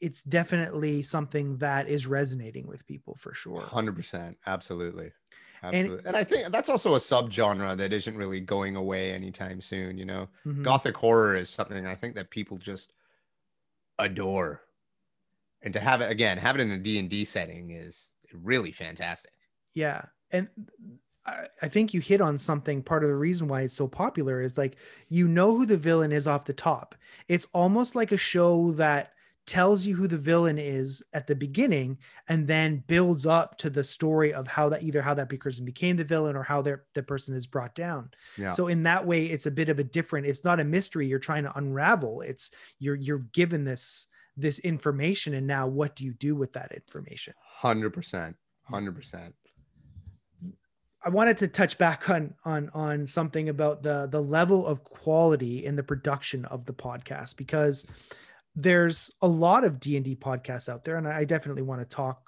it's 0.00 0.22
definitely 0.22 1.02
something 1.02 1.56
that 1.58 1.88
is 1.88 2.06
resonating 2.06 2.66
with 2.66 2.86
people 2.86 3.14
for 3.16 3.34
sure. 3.34 3.60
Hundred 3.62 3.96
percent, 3.96 4.36
absolutely, 4.46 5.12
absolutely. 5.62 6.06
And, 6.06 6.16
I 6.16 6.24
think 6.24 6.48
that's 6.52 6.68
also 6.68 6.94
a 6.94 6.98
subgenre 6.98 7.76
that 7.76 7.92
isn't 7.92 8.16
really 8.16 8.40
going 8.40 8.76
away 8.76 9.12
anytime 9.12 9.60
soon. 9.60 9.98
You 9.98 10.06
know, 10.06 10.28
Mhm. 10.46 10.62
gothic 10.62 10.96
horror 10.96 11.36
is 11.36 11.48
something 11.50 11.86
I 11.86 11.94
think 11.94 12.14
that 12.14 12.30
people 12.30 12.58
just 12.58 12.92
adore, 13.98 14.62
and 15.62 15.74
to 15.74 15.80
have 15.80 16.00
it 16.00 16.10
again, 16.10 16.38
have 16.38 16.56
it 16.56 16.62
in 16.62 16.70
a 16.70 16.78
D 16.78 16.98
and 16.98 17.08
D 17.08 17.24
setting 17.24 17.70
is 17.70 18.10
really 18.32 18.72
fantastic. 18.72 19.32
Yeah. 19.74 20.02
And 20.30 20.48
I, 21.26 21.46
I 21.62 21.68
think 21.68 21.92
you 21.92 22.00
hit 22.00 22.20
on 22.20 22.38
something. 22.38 22.82
Part 22.82 23.04
of 23.04 23.10
the 23.10 23.16
reason 23.16 23.48
why 23.48 23.62
it's 23.62 23.74
so 23.74 23.88
popular 23.88 24.40
is 24.40 24.56
like, 24.56 24.76
you 25.08 25.28
know 25.28 25.56
who 25.56 25.66
the 25.66 25.76
villain 25.76 26.12
is 26.12 26.26
off 26.26 26.44
the 26.44 26.52
top. 26.52 26.94
It's 27.28 27.46
almost 27.52 27.94
like 27.94 28.12
a 28.12 28.16
show 28.16 28.72
that 28.72 29.12
tells 29.46 29.84
you 29.84 29.96
who 29.96 30.06
the 30.06 30.16
villain 30.16 30.58
is 30.58 31.02
at 31.12 31.26
the 31.26 31.34
beginning 31.34 31.98
and 32.28 32.46
then 32.46 32.84
builds 32.86 33.26
up 33.26 33.58
to 33.58 33.68
the 33.68 33.82
story 33.82 34.32
of 34.32 34.46
how 34.46 34.68
that 34.68 34.82
either 34.82 35.02
how 35.02 35.14
that 35.14 35.28
person 35.40 35.64
became 35.64 35.96
the 35.96 36.04
villain 36.04 36.36
or 36.36 36.42
how 36.42 36.62
their 36.62 36.84
the 36.94 37.02
person 37.02 37.34
is 37.34 37.48
brought 37.48 37.74
down. 37.74 38.10
Yeah. 38.38 38.52
So 38.52 38.68
in 38.68 38.84
that 38.84 39.06
way, 39.06 39.26
it's 39.26 39.46
a 39.46 39.50
bit 39.50 39.68
of 39.68 39.80
a 39.80 39.84
different, 39.84 40.26
it's 40.26 40.44
not 40.44 40.60
a 40.60 40.64
mystery 40.64 41.08
you're 41.08 41.18
trying 41.18 41.44
to 41.44 41.56
unravel. 41.56 42.20
It's 42.20 42.52
you're 42.78 42.94
you're 42.94 43.26
given 43.32 43.64
this 43.64 44.06
this 44.40 44.58
information 44.60 45.34
and 45.34 45.46
now 45.46 45.66
what 45.66 45.96
do 45.96 46.04
you 46.04 46.12
do 46.14 46.34
with 46.34 46.52
that 46.54 46.72
information? 46.72 47.34
Hundred 47.60 47.90
percent, 47.90 48.36
hundred 48.64 48.94
percent. 48.94 49.34
I 51.02 51.08
wanted 51.08 51.38
to 51.38 51.48
touch 51.48 51.78
back 51.78 52.10
on 52.10 52.34
on 52.44 52.70
on 52.74 53.06
something 53.06 53.48
about 53.48 53.82
the 53.82 54.06
the 54.10 54.22
level 54.22 54.66
of 54.66 54.84
quality 54.84 55.64
in 55.64 55.76
the 55.76 55.82
production 55.82 56.44
of 56.46 56.66
the 56.66 56.74
podcast 56.74 57.36
because 57.36 57.86
there's 58.56 59.10
a 59.22 59.28
lot 59.28 59.64
of 59.64 59.78
D&D 59.78 60.16
podcasts 60.16 60.68
out 60.68 60.82
there 60.84 60.96
and 60.96 61.06
I 61.08 61.24
definitely 61.24 61.62
want 61.62 61.80
to 61.80 61.96
talk 61.96 62.20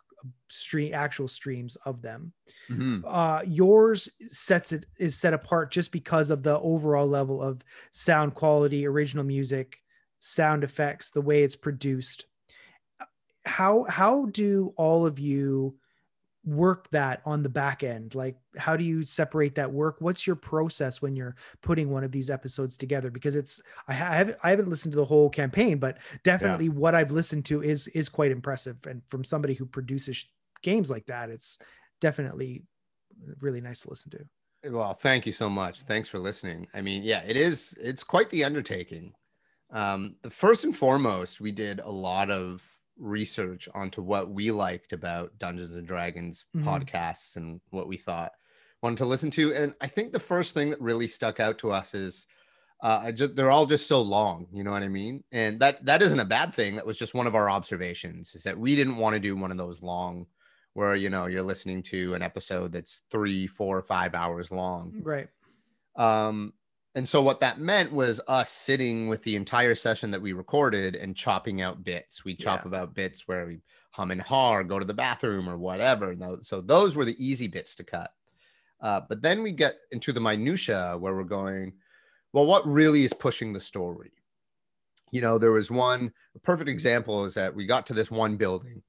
stream 0.49 0.95
actual 0.95 1.27
streams 1.27 1.77
of 1.85 2.01
them. 2.01 2.33
Mhm. 2.71 3.03
Uh 3.05 3.43
yours 3.47 4.09
sets 4.31 4.73
it 4.73 4.87
is 4.99 5.19
set 5.19 5.35
apart 5.35 5.73
just 5.73 5.93
because 5.93 6.31
of 6.31 6.43
the 6.43 6.59
overall 6.61 7.09
level 7.09 7.43
of 7.43 7.63
sound 7.91 8.35
quality, 8.35 8.87
original 8.87 9.25
music, 9.25 9.82
sound 10.23 10.63
effects, 10.63 11.11
the 11.11 11.21
way 11.21 11.43
it's 11.43 11.57
produced. 11.57 12.27
How 13.45 13.85
how 13.89 14.27
do 14.27 14.73
all 14.77 15.05
of 15.05 15.19
you 15.19 15.77
work 16.45 16.91
that 16.91 17.23
on 17.25 17.45
the 17.45 17.49
back 17.49 17.85
end 17.85 18.17
like 18.17 18.37
how 18.57 18.77
do 18.77 18.83
you 18.83 19.05
separate 19.05 19.55
that 19.55 19.71
work 19.71 19.95
what's 20.01 20.27
your 20.27 20.35
process 20.35 21.01
when 21.01 21.15
you're 21.15 21.37
putting 21.61 21.89
one 21.89 22.03
of 22.03 22.11
these 22.11 22.31
episodes 22.31 22.77
together 22.77 23.13
because 23.13 23.37
it's 23.37 23.63
i 23.87 23.93
haven't 23.93 24.37
i 24.43 24.51
haven't 24.51 24.69
listened 24.69 24.91
to 24.91 24.97
the 24.97 25.05
whole 25.05 25.31
campaign 25.31 25.79
but 25.79 25.99
definitely 26.25 26.69
what 26.69 26.97
i've 26.97 27.13
listened 27.13 27.45
to 27.45 27.63
is 27.63 27.87
is 27.89 28.09
quite 28.09 28.33
impressive 28.33 28.77
and 28.89 29.03
from 29.07 29.23
somebody 29.23 29.55
who 29.55 29.65
produces 29.65 30.25
games 30.63 30.91
like 30.91 31.07
that 31.07 31.31
it's 31.31 31.61
definitely 32.01 32.65
really 33.41 33.61
nice 33.61 33.83
to 33.83 33.91
listen 33.91 34.11
to 34.11 34.19
Well, 34.65 34.95
thank 34.95 35.27
you 35.27 35.33
so 35.33 35.51
much. 35.51 35.83
Thanks 35.83 36.09
for 36.09 36.19
listening. 36.21 36.69
I 36.73 36.81
mean, 36.81 37.03
yeah, 37.03 37.23
it 37.27 37.37
is. 37.37 37.77
It's 37.81 38.05
quite 38.05 38.31
the 38.31 38.45
undertaking. 38.45 39.13
Um, 39.73 40.17
the 40.23 40.31
first 40.31 40.65
and 40.65 40.77
foremost, 40.77 41.41
we 41.41 41.51
did 41.53 41.81
a 41.81 41.91
lot 41.91 42.31
of 42.31 42.63
research 42.99 43.69
onto 43.75 44.03
what 44.03 44.31
we 44.31 44.51
liked 44.51 44.93
about 44.93 45.37
Dungeons 45.39 45.75
and 45.75 45.87
Dragons 45.89 46.45
Mhm. 46.55 46.65
podcasts 46.65 47.37
and 47.37 47.61
what 47.71 47.89
we 47.89 47.97
thought 47.97 48.33
wanted 48.83 48.99
to 48.99 49.07
listen 49.07 49.31
to. 49.31 49.55
And 49.55 49.75
I 49.81 49.87
think 49.87 50.13
the 50.13 50.21
first 50.21 50.55
thing 50.55 50.71
that 50.71 50.81
really 50.81 51.07
stuck 51.09 51.41
out 51.41 51.59
to 51.59 51.71
us 51.71 51.95
is 51.95 52.27
uh, 52.85 53.13
just, 53.13 53.37
they're 53.37 53.51
all 53.53 53.65
just 53.65 53.87
so 53.87 54.03
long. 54.03 54.49
You 54.53 54.65
know 54.65 54.73
what 54.73 54.83
I 54.83 54.89
mean? 54.89 55.23
And 55.31 55.61
that 55.61 55.85
that 55.87 56.03
isn't 56.03 56.19
a 56.19 56.25
bad 56.25 56.53
thing. 56.53 56.75
That 56.75 56.85
was 56.85 56.99
just 56.99 57.15
one 57.15 57.29
of 57.29 57.37
our 57.37 57.49
observations. 57.49 58.35
Is 58.35 58.43
that 58.43 58.59
we 58.59 58.75
didn't 58.75 58.97
want 58.97 59.15
to 59.15 59.21
do 59.21 59.37
one 59.37 59.53
of 59.53 59.57
those 59.57 59.81
long 59.81 60.27
where 60.75 60.97
you 60.97 61.09
know 61.09 61.27
you're 61.27 61.45
listening 61.45 61.83
to 61.85 62.15
an 62.15 62.23
episode 62.23 62.73
that's 62.73 63.03
three, 63.09 63.47
four, 63.47 63.81
five 63.83 64.17
hours 64.17 64.51
long. 64.51 64.93
Right. 65.01 65.29
Um, 65.95 66.55
and 66.95 67.09
so 67.09 67.23
what 67.23 67.41
that 67.41 67.59
meant 67.59 67.93
was 67.93 68.21
us 68.29 68.51
sitting 68.51 69.09
with 69.09 69.23
the 69.23 69.37
entire 69.37 69.75
session 69.75 70.11
that 70.11 70.21
we 70.21 70.33
recorded 70.33 70.95
and 70.95 71.17
chopping 71.17 71.61
out 71.63 71.85
bits. 71.85 72.25
We 72.25 72.35
chop 72.35 72.63
Yeah. 72.63 72.69
about 72.69 72.95
bits 72.95 73.27
where 73.27 73.47
we 73.47 73.61
hum 73.93 74.11
and 74.11 74.23
haw, 74.23 74.55
or 74.57 74.65
go 74.65 74.79
to 74.79 74.85
the 74.85 74.95
bathroom 74.95 75.49
or 75.49 75.59
whatever. 75.59 76.15
So 76.43 76.61
those 76.61 76.97
were 76.97 77.05
the 77.05 77.17
easy 77.25 77.47
bits 77.47 77.75
to 77.77 77.85
cut. 77.85 78.11
Uh, 78.81 79.01
but 79.09 79.23
then 79.23 79.43
we 79.43 79.53
get 79.53 79.77
into 79.91 80.13
the 80.13 80.21
minutia 80.21 80.97
where 80.99 81.15
we're 81.15 81.25
going, 81.25 81.75
well, 82.33 82.47
what 82.47 82.67
really 82.67 83.05
is 83.05 83.13
pushing 83.13 83.53
the 83.53 83.61
story? 83.61 84.13
You 85.11 85.21
know, 85.21 85.39
there 85.39 85.53
was 85.53 85.71
one 85.71 86.13
perfect 86.43 86.71
example 86.71 87.25
is 87.27 87.35
that 87.35 87.55
we 87.55 87.67
got 87.67 87.87
to 87.87 87.95
this 87.95 88.11
one 88.11 88.37
building 88.37 88.83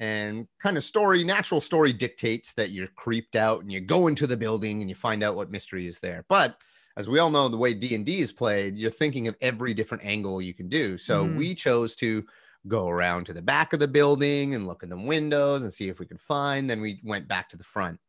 and 0.00 0.48
kind 0.60 0.76
of 0.76 0.82
story, 0.82 1.22
natural 1.22 1.60
story 1.60 1.92
dictates 1.92 2.52
that 2.54 2.70
you're 2.70 2.88
creeped 2.88 3.36
out 3.36 3.60
and 3.60 3.70
you 3.70 3.80
go 3.80 4.08
into 4.08 4.26
the 4.26 4.36
building 4.36 4.80
and 4.80 4.90
you 4.90 4.96
find 4.96 5.22
out 5.22 5.36
what 5.36 5.50
mystery 5.50 5.86
is 5.86 6.00
there. 6.00 6.24
But 6.28 6.56
as 6.96 7.08
we 7.08 7.18
all 7.18 7.30
know, 7.30 7.48
the 7.48 7.56
way 7.56 7.74
D 7.74 7.94
and 7.94 8.06
D 8.06 8.20
is 8.20 8.32
played, 8.32 8.76
you're 8.76 8.90
thinking 8.90 9.28
of 9.28 9.36
every 9.40 9.74
different 9.74 10.04
angle 10.04 10.40
you 10.42 10.54
can 10.54 10.68
do. 10.68 10.96
So 10.98 11.26
Mhm. 11.26 11.36
we 11.36 11.54
chose 11.54 11.96
to 11.96 12.24
go 12.68 12.88
around 12.88 13.26
to 13.26 13.32
the 13.32 13.42
back 13.42 13.72
of 13.72 13.80
the 13.80 13.88
building 13.88 14.54
and 14.54 14.66
look 14.66 14.82
in 14.82 14.88
the 14.88 14.96
windows 14.96 15.62
and 15.62 15.72
see 15.72 15.88
if 15.88 15.98
we 15.98 16.06
could 16.06 16.20
find. 16.20 16.70
Then 16.70 16.80
we 16.80 17.00
went 17.04 17.28
back 17.28 17.48
to 17.50 17.56
the 17.56 17.64
front. 17.64 18.00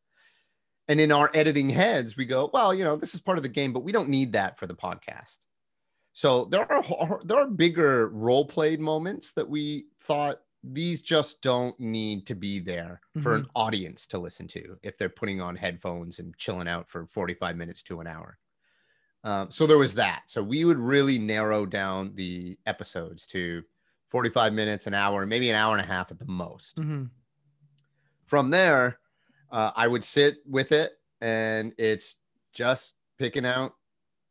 And 0.88 1.02
in 1.02 1.12
our 1.12 1.32
editing 1.34 1.70
heads, 1.70 2.16
we 2.16 2.26
go, 2.26 2.50
well, 2.54 2.74
you 2.74 2.84
know, 2.84 2.96
this 2.96 3.16
is 3.16 3.22
part 3.22 3.38
of 3.38 3.44
the 3.44 3.50
game, 3.50 3.74
but 3.74 3.84
we 3.84 3.92
don't 3.92 4.10
need 4.10 4.34
that 4.34 4.60
for 4.60 4.68
the 4.68 4.76
podcast. 4.76 5.38
So 6.14 6.46
there 6.46 6.72
are 6.72 7.22
there 7.26 7.38
are 7.40 7.50
bigger 7.50 8.10
role 8.10 8.46
played 8.48 8.80
moments 8.80 9.34
that 9.34 9.50
we 9.50 9.88
thought 10.02 10.42
these 10.64 11.02
just 11.02 11.42
don't 11.42 11.80
need 11.80 12.26
to 12.28 12.36
be 12.36 12.60
there 12.60 13.02
for 13.22 13.36
an 13.36 13.48
audience 13.56 14.08
to 14.08 14.18
listen 14.20 14.48
to 14.50 14.78
if 14.84 14.98
they're 14.98 15.10
putting 15.10 15.42
on 15.42 15.56
headphones 15.56 16.20
and 16.20 16.36
chilling 16.38 16.68
out 16.68 16.90
for 16.90 17.06
45 17.08 17.56
minutes 17.58 17.84
to 17.84 18.00
an 18.00 18.08
hour. 18.08 18.40
Um, 19.26 19.52
so 19.52 19.68
there 19.68 19.80
was 19.80 19.96
that. 19.96 20.24
So 20.28 20.44
we 20.44 20.66
would 20.66 20.80
really 20.80 21.20
narrow 21.20 21.68
down 21.68 22.16
the 22.16 22.60
episodes 22.68 23.28
to 23.28 23.64
45 24.10 24.54
minutes, 24.54 24.88
an 24.88 24.96
hour, 24.96 25.26
maybe 25.28 25.50
an 25.50 25.58
hour 25.58 25.74
and 25.76 25.82
a 25.84 25.88
half 25.94 26.12
at 26.12 26.20
the 26.20 26.26
most 26.28 26.80
hmm 26.80 27.06
from 28.26 28.50
there, 28.50 29.00
uh, 29.52 29.72
I 29.76 29.88
would 29.88 30.04
sit 30.04 30.38
with 30.46 30.72
it 30.72 30.94
and 31.22 31.74
it's 31.78 32.16
just 32.54 32.96
picking 33.18 33.46
out 33.46 33.74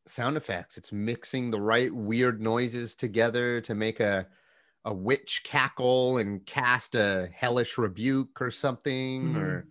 sound 0.06 0.36
effects. 0.36 0.78
It's 0.78 0.92
mixing 0.92 1.50
the 1.50 1.60
right 1.60 1.94
weird 1.94 2.40
noises 2.42 2.94
together 2.96 3.60
to 3.62 3.74
make 3.74 4.00
a 4.00 4.28
a 4.86 4.94
witch 4.94 5.42
cackle 5.44 6.18
and 6.18 6.46
cast 6.46 6.94
a 6.94 7.28
hellish 7.34 7.78
rebuke 7.78 8.40
or 8.40 8.50
something, 8.50 9.36
Mhm. 9.36 9.36
or 9.36 9.68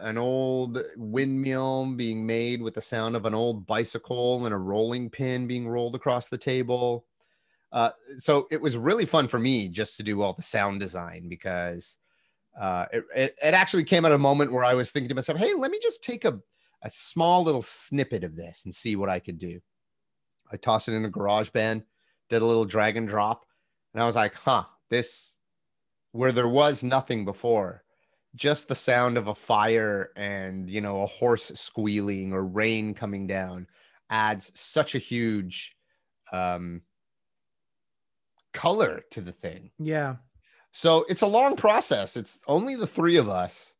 an 0.00 0.18
old 0.18 0.82
windmill 0.96 1.94
being 1.96 2.26
made 2.26 2.60
with 2.60 2.74
the 2.74 2.80
sound 2.80 3.16
of 3.16 3.24
an 3.24 3.34
old 3.34 3.66
bicycle 3.66 4.44
and 4.44 4.54
a 4.54 4.58
rolling 4.58 5.08
pin 5.08 5.46
being 5.46 5.68
rolled 5.68 5.94
across 5.94 6.28
the 6.28 6.38
table. 6.38 7.06
Uh, 7.72 7.90
so 8.18 8.46
it 8.50 8.60
was 8.60 8.76
really 8.76 9.06
fun 9.06 9.28
for 9.28 9.38
me 9.38 9.68
just 9.68 9.96
to 9.96 10.02
do 10.02 10.22
all 10.22 10.32
the 10.32 10.42
sound 10.42 10.80
design 10.80 11.28
because 11.28 11.96
uh, 12.60 12.86
it, 12.92 13.04
it, 13.14 13.36
it 13.42 13.54
actually 13.54 13.84
came 13.84 14.04
at 14.04 14.12
a 14.12 14.18
moment 14.18 14.52
where 14.52 14.64
I 14.64 14.74
was 14.74 14.90
thinking 14.90 15.08
to 15.08 15.14
myself, 15.14 15.38
hey, 15.38 15.54
let 15.54 15.70
me 15.70 15.78
just 15.80 16.02
take 16.02 16.24
a, 16.24 16.38
a 16.82 16.90
small 16.90 17.42
little 17.42 17.62
snippet 17.62 18.24
of 18.24 18.36
this 18.36 18.62
and 18.64 18.74
see 18.74 18.96
what 18.96 19.08
I 19.08 19.18
could 19.18 19.38
do. 19.38 19.60
I 20.52 20.56
tossed 20.56 20.88
it 20.88 20.94
in 20.94 21.04
a 21.04 21.10
GarageBand, 21.10 21.84
did 22.28 22.42
a 22.42 22.46
little 22.46 22.64
drag 22.64 22.96
and 22.96 23.08
drop, 23.08 23.46
and 23.94 24.02
I 24.02 24.06
was 24.06 24.16
like, 24.16 24.34
huh, 24.34 24.64
this, 24.90 25.36
where 26.12 26.32
there 26.32 26.48
was 26.48 26.82
nothing 26.82 27.24
before, 27.24 27.84
just 28.34 28.68
the 28.68 28.76
sound 28.76 29.18
of 29.18 29.28
a 29.28 29.34
fire 29.34 30.10
and, 30.16 30.70
you 30.70 30.80
know, 30.80 31.02
a 31.02 31.06
horse 31.06 31.50
squealing 31.54 32.32
or 32.32 32.44
rain 32.44 32.94
coming 32.94 33.26
down 33.26 33.66
adds 34.08 34.52
such 34.54 34.94
a 34.94 34.98
huge 34.98 35.76
um, 36.32 36.82
color 38.52 39.02
to 39.10 39.20
the 39.20 39.32
thing. 39.32 39.70
Yeah. 39.78 40.16
So 40.72 41.04
it's 41.08 41.22
a 41.22 41.26
long 41.26 41.56
process. 41.56 42.16
It's 42.16 42.38
only 42.46 42.76
the 42.76 42.86
three 42.86 43.16
of 43.16 43.28
us. 43.28 43.74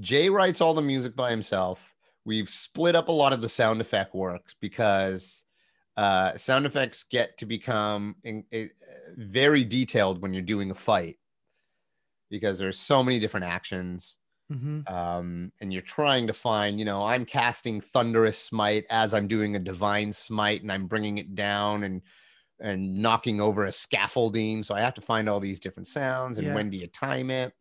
Jay 0.00 0.28
writes 0.28 0.60
all 0.60 0.74
the 0.74 0.82
music 0.82 1.16
by 1.16 1.30
himself. 1.30 1.80
We've 2.26 2.48
split 2.48 2.96
up 2.96 3.08
a 3.08 3.12
lot 3.12 3.32
of 3.32 3.40
the 3.40 3.48
sound 3.48 3.80
effect 3.80 4.14
works 4.14 4.54
because 4.60 5.44
uh, 5.96 6.36
sound 6.36 6.66
effects 6.66 7.04
get 7.04 7.38
to 7.38 7.46
become 7.46 8.16
in, 8.24 8.44
in- 8.50 8.70
very 9.16 9.64
detailed 9.64 10.20
when 10.20 10.34
you're 10.34 10.42
doing 10.42 10.70
a 10.70 10.74
fight 10.74 11.16
because 12.34 12.58
there's 12.58 12.78
so 12.78 13.02
many 13.02 13.18
different 13.20 13.46
actions 13.46 14.16
hmm 14.50 14.86
um, 14.86 15.50
and 15.60 15.72
you're 15.72 15.82
trying 15.82 16.26
to 16.26 16.34
find, 16.34 16.78
you 16.78 16.84
know, 16.84 17.04
I'm 17.04 17.24
casting 17.24 17.80
thunderous 17.80 18.38
smite 18.38 18.84
as 18.90 19.14
I'm 19.14 19.28
doing 19.28 19.56
a 19.56 19.58
divine 19.60 20.12
smite, 20.12 20.62
and 20.62 20.70
I'm 20.70 20.86
bringing 20.86 21.18
it 21.18 21.34
down 21.34 21.84
and 21.84 22.02
and 22.60 22.98
knocking 22.98 23.40
over 23.40 23.64
a 23.66 23.72
scaffolding. 23.72 24.62
So 24.62 24.74
I 24.74 24.80
have 24.80 24.94
to 24.94 25.02
find 25.02 25.28
all 25.28 25.40
these 25.40 25.60
different 25.60 25.88
sounds, 25.88 26.38
and 26.38 26.52
Yeah. 26.52 26.54
when 26.54 26.70
do 26.70 26.78
you 26.78 26.88
time 26.88 27.30
it? 27.30 27.54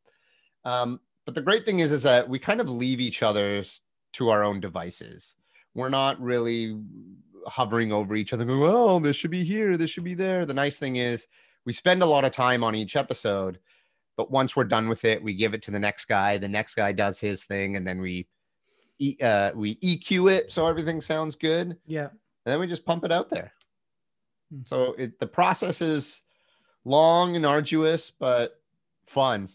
Um, 0.65 1.01
but 1.25 1.35
the 1.35 1.41
great 1.41 1.65
thing 1.65 1.79
is, 1.79 1.91
is 1.91 2.03
that 2.03 2.29
we 2.29 2.39
kind 2.39 2.61
of 2.61 2.69
leave 2.69 2.99
each 2.99 3.23
other's 3.23 3.81
to 4.13 4.29
our 4.29 4.43
own 4.43 4.59
devices. 4.59 5.37
We're 5.73 5.89
not 5.89 6.19
really 6.21 6.77
hovering 7.47 7.91
over 7.91 8.15
each 8.15 8.33
other, 8.33 8.45
going, 8.45 8.59
"Well, 8.59 8.99
this 8.99 9.15
should 9.15 9.31
be 9.31 9.43
here, 9.43 9.77
this 9.77 9.89
should 9.89 10.03
be 10.03 10.13
there." 10.15 10.45
The 10.45 10.53
nice 10.53 10.77
thing 10.77 10.95
is, 10.95 11.27
we 11.65 11.73
spend 11.73 12.01
a 12.01 12.05
lot 12.07 12.25
of 12.25 12.31
time 12.31 12.63
on 12.63 12.75
each 12.75 12.95
episode 12.95 13.59
but 14.15 14.31
once 14.31 14.55
we're 14.55 14.63
done 14.63 14.89
with 14.89 15.05
it 15.05 15.23
we 15.23 15.33
give 15.33 15.53
it 15.53 15.61
to 15.61 15.71
the 15.71 15.79
next 15.79 16.05
guy 16.05 16.37
the 16.37 16.47
next 16.47 16.75
guy 16.75 16.91
does 16.91 17.19
his 17.19 17.43
thing 17.43 17.75
and 17.75 17.87
then 17.87 17.99
we 17.99 18.27
uh, 19.21 19.51
we 19.55 19.75
eq 19.77 20.31
it 20.31 20.51
so 20.51 20.67
everything 20.67 21.01
sounds 21.01 21.35
good. 21.35 21.77
Yeah, 21.85 22.07
and 22.07 22.11
then 22.45 22.59
we 22.59 22.67
just 22.67 22.85
pump 22.85 23.03
it 23.03 23.11
out 23.11 23.29
there. 23.29 23.51
Hmm. 24.51 24.61
so 24.65 24.93
it 24.97 25.19
the 25.19 25.27
process 25.27 25.81
is 25.81 26.23
long 26.85 27.35
and 27.35 27.45
arduous 27.45 28.11
but 28.11 28.61
fun. 29.07 29.49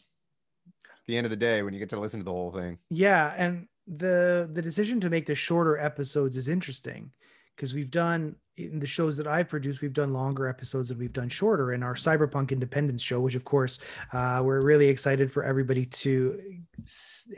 At 0.87 1.07
the 1.07 1.17
end 1.17 1.25
of 1.25 1.31
the 1.31 1.37
day 1.37 1.63
when 1.63 1.73
you 1.73 1.81
get 1.81 1.89
to 1.91 2.01
listen 2.01 2.21
to 2.21 2.25
the 2.25 2.33
whole 2.33 2.53
thing. 2.53 2.79
Yeah, 2.91 3.35
and 3.37 3.69
the 3.87 4.51
the 4.53 4.63
decision 4.63 5.01
to 5.01 5.11
make 5.11 5.27
the 5.27 5.35
shorter 5.35 5.79
episodes 5.79 6.37
is 6.37 6.49
interesting 6.49 7.11
because 7.57 7.75
we've 7.75 7.91
done 7.91 8.37
in 8.59 8.79
the 8.81 8.87
shows 8.87 9.17
that 9.17 9.27
I've 9.27 9.49
produced, 9.49 9.81
we've 9.81 9.93
done 9.93 10.13
longer 10.13 10.49
episodes 10.49 10.91
and 10.91 10.99
we've 10.99 11.13
done 11.13 11.29
shorter. 11.29 11.73
In 11.73 11.83
our 11.83 11.95
Cyberpunk 11.95 12.51
Independence 12.51 13.03
show, 13.03 13.21
which 13.21 13.35
of 13.37 13.45
course 13.45 13.79
uh, 14.13 14.43
we're 14.45 14.61
really 14.63 14.89
excited 14.89 15.31
for 15.33 15.45
everybody 15.45 15.87
to 15.87 16.41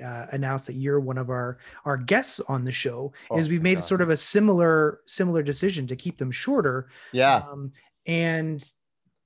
uh, 0.02 0.26
announce 0.32 0.66
that 0.66 0.74
you're 0.74 1.00
one 1.00 1.18
of 1.18 1.30
our 1.30 1.58
our 1.84 1.96
guests 1.96 2.40
on 2.48 2.64
the 2.64 2.72
show, 2.72 3.12
Oh 3.30 3.38
is 3.38 3.48
we've 3.48 3.62
made 3.62 3.76
God. 3.78 3.84
sort 3.84 4.00
of 4.00 4.10
a 4.10 4.16
similar 4.16 5.00
similar 5.06 5.42
decision 5.42 5.86
to 5.88 5.96
keep 5.96 6.18
them 6.18 6.30
shorter 6.30 6.88
yeah 7.12 7.42
um, 7.50 7.72
and 8.06 8.64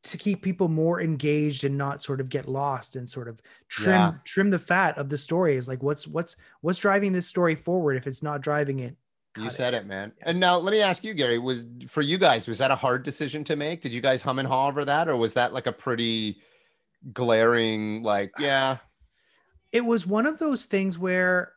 to 0.04 0.18
keep 0.18 0.42
people 0.42 0.68
more 0.68 1.00
engaged 1.00 1.64
and 1.64 1.78
not 1.78 2.02
sort 2.02 2.20
of 2.20 2.28
get 2.28 2.46
lost 2.46 2.96
and 2.96 3.08
sort 3.08 3.26
of 3.28 3.40
trim 3.68 3.94
Yeah. 3.94 4.12
trim 4.24 4.50
the 4.50 4.58
fat 4.58 4.98
of 4.98 5.08
the 5.08 5.16
story 5.16 5.56
is 5.56 5.66
like 5.68 5.82
what's 5.82 6.06
what's 6.06 6.36
what's 6.60 6.78
driving 6.78 7.12
this 7.12 7.26
story 7.26 7.54
forward 7.54 7.96
if 7.96 8.06
it's 8.06 8.22
not 8.22 8.42
driving 8.42 8.80
it 8.80 8.96
you 9.36 9.44
cut 9.44 9.52
it. 9.52 9.56
said 9.56 9.74
it 9.74 9.86
man 9.86 10.12
Yeah. 10.18 10.30
and 10.30 10.40
now 10.40 10.56
let 10.56 10.72
me 10.72 10.80
ask 10.80 11.02
you 11.04 11.14
gary 11.14 11.38
was 11.38 11.64
for 11.88 12.02
you 12.02 12.18
guys 12.18 12.46
was 12.48 12.58
that 12.58 12.70
a 12.70 12.76
hard 12.76 13.02
decision 13.02 13.44
to 13.44 13.56
make 13.56 13.80
did 13.82 13.92
you 13.92 14.00
guys 14.00 14.22
hum 14.22 14.38
and 14.38 14.48
haw 14.48 14.68
over 14.68 14.84
that 14.84 15.08
or 15.08 15.16
was 15.16 15.34
that 15.34 15.52
like 15.52 15.66
a 15.66 15.72
pretty 15.72 16.38
glaring 17.12 18.02
like 18.02 18.32
yeah 18.38 18.78
it 19.72 19.84
was 19.84 20.06
one 20.06 20.26
of 20.26 20.38
those 20.38 20.66
things 20.66 20.98
where 20.98 21.52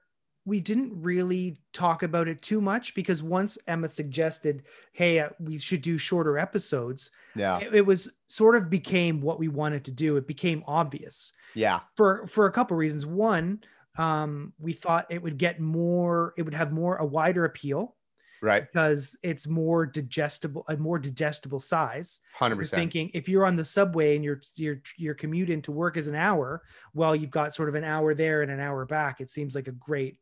we 0.45 0.61
didn't 0.61 0.93
really 1.01 1.59
talk 1.73 2.03
about 2.03 2.27
it 2.29 2.41
too 2.41 2.61
much 2.61 2.95
because 2.95 3.21
once 3.21 3.57
Emma 3.67 3.89
suggested, 3.89 4.63
"Hey, 4.93 5.19
uh, 5.19 5.27
we 5.41 5.57
should 5.59 5.81
do 5.81 5.97
shorter 5.97 6.37
episodes," 6.39 7.11
yeah 7.35 7.59
it, 7.59 7.75
it 7.75 7.85
was 7.85 8.09
sort 8.27 8.55
of 8.55 8.69
became 8.69 9.19
what 9.19 9.39
we 9.39 9.49
wanted 9.49 9.83
to 9.85 9.91
do. 9.91 10.15
It 10.15 10.25
became 10.25 10.63
obvious. 10.65 11.33
yeah 11.53 11.81
for 11.97 12.25
for 12.27 12.45
a 12.45 12.51
couple 12.51 12.77
reasons. 12.77 13.05
One, 13.05 13.59
um, 13.97 14.53
we 14.59 14.73
thought 14.73 15.07
it 15.09 15.21
would 15.21 15.37
get 15.37 15.59
more, 15.59 16.33
it 16.37 16.43
would 16.43 16.53
have 16.53 16.71
more 16.71 16.97
a 16.97 17.05
wider 17.05 17.45
appeal 17.45 17.95
right 18.41 18.67
because 18.71 19.17
it's 19.23 19.47
more 19.47 19.85
digestible, 19.85 20.63
a 20.67 20.77
more 20.77 20.99
digestible 20.99 21.59
size. 21.59 22.19
100% 22.39 22.57
We're 22.57 22.63
thinking 22.65 23.09
if 23.13 23.27
you're 23.27 23.45
on 23.45 23.55
the 23.55 23.65
subway 23.65 24.15
and 24.15 24.23
your 24.23 24.39
your 24.55 24.81
your 24.97 25.13
commute 25.13 25.49
into 25.49 25.71
work 25.71 25.97
is 25.97 26.07
an 26.07 26.15
hour, 26.15 26.61
well, 26.93 27.15
you've 27.15 27.31
got 27.31 27.53
sort 27.53 27.69
of 27.69 27.75
an 27.75 27.83
hour 27.83 28.13
there 28.13 28.41
and 28.43 28.51
an 28.51 28.59
hour 28.59 28.85
back. 28.85 29.21
It 29.21 29.29
seems 29.29 29.55
like 29.55 29.67
a 29.67 29.73
great 29.73 30.17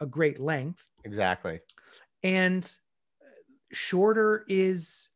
a 0.00 0.06
great 0.06 0.38
length. 0.38 0.90
exactly 1.04 1.60
And 2.22 2.70
shorter 3.72 4.44
is 4.48 5.08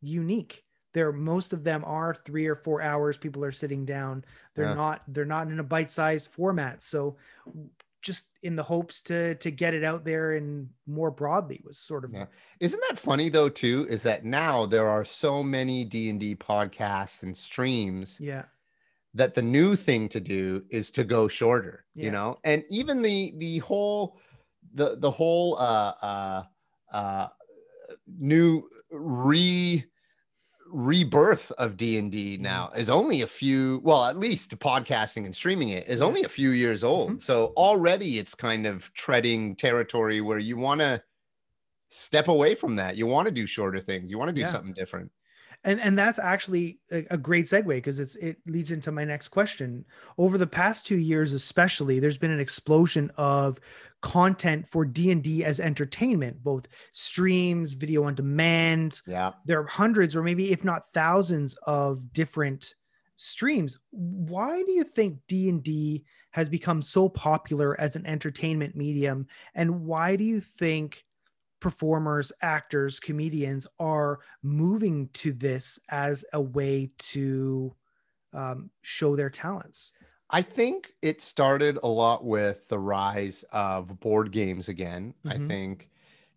unique. 0.00 0.62
There, 0.96 1.12
most 1.12 1.52
of 1.52 1.62
them 1.62 1.84
are 1.84 2.14
three 2.14 2.46
or 2.46 2.54
four 2.54 2.80
hours. 2.80 3.18
People 3.18 3.44
are 3.44 3.52
sitting 3.52 3.84
down. 3.84 4.24
They're 4.54 4.64
Yeah. 4.64 4.72
not. 4.72 5.02
They're 5.08 5.26
not 5.26 5.48
in 5.48 5.60
a 5.60 5.62
bite-sized 5.62 6.30
format. 6.30 6.82
So, 6.82 7.18
just 8.00 8.28
in 8.42 8.56
the 8.56 8.62
hopes 8.62 9.02
to 9.02 9.34
to 9.34 9.50
get 9.50 9.74
it 9.74 9.84
out 9.84 10.06
there 10.06 10.36
and 10.36 10.70
more 10.86 11.10
broadly 11.10 11.60
was 11.66 11.76
sort 11.76 12.02
of 12.06 12.14
Yeah. 12.14 12.24
Isn't 12.60 12.82
that 12.88 12.98
funny 12.98 13.28
though 13.28 13.50
too? 13.50 13.86
Is 13.90 14.02
that 14.04 14.24
now 14.24 14.64
there 14.64 14.88
are 14.88 15.04
so 15.04 15.42
many 15.42 15.84
D 15.84 16.08
and 16.08 16.18
D 16.18 16.34
podcasts 16.34 17.22
and 17.24 17.36
streams 17.36 18.18
yeah 18.18 18.44
that 19.12 19.34
the 19.34 19.42
new 19.42 19.76
thing 19.76 20.08
to 20.10 20.20
do 20.20 20.64
is 20.70 20.90
to 20.92 21.04
go 21.04 21.28
shorter 21.28 21.84
Yeah. 21.94 22.04
you 22.06 22.10
know 22.12 22.38
and 22.44 22.64
even 22.70 23.02
the 23.02 23.34
the 23.36 23.58
whole 23.58 24.18
the 24.72 24.96
the 24.96 25.10
whole 25.10 25.58
uh 25.58 25.92
uh 26.00 26.42
uh 26.92 27.28
new 28.06 28.70
re 28.90 29.84
rebirth 30.76 31.50
of 31.52 31.78
d&d 31.78 32.34
mm-hmm. 32.34 32.42
now 32.42 32.70
is 32.76 32.90
only 32.90 33.22
a 33.22 33.26
few 33.26 33.80
well 33.82 34.04
at 34.04 34.18
least 34.18 34.56
podcasting 34.58 35.24
and 35.24 35.34
streaming 35.34 35.70
it 35.70 35.88
is 35.88 36.02
only 36.02 36.22
a 36.22 36.28
few 36.28 36.50
years 36.50 36.84
old. 36.84 37.12
Mm-hmm. 37.12 37.18
So 37.20 37.54
already 37.56 38.18
it's 38.18 38.34
kind 38.34 38.66
of 38.66 38.92
treading 38.92 39.56
territory 39.56 40.20
where 40.20 40.38
you 40.38 40.58
want 40.58 40.82
to 40.82 41.02
step 41.88 42.28
away 42.28 42.54
from 42.54 42.76
that. 42.76 42.96
You 42.96 43.06
want 43.06 43.26
to 43.26 43.32
do 43.32 43.46
shorter 43.46 43.80
things. 43.80 44.10
You 44.10 44.18
want 44.18 44.28
to 44.28 44.34
do 44.34 44.42
Yeah. 44.42 44.52
something 44.52 44.74
different 44.74 45.10
and 45.66 45.80
and 45.80 45.98
that's 45.98 46.18
actually 46.18 46.78
a, 46.90 47.04
a 47.10 47.18
great 47.18 47.44
segue 47.44 47.66
because 47.66 48.00
it's 48.00 48.14
it 48.16 48.38
leads 48.46 48.70
into 48.70 48.92
my 48.92 49.04
next 49.04 49.28
question. 49.28 49.84
Over 50.16 50.38
the 50.38 50.46
past 50.46 50.86
two 50.86 50.96
years 50.96 51.34
especially 51.34 51.98
there's 51.98 52.16
been 52.16 52.30
an 52.30 52.40
explosion 52.40 53.10
of 53.16 53.58
content 54.00 54.66
for 54.70 54.84
d&d 54.84 55.42
as 55.42 55.58
entertainment 55.58 56.42
both 56.44 56.66
streams 56.92 57.74
video 57.74 58.04
on 58.04 58.14
demand. 58.14 59.02
Yeah. 59.06 59.32
There 59.44 59.60
are 59.60 59.66
hundreds 59.66 60.14
or 60.14 60.22
maybe 60.22 60.52
if 60.52 60.64
not 60.64 60.86
thousands 60.86 61.54
of 61.64 62.12
different 62.12 62.74
streams. 63.16 63.78
Why 63.90 64.62
do 64.62 64.72
you 64.72 64.84
think 64.84 65.18
d&d 65.26 66.04
has 66.30 66.48
become 66.48 66.80
so 66.80 67.08
popular 67.08 67.78
as 67.80 67.96
an 67.96 68.06
entertainment 68.06 68.76
medium? 68.76 69.26
And 69.54 69.84
why 69.84 70.16
do 70.16 70.24
you 70.24 70.40
think 70.40 71.05
performers 71.66 72.32
actors 72.42 73.00
comedians 73.00 73.66
are 73.78 74.20
moving 74.42 75.08
to 75.10 75.32
this 75.32 75.78
as 75.90 76.24
a 76.32 76.40
way 76.40 76.90
to 76.98 77.74
um, 78.32 78.70
show 78.82 79.16
their 79.16 79.30
talents 79.30 79.92
I 80.30 80.42
think 80.42 80.94
it 81.02 81.20
started 81.22 81.78
a 81.82 81.88
lot 81.88 82.24
with 82.24 82.68
the 82.68 82.78
rise 82.78 83.44
of 83.52 84.00
board 84.00 84.32
games 84.32 84.68
again. 84.68 85.14
Mhm. 85.24 85.32
I 85.32 85.38
think, 85.48 85.90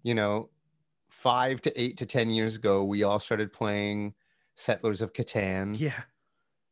you 0.04 0.14
know, 0.14 0.52
five 1.10 1.62
to 1.64 1.82
eight 1.82 1.98
to 1.98 2.06
10 2.06 2.30
years 2.30 2.56
ago, 2.56 2.84
we 2.84 3.04
all 3.04 3.20
started 3.20 3.52
playing 3.54 4.16
Settlers 4.56 5.02
of 5.02 5.14
Catan, 5.14 5.80
yeah 5.80 6.04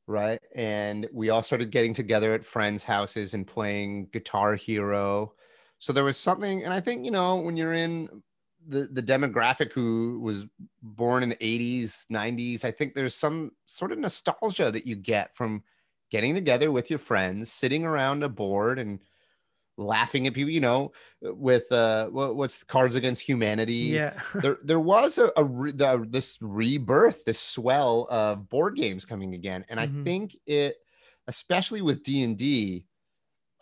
right? 0.07 0.39
And 0.55 1.09
we 1.13 1.29
all 1.29 1.43
started 1.43 1.71
getting 1.71 1.93
together 1.93 2.33
at 2.33 2.45
friends' 2.45 2.83
houses 2.83 3.33
and 3.33 3.45
playing 3.45 4.07
Guitar 4.07 4.55
Hero. 4.55 5.33
So 5.79 5.93
there 5.93 6.03
was 6.03 6.17
something, 6.17 6.63
and 6.63 6.73
I 6.73 6.79
think, 6.79 7.05
you 7.05 7.11
know, 7.11 7.37
when 7.37 7.57
you're 7.57 7.73
in 7.73 8.23
the, 8.67 8.89
the 8.91 9.03
demographic 9.03 9.73
who 9.73 10.19
was 10.21 10.45
born 10.81 11.23
in 11.23 11.29
the 11.29 11.43
80s, 11.45 12.05
90s, 12.09 12.65
I 12.65 12.71
think 12.71 12.93
there's 12.95 13.15
some 13.15 13.51
sort 13.65 13.91
of 13.91 13.99
nostalgia 13.99 14.71
that 14.71 14.85
you 14.87 14.95
get 14.95 15.35
from 15.35 15.63
getting 16.11 16.35
together 16.35 16.71
with 16.71 16.89
your 16.89 16.99
friends, 16.99 17.51
sitting 17.51 17.83
around 17.85 18.23
a 18.23 18.29
board 18.29 18.79
and 18.79 19.01
laughing 19.77 20.25
at 20.27 20.33
people, 20.33 20.51
you 20.51 20.61
know, 20.61 20.91
with 21.21 21.71
uh 21.71 22.09
what's 22.09 22.63
Cards 22.63 22.95
Against 22.95 23.21
Humanity. 23.23 24.03
yeah 24.03 24.19
There 24.41 24.57
there 24.63 24.79
was 24.79 25.17
a, 25.17 25.31
a 25.37 25.43
re, 25.43 25.71
the, 25.71 26.05
this 26.09 26.37
rebirth, 26.41 27.25
this 27.25 27.39
swell 27.39 28.07
of 28.09 28.49
board 28.49 28.75
games 28.75 29.05
coming 29.05 29.33
again. 29.33 29.65
And 29.69 29.79
Mhm. 29.79 29.81
I 29.81 29.87
think 30.03 30.37
it 30.45 30.77
especially 31.27 31.81
with 31.81 32.03
D&D, 32.03 32.85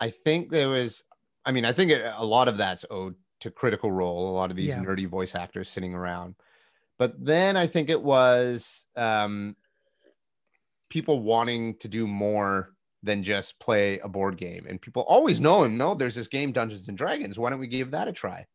I 0.00 0.10
think 0.10 0.50
there 0.50 0.68
was 0.68 1.04
I 1.44 1.52
mean, 1.52 1.64
I 1.64 1.72
think 1.72 1.90
it, 1.92 2.04
a 2.04 2.24
lot 2.24 2.48
of 2.48 2.56
that's 2.58 2.84
owed 2.90 3.16
to 3.40 3.50
Critical 3.50 3.90
Role, 3.90 4.30
a 4.30 4.32
lot 4.36 4.50
of 4.50 4.56
these 4.56 4.68
Yeah. 4.68 4.82
nerdy 4.82 5.06
voice 5.06 5.34
actors 5.34 5.68
sitting 5.68 5.94
around. 5.94 6.34
But 6.98 7.22
then 7.22 7.56
I 7.56 7.66
think 7.66 7.90
it 7.90 8.02
was 8.02 8.86
um, 8.96 9.56
people 10.88 11.20
wanting 11.20 11.76
to 11.78 11.88
do 11.88 12.06
more 12.06 12.74
than 13.02 13.22
just 13.22 13.58
play 13.60 13.98
a 14.00 14.08
board 14.08 14.36
game, 14.36 14.66
and 14.68 14.80
people 14.80 15.02
always 15.02 15.40
knowing, 15.40 15.76
no, 15.76 15.94
there's 15.94 16.14
this 16.14 16.28
game 16.28 16.52
Dungeons 16.52 16.88
and 16.88 16.96
Dragons. 16.96 17.38
Why 17.38 17.50
don't 17.50 17.60
we 17.60 17.66
give 17.66 17.90
that 17.90 18.08
a 18.08 18.12
try? 18.12 18.46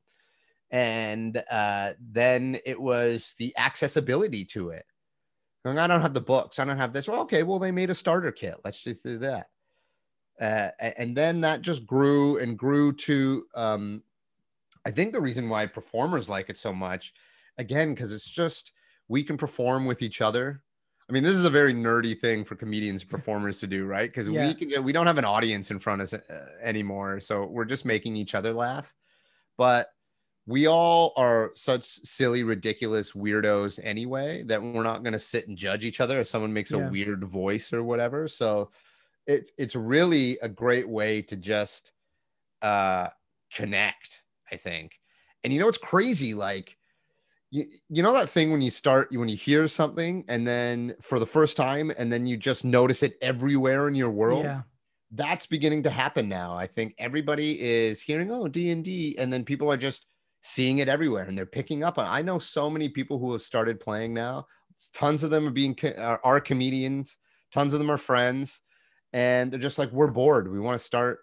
And 0.72 1.42
uh, 1.52 1.94
then 2.00 2.58
it 2.66 2.80
was 2.80 3.36
the 3.38 3.56
accessibility 3.58 4.46
to 4.46 4.70
it. 4.70 4.86
Going, 5.64 5.78
I 5.78 5.86
don't 5.86 6.02
have 6.02 6.16
the 6.16 6.22
books. 6.22 6.58
I 6.58 6.66
don't 6.66 6.78
have 6.78 6.92
this. 6.92 7.08
Well, 7.08 7.22
okay, 7.22 7.44
well, 7.44 7.60
they 7.60 7.72
made 7.72 7.92
a 7.92 7.96
starter 7.96 8.32
kit. 8.32 8.56
Let's 8.66 8.82
just 8.82 9.04
do 9.04 9.18
that. 9.20 9.48
Uh, 10.40 10.70
and 10.80 11.16
then 11.16 11.42
that 11.42 11.62
just 11.62 11.86
grew 11.86 12.40
and 12.40 12.58
grew 12.58 12.94
to 12.94 13.46
um, 13.54 14.02
I 14.86 14.92
think 14.92 15.14
the 15.14 15.22
reason 15.22 15.50
why 15.50 15.66
performers 15.68 16.30
like 16.30 16.50
it 16.50 16.58
so 16.58 16.74
much, 16.74 17.14
again, 17.58 17.94
because 17.94 18.12
it's 18.12 18.30
just 18.30 18.72
we 19.08 19.24
can 19.24 19.38
perform 19.38 19.86
with 19.86 20.02
each 20.02 20.22
other. 20.22 20.64
I 21.10 21.14
mean, 21.14 21.24
this 21.24 21.36
is 21.36 21.46
a 21.46 21.50
very 21.50 21.74
nerdy 21.74 22.18
thing 22.18 22.46
for 22.46 22.56
comedians 22.56 23.02
and 23.02 23.12
performers 23.12 23.60
to 23.60 23.68
do, 23.68 23.86
right? 23.86 24.10
Because 24.10 24.30
Yeah. 24.30 24.40
we 24.42 24.56
can 24.56 24.84
we 24.84 24.94
don't 24.94 25.08
have 25.08 25.18
an 25.18 25.26
audience 25.26 25.70
in 25.72 25.80
front 25.80 26.02
of 26.02 26.06
us 26.06 26.14
uh, 26.14 26.46
anymore, 26.62 27.20
so 27.20 27.46
we're 27.46 27.66
just 27.66 27.86
making 27.86 28.16
each 28.16 28.34
other 28.36 28.54
laugh. 28.54 28.94
But 29.58 29.90
we 30.48 30.68
all 30.68 31.14
are 31.18 31.52
such 31.56 31.84
silly, 31.86 32.44
ridiculous 32.44 33.14
weirdos 33.14 33.80
anyway 33.84 34.44
that 34.44 34.62
we're 34.64 34.84
not 34.84 35.04
going 35.04 35.14
to 35.14 35.20
sit 35.20 35.48
and 35.48 35.58
judge 35.58 35.86
each 35.86 36.02
other 36.02 36.22
if 36.22 36.28
someone 36.28 36.54
makes 36.54 36.72
Yeah. 36.72 36.78
a 36.78 36.80
weird 36.80 37.24
voice 37.26 37.74
or 37.74 37.84
whatever. 37.84 38.28
So 38.28 38.72
it's 39.28 39.52
it's 39.58 39.76
really 39.76 40.40
a 40.42 40.50
great 40.50 40.90
way 40.90 41.22
to 41.24 41.38
just 41.38 41.94
uh 42.62 43.10
connect 43.54 44.26
i 44.52 44.58
think. 44.58 45.00
And 45.44 45.52
you 45.52 45.60
know 45.60 45.66
what's 45.66 45.78
crazy? 45.78 46.34
Like 46.34 46.78
you, 47.50 47.66
you 47.90 48.04
know 48.04 48.14
that 48.14 48.30
thing 48.30 48.52
when 48.52 48.62
you 48.62 48.72
start 48.72 49.10
when 49.12 49.30
you 49.30 49.38
hear 49.38 49.68
something 49.68 50.24
and 50.28 50.48
then 50.48 50.96
for 51.02 51.20
the 51.20 51.26
first 51.26 51.58
time 51.58 51.92
and 51.98 52.12
then 52.12 52.26
you 52.26 52.38
just 52.38 52.64
notice 52.64 53.04
it 53.04 53.18
everywhere 53.22 53.88
in 53.88 53.96
your 53.96 54.12
world? 54.12 54.46
Yeah. 54.46 54.62
That's 55.14 55.46
beginning 55.46 55.84
to 55.84 55.90
happen 55.90 56.30
now 56.30 56.56
i 56.56 56.68
think. 56.68 56.96
Everybody 56.98 57.62
is 57.62 58.02
hearing 58.02 58.32
oh 58.32 58.48
d&d 58.48 59.16
and 59.18 59.32
then 59.32 59.44
people 59.44 59.72
are 59.72 59.78
just 59.78 60.06
seeing 60.44 60.80
it 60.80 60.90
everywhere 60.90 61.26
and 61.26 61.38
they're 61.38 61.46
picking 61.46 61.84
up 61.84 62.00
on 62.00 62.06
i 62.08 62.20
know 62.20 62.40
so 62.40 62.68
many 62.68 62.90
people 62.90 63.20
who 63.20 63.32
have 63.32 63.42
started 63.42 63.80
playing 63.80 64.14
now. 64.14 64.46
Tons 64.94 65.22
of 65.24 65.30
them 65.30 65.48
are 65.48 65.52
being 65.52 65.78
are, 65.98 66.22
are 66.24 66.40
comedians. 66.40 67.18
Tons 67.52 67.74
of 67.74 67.80
them 67.80 67.92
are 67.92 67.98
friends. 67.98 68.62
And 69.14 69.52
they're 69.52 69.60
just 69.60 69.78
like 69.78 69.92
we're 69.92 70.08
bored. 70.08 70.50
We 70.50 70.60
want 70.60 70.80
to 70.80 70.86
start 70.86 71.20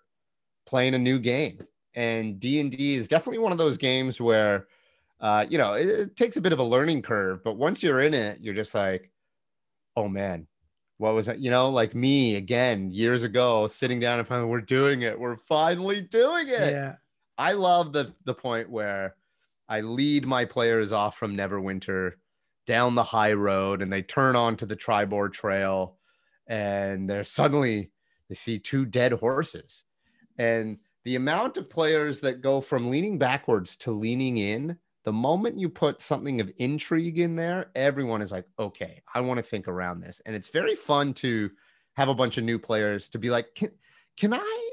playing 0.67 0.95
a 0.95 0.99
new 0.99 1.19
game 1.19 1.67
and 1.99 2.39
d&d 2.41 2.95
is 2.95 3.09
definitely 3.09 3.39
one 3.39 3.53
of 3.53 3.59
those 3.59 3.77
games 3.77 4.21
where 4.21 4.67
uh, 5.21 5.45
you 5.51 5.59
know 5.59 5.73
it, 5.73 5.89
it 5.89 6.17
takes 6.17 6.37
a 6.37 6.41
bit 6.41 6.53
of 6.53 6.59
a 6.59 6.65
learning 6.65 7.03
curve 7.03 7.43
but 7.43 7.57
once 7.57 7.83
you're 7.83 8.01
in 8.01 8.15
it 8.15 8.39
you're 8.41 8.55
just 8.55 8.75
like 8.75 9.11
oh 9.97 10.09
man 10.09 10.47
what 10.99 11.15
was 11.15 11.27
that? 11.27 11.39
You 11.39 11.51
know 11.51 11.71
like 11.71 11.95
me 11.95 12.35
again 12.35 12.91
years 12.91 13.23
ago 13.23 13.67
sitting 13.69 14.01
down 14.01 14.19
and 14.19 14.29
finally 14.29 14.49
we're 14.49 14.61
doing 14.61 15.03
it. 15.03 15.19
We're 15.19 15.37
finally 15.49 16.01
doing 16.01 16.49
it. 16.49 16.73
Yeah. 16.73 16.97
I 17.39 17.53
love 17.53 17.93
the 17.93 18.13
the 18.25 18.35
point 18.35 18.69
where 18.69 19.15
I 19.69 19.81
lead 19.81 20.27
my 20.27 20.45
players 20.45 20.93
off 20.93 21.17
from 21.17 21.37
Neverwinter 21.37 22.15
down 22.67 22.97
the 22.97 23.05
high 23.05 23.33
road 23.33 23.81
and 23.81 23.93
they 23.93 24.03
turn 24.03 24.35
onto 24.35 24.67
the 24.67 24.77
Triboar 24.77 25.33
Trail 25.33 25.97
and 26.49 27.09
they're 27.09 27.25
suddenly 27.25 27.93
they 28.29 28.35
see 28.35 28.59
two 28.59 28.85
dead 28.85 29.13
horses. 29.13 29.85
And 30.37 30.79
the 31.09 31.17
amount 31.17 31.57
of 31.57 31.71
players 31.71 32.21
that 32.21 32.43
go 32.43 32.61
from 32.61 32.91
leaning 32.91 33.17
backwards 33.17 33.79
to 33.79 33.91
leaning 33.91 34.37
in, 34.37 34.77
the 35.05 35.13
moment 35.13 35.59
you 35.59 35.67
put 35.67 36.03
something 36.03 36.39
of 36.39 36.53
intrigue 36.59 37.19
in 37.19 37.35
there, 37.35 37.71
everyone 37.75 38.21
is 38.21 38.31
like, 38.31 38.45
okay, 38.59 39.01
I 39.15 39.23
want 39.23 39.39
to 39.39 39.43
think 39.43 39.69
around 39.69 40.01
this. 40.01 40.21
And 40.27 40.37
it's 40.37 40.49
very 40.49 40.75
fun 40.75 41.15
to 41.15 41.51
have 41.95 42.11
a 42.11 42.15
bunch 42.15 42.37
of 42.37 42.45
new 42.45 42.59
players 42.59 43.09
to 43.09 43.19
be 43.19 43.31
like, 43.31 43.47
can, 43.55 43.71
can 44.19 44.35
I 44.35 44.71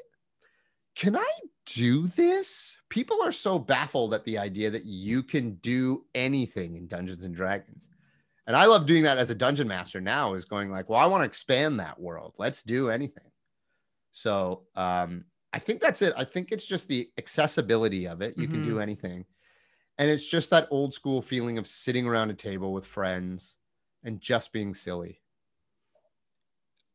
can 0.97 1.15
I 1.15 1.29
do 1.67 2.09
this? 2.09 2.75
People 2.89 3.21
are 3.23 3.31
so 3.31 3.57
baffled 3.57 4.13
at 4.13 4.25
the 4.25 4.37
idea 4.37 4.69
that 4.71 4.83
you 4.83 5.23
can 5.23 5.55
do 5.55 6.03
anything 6.15 6.75
in 6.75 6.87
Dungeons 6.87 7.23
and 7.23 7.33
Dragons. 7.33 7.87
And 8.45 8.57
I 8.57 8.65
love 8.65 8.85
doing 8.85 9.03
that 9.03 9.17
as 9.17 9.29
a 9.29 9.35
dungeon 9.35 9.69
master 9.69 10.01
now 10.01 10.33
is 10.33 10.43
going 10.43 10.69
like, 10.69 10.89
well, 10.89 10.99
I 10.99 11.05
want 11.05 11.21
to 11.21 11.27
expand 11.27 11.79
that 11.79 11.97
world. 11.97 12.33
Let's 12.37 12.61
do 12.61 12.89
anything. 12.89 13.31
So 14.11 14.63
um, 14.75 15.23
I 15.55 15.59
think 15.59 15.79
that's 15.79 16.01
it. 16.01 16.13
I 16.17 16.25
think 16.25 16.51
it's 16.51 16.65
just 16.65 16.89
the 16.89 17.09
accessibility 17.17 18.09
of 18.09 18.21
it. 18.21 18.37
You 18.37 18.45
can 18.45 18.61
do 18.61 18.71
mm-hmm. 18.71 18.81
anything. 18.81 19.25
And 19.97 20.11
it's 20.11 20.27
just 20.27 20.49
that 20.49 20.67
old 20.69 20.93
school 20.93 21.21
feeling 21.21 21.57
of 21.57 21.65
sitting 21.65 22.05
around 22.05 22.29
a 22.29 22.33
table 22.33 22.73
with 22.73 22.85
friends 22.85 23.57
and 24.03 24.19
just 24.19 24.51
being 24.51 24.73
silly. 24.73 25.21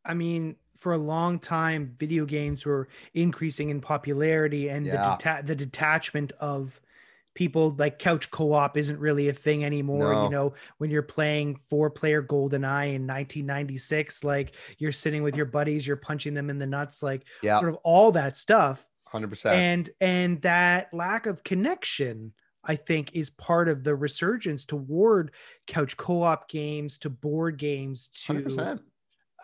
I 0.05 0.13
mean, 0.13 0.57
for 0.77 0.93
a 0.93 0.99
long 0.99 1.39
time, 1.39 1.97
video 1.99 2.27
games 2.27 2.67
were 2.67 2.89
increasing 3.15 3.71
in 3.71 3.81
popularity, 3.81 4.69
and 4.69 4.85
Yeah. 4.85 5.17
the 5.17 5.25
deta- 5.25 5.47
the 5.47 5.57
detachment 5.57 6.33
of 6.39 6.83
people 7.41 7.75
like 7.79 7.99
couch 7.99 8.31
co-op 8.31 8.77
isn't 8.77 8.99
really 8.99 9.31
a 9.31 9.33
thing 9.33 9.65
anymore. 9.65 10.13
No. 10.13 10.25
You 10.25 10.29
know, 10.29 10.55
when 10.77 10.91
you're 10.91 11.01
playing 11.01 11.59
four-player 11.71 12.23
GoldenEye 12.23 12.97
in 12.97 13.07
1996, 13.07 14.25
like 14.25 14.55
you're 14.77 14.93
sitting 14.93 15.23
with 15.23 15.35
your 15.35 15.47
buddies, 15.47 15.87
you're 15.87 15.97
punching 15.97 16.35
them 16.35 16.51
in 16.51 16.59
the 16.59 16.67
nuts, 16.67 17.03
like 17.03 17.25
Yeah, 17.43 17.59
sort 17.59 17.71
of 17.71 17.79
all 17.83 18.13
that 18.13 18.37
stuff, 18.37 18.87
100%. 19.11 19.47
and 19.47 19.89
and 20.03 20.43
that 20.43 20.93
lack 20.93 21.25
of 21.25 21.43
connection. 21.43 22.35
I 22.63 22.77
think 22.77 23.13
is 23.15 23.31
part 23.31 23.71
of 23.71 23.85
the 23.85 23.97
resurgence 23.97 24.67
toward 24.67 25.33
couch 25.67 25.97
co-op 25.97 26.47
games 26.51 26.99
to 26.99 27.09
board 27.09 27.57
games 27.57 28.09
to 28.27 28.35
100%. 28.35 28.81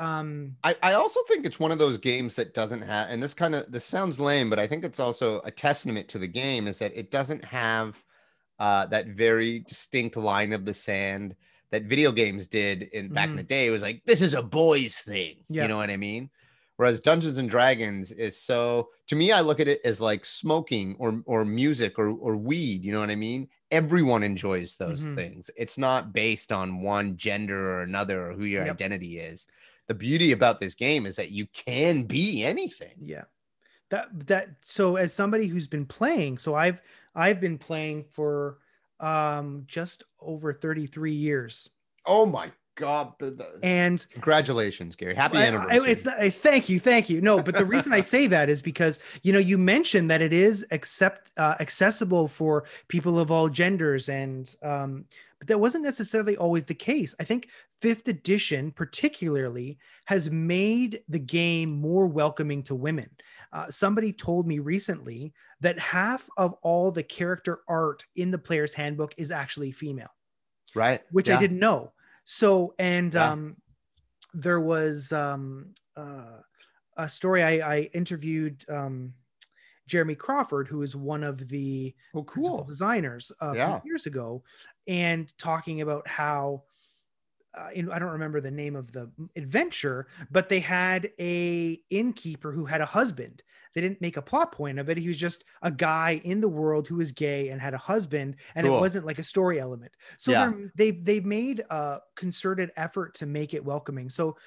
Um 0.01 0.57
I, 0.65 0.77
I 0.83 0.93
also 0.95 1.21
think 1.29 1.47
it's 1.47 1.61
one 1.61 1.71
of 1.73 1.79
those 1.79 1.99
games 1.99 2.35
that 2.37 2.55
doesn't 2.55 2.83
have 2.83 3.09
and 3.11 3.23
this 3.23 3.35
kind 3.35 3.55
of 3.55 3.71
this 3.71 3.85
sounds 3.85 4.19
lame 4.21 4.51
but 4.51 4.59
i 4.59 4.67
think 4.67 4.85
it's 4.85 5.01
also 5.01 5.41
a 5.43 5.51
testament 5.51 6.09
to 6.09 6.19
the 6.19 6.29
game 6.29 6.67
is 6.67 6.79
that 6.79 6.97
it 6.97 7.11
doesn't 7.11 7.45
have 7.45 8.03
uh, 8.59 8.87
that 8.87 9.09
very 9.09 9.61
distinct 9.61 10.17
line 10.17 10.53
of 10.53 10.65
the 10.65 10.75
sand 10.75 11.37
that 11.71 11.85
video 11.85 12.11
games 12.13 12.49
did 12.49 12.85
in 12.85 13.11
back 13.13 13.33
in 13.33 13.37
Mhm. 13.37 13.39
the 13.39 13.43
day 13.45 13.67
it 13.67 13.71
was 13.71 13.83
like 13.83 14.03
this 14.07 14.23
is 14.23 14.35
a 14.35 14.43
boys 14.43 14.99
thing 15.01 15.45
Yeah. 15.49 15.63
you 15.63 15.69
know 15.69 15.77
what 15.77 15.91
i 15.91 15.97
mean 15.97 16.31
whereas 16.77 17.01
dungeons 17.01 17.39
and 17.39 17.51
dragons 17.51 18.13
is 18.13 18.41
so 18.41 18.89
to 19.07 19.17
me 19.17 19.33
i 19.33 19.41
look 19.41 19.61
at 19.61 19.69
it 19.69 19.81
as 19.85 20.01
like 20.01 20.25
smoking 20.25 20.97
or 20.99 21.23
or 21.27 21.45
music 21.45 21.99
or 21.99 22.09
or 22.11 22.37
weed 22.37 22.85
you 22.85 22.93
know 22.93 23.01
what 23.01 23.11
i 23.11 23.15
mean 23.17 23.49
everyone 23.71 24.23
enjoys 24.23 24.77
those 24.77 25.07
Mhm. 25.07 25.15
things 25.15 25.51
it's 25.57 25.79
not 25.79 26.13
based 26.13 26.53
on 26.53 26.83
one 26.83 27.17
gender 27.17 27.73
or 27.73 27.83
another 27.83 28.31
or 28.31 28.35
who 28.35 28.45
your 28.45 28.65
Yep. 28.65 28.77
identity 28.77 29.19
is 29.19 29.47
the 29.89 29.95
beauty 29.95 30.33
about 30.33 30.61
this 30.61 30.75
game 30.75 31.07
is 31.07 31.17
that 31.17 31.31
you 31.31 31.47
can 31.47 32.05
be 32.05 32.45
anything. 32.45 32.95
Yeah. 33.01 33.25
That 33.91 34.27
that 34.27 34.49
so 34.63 34.97
as 34.97 35.13
somebody 35.13 35.47
who's 35.47 35.69
been 35.69 35.87
playing, 35.87 36.39
so 36.39 36.55
I've 36.55 36.83
I've 37.15 37.41
been 37.41 37.59
playing 37.59 38.05
for 38.13 38.59
um 38.99 39.65
just 39.67 40.03
over 40.21 40.53
33 40.53 41.13
years. 41.13 41.71
Oh 42.05 42.27
my 42.27 42.51
god! 42.77 43.15
but 43.19 43.37
the- 43.37 43.59
And 43.63 44.05
Congratulations, 44.13 44.95
Gary. 44.95 45.15
Happy 45.15 45.39
I- 45.39 45.43
I- 45.43 45.47
anniversary. 45.47 45.91
it's 45.91 46.05
not, 46.05 46.19
I- 46.19 46.31
thank 46.31 46.69
you, 46.69 46.79
thank 46.79 47.11
you. 47.11 47.21
No, 47.21 47.43
but 47.43 47.57
the 47.57 47.65
reason 47.65 47.93
I 47.93 48.01
say 48.01 48.27
that 48.29 48.49
is 48.49 48.63
because 48.63 49.01
you 49.23 49.33
know 49.33 49.39
you 49.39 49.59
mentioned 49.59 50.11
that 50.11 50.23
it 50.23 50.33
is 50.33 50.65
accept 50.71 51.33
uh, 51.37 51.57
accessible 51.59 52.29
for 52.29 52.65
people 52.89 53.19
of 53.19 53.31
all 53.31 53.49
genders, 53.49 54.09
and 54.09 54.55
um, 54.63 55.07
but 55.39 55.49
that 55.49 55.59
wasn't 55.59 55.85
necessarily 55.85 56.37
always 56.37 56.65
the 56.65 56.75
case. 56.75 57.15
I 57.19 57.25
think 57.25 57.49
fifth 57.81 58.07
edition, 58.09 58.71
particularly, 58.71 59.79
has 60.07 60.31
made 60.31 61.01
the 61.09 61.19
game 61.19 61.71
more 61.71 62.07
welcoming 62.07 62.63
to 62.65 62.75
women. 62.75 63.11
Uh, 63.53 63.71
somebody 63.71 64.13
told 64.13 64.47
me 64.47 64.59
recently 64.59 65.33
that 65.61 65.79
half 65.79 66.29
of 66.37 66.55
all 66.63 66.91
the 66.91 67.03
character 67.03 67.61
art 67.69 68.05
in 68.17 68.31
the 68.31 68.39
player's 68.39 68.75
handbook 68.75 69.15
is 69.17 69.31
actually 69.31 69.73
female 69.73 70.11
right. 70.75 71.03
which 71.11 71.31
I 71.31 71.39
didn't 71.39 71.59
know. 71.59 71.93
So, 72.27 72.75
and 72.79 73.15
Yeah. 73.15 73.17
um, 73.17 73.59
there 74.35 74.61
was 74.61 75.13
um, 75.13 75.75
uh, 75.97 76.41
a 76.97 77.09
story 77.09 77.43
I, 77.43 77.75
I 77.77 77.81
interviewed 77.95 78.65
um, 78.71 79.15
Jeremy 79.89 80.17
Crawford, 80.17 80.69
who 80.69 80.83
is 80.83 80.97
one 80.97 81.25
of 81.25 81.49
the 81.49 81.95
Oh, 82.13 82.25
cool. 82.25 82.67
designers 82.67 83.33
uh, 83.41 83.55
Yeah. 83.55 83.83
years 83.83 84.07
ago, 84.07 84.45
and 84.87 85.37
talking 85.39 85.81
about 85.83 86.09
how. 86.09 86.65
Uh, 87.55 87.71
know, 87.83 87.93
I 87.93 87.99
don't 87.99 88.13
remember 88.13 88.41
the 88.41 88.51
name 88.51 88.77
of 88.77 88.93
the 88.93 89.11
adventure, 89.35 90.09
but 90.31 90.49
they 90.51 90.61
had 90.61 91.11
a 91.19 91.81
innkeeper 91.91 92.53
who 92.53 92.67
had 92.67 92.83
a 92.83 92.87
husband. 92.87 93.43
They 93.77 93.83
didn't 93.83 94.01
make 94.01 94.17
a 94.17 94.23
plot 94.23 94.53
point 94.53 94.79
of 94.79 94.89
it. 94.89 94.97
He 94.97 95.07
was 95.07 95.19
just 95.19 95.45
a 95.61 95.71
guy 95.71 96.23
in 96.25 96.41
the 96.41 96.49
world 96.49 96.89
who 96.89 96.97
was 96.97 97.13
gay 97.13 97.51
and 97.51 97.61
had 97.61 97.75
a 97.75 97.79
husband, 97.79 98.37
and 98.55 98.67
Cool. 98.67 98.79
it 98.79 98.81
wasn't 98.81 99.05
like 99.05 99.19
a 99.19 99.23
story 99.23 99.61
element. 99.61 99.93
So 100.17 100.31
Yeah. 100.31 100.51
they've 100.75 101.05
they've 101.05 101.27
made 101.27 101.61
a 101.69 102.01
concerted 102.15 102.73
effort 102.79 103.13
to 103.17 103.27
make 103.27 103.53
it 103.53 103.63
welcoming. 103.63 104.09
So 104.09 104.39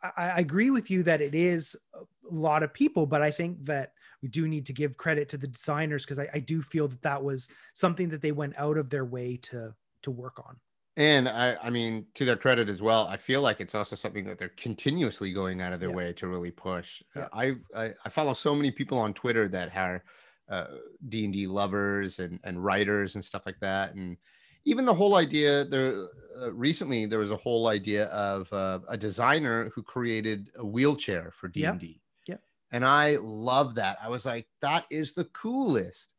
I, 0.00 0.12
I 0.16 0.38
agree 0.38 0.70
with 0.70 0.92
you 0.92 1.02
that 1.02 1.20
it 1.20 1.34
is 1.34 1.74
a 1.92 2.04
lot 2.22 2.62
of 2.62 2.72
people, 2.72 3.04
but 3.04 3.20
I 3.20 3.32
think 3.32 3.64
that 3.66 3.94
we 4.22 4.28
do 4.28 4.46
need 4.46 4.66
to 4.66 4.72
give 4.72 4.96
credit 4.96 5.28
to 5.30 5.38
the 5.38 5.48
designers 5.48 6.04
because 6.04 6.20
I, 6.20 6.28
I 6.32 6.38
do 6.38 6.62
feel 6.62 6.86
that 6.86 7.02
that 7.02 7.24
was 7.24 7.48
something 7.74 8.10
that 8.10 8.20
they 8.22 8.30
went 8.30 8.54
out 8.56 8.78
of 8.78 8.90
their 8.90 9.04
way 9.04 9.38
to 9.50 9.74
to 10.02 10.10
work 10.12 10.38
on. 10.38 10.56
And 10.96 11.26
I, 11.28 11.56
I 11.56 11.70
mean, 11.70 12.06
to 12.14 12.24
their 12.26 12.36
credit 12.36 12.68
as 12.68 12.82
well, 12.82 13.06
I 13.06 13.16
feel 13.16 13.40
like 13.40 13.60
it's 13.60 13.74
also 13.74 13.96
something 13.96 14.24
that 14.26 14.38
they're 14.38 14.50
continuously 14.50 15.32
going 15.32 15.62
out 15.62 15.72
of 15.72 15.80
their 15.80 15.88
Yeah. 15.88 15.96
way 15.96 16.12
to 16.14 16.28
really 16.28 16.50
push. 16.50 17.02
Yeah. 17.16 17.28
I, 17.32 17.56
I 17.74 17.94
I 18.04 18.08
follow 18.10 18.34
so 18.34 18.54
many 18.54 18.70
people 18.70 18.98
on 18.98 19.14
Twitter 19.14 19.48
that 19.48 19.74
are 19.74 20.04
uh, 20.48 20.66
D 21.08 21.24
and 21.24 21.32
D 21.32 21.46
lovers 21.46 22.18
and 22.18 22.38
and 22.44 22.62
writers 22.62 23.14
and 23.14 23.24
stuff 23.24 23.46
like 23.46 23.58
that, 23.60 23.94
and 23.94 24.18
even 24.64 24.84
the 24.84 24.94
whole 24.94 25.14
idea. 25.16 25.64
There 25.64 26.08
uh, 26.38 26.52
recently 26.52 27.06
there 27.06 27.18
was 27.18 27.30
a 27.32 27.36
whole 27.36 27.68
idea 27.68 28.06
of 28.06 28.52
uh, 28.52 28.80
a 28.88 28.96
designer 28.98 29.70
who 29.70 29.82
created 29.82 30.50
a 30.56 30.64
wheelchair 30.66 31.30
for 31.30 31.48
D 31.48 31.64
and 31.64 31.80
D. 31.80 32.02
Yeah. 32.26 32.36
And 32.70 32.84
I 32.84 33.16
love 33.20 33.74
that. 33.76 33.96
I 34.02 34.08
was 34.10 34.26
like, 34.26 34.48
that 34.60 34.86
is 34.90 35.14
the 35.14 35.24
coolest. 35.26 36.11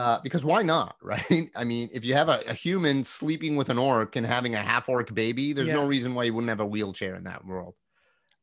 Uh, 0.00 0.18
because 0.22 0.46
why 0.46 0.62
not, 0.62 0.96
right? 1.02 1.50
I 1.54 1.64
mean, 1.64 1.90
if 1.92 2.06
you 2.06 2.14
have 2.14 2.30
a, 2.30 2.40
a 2.46 2.54
human 2.54 3.04
sleeping 3.04 3.54
with 3.56 3.68
an 3.68 3.76
orc 3.76 4.16
and 4.16 4.24
having 4.24 4.54
a 4.54 4.62
half 4.62 4.88
orc 4.88 5.12
baby, 5.14 5.52
there's 5.52 5.68
no 5.68 5.86
reason 5.86 6.14
why 6.14 6.24
you 6.24 6.32
wouldn't 6.32 6.48
have 6.48 6.60
a 6.60 6.66
wheelchair 6.66 7.16
in 7.16 7.24
that 7.24 7.44
world. 7.44 7.74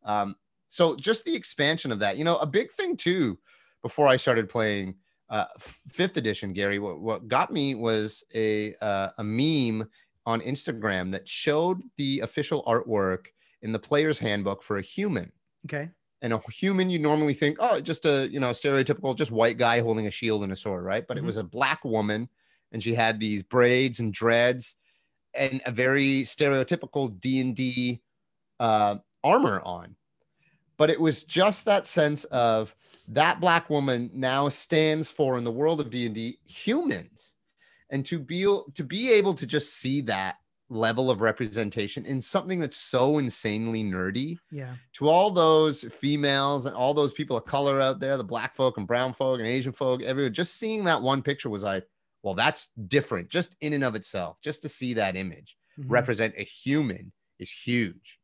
Um, 0.03 0.36
so 0.70 0.95
just 0.95 1.26
the 1.26 1.36
expansion 1.36 1.91
of 1.91 1.97
that, 1.99 2.18
you 2.18 2.24
know, 2.24 2.38
a 2.38 2.45
big 2.45 2.72
thing 2.72 2.95
too. 2.95 3.39
Before 3.82 4.08
I 4.08 4.18
started 4.18 4.49
playing 4.49 4.95
uh, 5.30 5.45
fifth 5.89 6.18
edition, 6.18 6.53
Gary, 6.53 6.78
what, 6.78 6.99
what 6.99 7.28
got 7.28 7.51
me 7.51 7.74
was 7.74 8.24
a 8.36 8.76
uh, 8.82 9.10
a 9.18 9.24
meme 9.24 9.88
on 10.26 10.41
Instagram 10.41 11.12
that 11.12 11.28
showed 11.28 11.82
the 11.97 12.20
official 12.20 12.64
artwork 12.68 13.28
in 13.62 13.72
the 13.72 13.80
player's 13.80 14.20
handbook 14.20 14.62
for 14.62 14.78
a 14.78 14.82
human 14.82 15.32
Okay. 15.66 15.89
And 16.22 16.34
a 16.34 16.39
human 16.51 16.89
you 16.89 16.99
normally 16.99 17.34
think 17.34 17.57
oh 17.59 17.80
just 17.80 18.05
a 18.05 18.28
you 18.32 18.39
know 18.39 18.49
stereotypical 18.49 19.15
just 19.15 19.32
white 19.32 19.57
guy 19.57 19.82
holding 19.82 20.07
a 20.07 20.11
shield 20.11 20.43
and 20.43 20.51
a 20.51 20.55
sword 20.55 20.84
right? 20.84 21.07
But 21.07 21.18
Mhm. 21.18 21.22
it 21.22 21.26
was 21.26 21.38
a 21.38 21.43
black 21.43 21.84
woman 21.86 22.30
and 22.72 22.82
she 22.84 22.93
had 22.93 23.20
these 23.20 23.43
braids 23.43 23.99
and 23.99 24.13
dreads 24.13 24.76
and 25.34 25.61
a 25.65 25.72
very 25.72 26.24
stereotypical 26.24 27.20
d&d 27.20 28.01
uh, 28.59 28.97
armor 29.24 29.61
on. 29.63 29.95
But 30.78 30.89
it 30.89 30.99
was 31.01 31.24
just 31.24 31.65
that 31.65 31.88
sense 31.88 32.24
of 32.26 32.76
that 33.09 33.39
black 33.39 33.70
woman 33.70 34.11
now 34.13 34.49
stands 34.49 35.09
for 35.09 35.38
in 35.38 35.43
the 35.43 35.51
world 35.51 35.82
of 35.82 35.89
d&d 35.89 36.39
humans. 36.43 37.36
And 37.89 38.05
to 38.07 38.20
be 38.20 38.43
to 38.43 38.84
be 38.84 39.11
able 39.11 39.34
to 39.36 39.47
just 39.47 39.76
see 39.76 40.01
that 40.01 40.36
level 40.70 41.09
of 41.09 41.22
representation 41.22 42.05
in 42.05 42.22
something 42.22 42.59
that's 42.59 42.78
so 42.78 43.18
insanely 43.20 43.84
nerdy 43.84 44.41
Yeah. 44.49 44.78
to 44.93 45.07
all 45.07 45.32
those 45.32 45.84
females 45.86 46.65
and 46.65 46.76
all 46.76 46.93
those 46.93 47.13
people 47.13 47.38
of 47.38 47.45
color 47.45 47.80
out 47.82 47.99
there, 47.99 48.18
the 48.18 48.24
black 48.24 48.55
folk 48.55 48.78
and 48.78 48.88
brown 48.88 49.13
folk 49.13 49.39
and 49.39 49.47
Asian 49.47 49.74
folk, 49.74 50.01
everyone, 50.03 50.34
just 50.34 50.55
seeing 50.55 50.84
that 50.86 51.01
one 51.01 51.22
picture 51.24 51.49
was 51.49 51.63
like, 51.63 51.88
well, 52.24 52.34
that's 52.36 52.70
different 52.88 53.30
just 53.30 53.55
in 53.61 53.74
and 53.74 53.84
of 53.84 53.95
itself. 53.95 54.41
Just 54.41 54.61
to 54.63 54.70
see 54.70 54.93
that 54.95 55.15
image 55.15 55.57
Mhm. 55.78 55.88
represent 55.89 56.34
a 56.38 56.43
human 56.43 57.13
is 57.39 57.49
huge. 57.51 58.20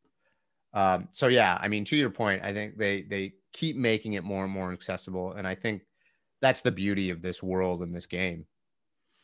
Um, 0.74 1.08
so 1.12 1.28
yeah, 1.28 1.58
I 1.62 1.68
mean, 1.68 1.86
to 1.86 1.96
your 1.96 2.10
point, 2.10 2.44
I 2.44 2.54
think 2.54 2.78
they 2.78 3.04
they 3.04 3.36
keep 3.54 3.76
making 3.76 4.14
it 4.14 4.24
more 4.24 4.44
and 4.44 4.52
more 4.54 4.72
accessible, 4.74 5.34
and 5.34 5.48
I 5.48 5.56
think 5.56 5.84
that's 6.42 6.62
the 6.62 6.72
beauty 6.72 7.10
of 7.12 7.22
this 7.22 7.44
world 7.44 7.84
and 7.84 7.96
this 7.96 8.08
game, 8.08 8.48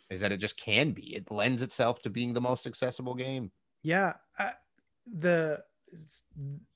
is 0.10 0.22
that 0.22 0.32
it 0.32 0.38
just 0.38 0.58
can 0.58 0.92
be. 0.92 1.16
It 1.16 1.32
lends 1.32 1.62
itself 1.62 2.02
to 2.02 2.10
being 2.10 2.34
the 2.34 2.42
most 2.42 2.66
accessible 2.66 3.16
game. 3.16 3.52
Yeah, 3.84 4.14
I, 4.38 4.52
the 5.06 5.64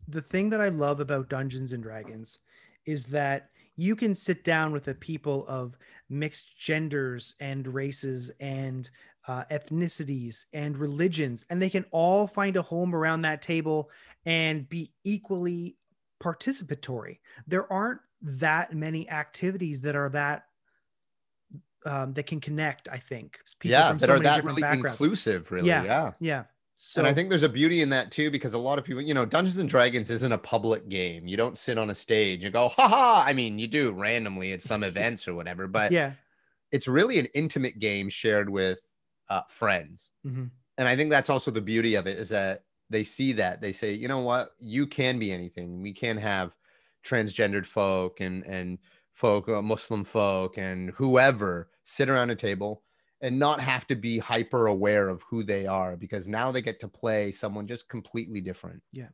the 0.08 0.22
thing 0.22 0.50
that 0.50 0.62
I 0.62 0.70
love 0.70 1.00
about 1.00 1.30
Dungeons 1.30 1.72
and 1.72 1.84
Dragons 1.84 2.40
is 2.86 3.06
that 3.06 3.50
you 3.76 3.96
can 3.96 4.14
sit 4.14 4.44
down 4.44 4.72
with 4.72 4.88
a 4.88 4.94
people 4.94 5.46
of 5.48 5.78
mixed 6.10 6.58
genders 6.58 7.36
and 7.40 7.68
races 7.68 8.32
and 8.40 8.90
uh, 9.28 9.46
ethnicities 9.50 10.46
and 10.54 10.78
religions, 10.78 11.46
and 11.50 11.62
they 11.62 11.70
can 11.70 11.86
all 11.92 12.28
find 12.28 12.56
a 12.58 12.62
home 12.62 12.94
around 12.94 13.22
that 13.22 13.42
table 13.42 13.90
and 14.26 14.68
be 14.70 14.92
equally 15.04 15.78
participatory. 16.22 17.20
There 17.48 17.72
aren't 17.72 18.02
that 18.22 18.74
many 18.74 19.10
activities 19.10 19.82
that 19.82 19.96
are 19.96 20.10
that 20.10 20.46
um, 21.86 22.14
that 22.14 22.26
can 22.26 22.40
connect. 22.40 22.88
I 22.90 22.98
think 22.98 23.40
people 23.60 23.72
yeah, 23.72 23.90
from 23.90 23.98
that 24.00 24.08
so 24.08 24.14
are 24.14 24.20
that 24.20 24.44
really 24.44 24.62
backgrounds. 24.62 25.02
inclusive. 25.02 25.52
Really, 25.52 25.68
Yeah. 25.68 25.84
yeah. 25.84 26.12
Yeah. 26.20 26.44
So 26.76 27.02
and 27.02 27.08
I 27.08 27.14
think 27.14 27.30
there's 27.30 27.44
a 27.44 27.50
beauty 27.50 27.82
in 27.82 27.90
that 27.90 28.12
too, 28.12 28.32
because 28.32 28.54
a 28.54 28.58
lot 28.58 28.80
of 28.80 28.84
people, 28.84 29.02
you 29.02 29.14
know, 29.14 29.26
Dungeons 29.26 29.60
and 29.60 29.70
Dragons 29.70 30.10
isn't 30.10 30.32
a 30.32 30.38
public 30.38 30.90
game. 30.90 31.28
You 31.28 31.38
don't 31.38 31.58
sit 31.58 31.78
on 31.78 31.92
a 31.92 31.96
stage 31.96 32.44
and 32.44 32.52
go, 32.52 32.68
ha 32.70 32.88
ha. 32.88 33.24
I 33.26 33.34
mean, 33.34 33.60
you 33.60 33.68
do 33.68 33.92
randomly 33.92 34.54
at 34.54 34.62
some 34.64 34.84
events 34.84 35.28
or 35.28 35.36
whatever, 35.36 35.68
but 35.68 35.92
yeah. 35.92 36.14
it's 36.72 36.88
really 36.88 37.20
an 37.20 37.28
intimate 37.36 37.78
game 37.78 38.10
shared 38.10 38.50
with 38.50 38.80
uh, 39.30 39.44
friends. 39.50 40.12
Mhm. 40.26 40.50
And 40.80 40.88
I 40.88 40.96
think 40.96 41.12
that's 41.12 41.30
also 41.30 41.52
the 41.52 41.62
beauty 41.62 41.94
of 41.94 42.08
it 42.08 42.18
is 42.18 42.30
that 42.30 42.64
they 42.90 43.04
see 43.04 43.34
that 43.34 43.62
they 43.62 43.72
say, 43.72 43.94
you 43.94 44.08
know 44.08 44.20
what, 44.20 44.56
you 44.60 44.88
can 44.88 45.20
be 45.20 45.32
anything. 45.32 45.82
We 45.82 45.94
can 45.94 46.18
have 46.18 46.56
transgendered 47.06 47.66
folk 47.66 48.20
and 48.20 48.44
and 48.46 48.80
folk, 49.14 49.48
uh, 49.48 49.62
Muslim 49.62 50.04
folk, 50.04 50.58
and 50.58 50.92
whoever 50.92 51.70
sit 51.84 52.10
around 52.10 52.30
a 52.30 52.36
table 52.36 52.84
and 53.22 53.40
not 53.40 53.62
have 53.62 53.88
to 53.88 53.96
be 53.96 54.20
hyper 54.20 54.68
aware 54.68 55.08
of 55.08 55.24
who 55.24 55.44
they 55.44 55.66
are 55.66 55.96
because 55.96 56.28
now 56.28 56.52
they 56.52 56.62
get 56.62 56.80
to 56.82 56.88
play 56.88 57.32
someone 57.32 57.68
just 57.68 57.88
completely 57.88 58.42
different. 58.42 58.82
Yeah. 58.92 59.10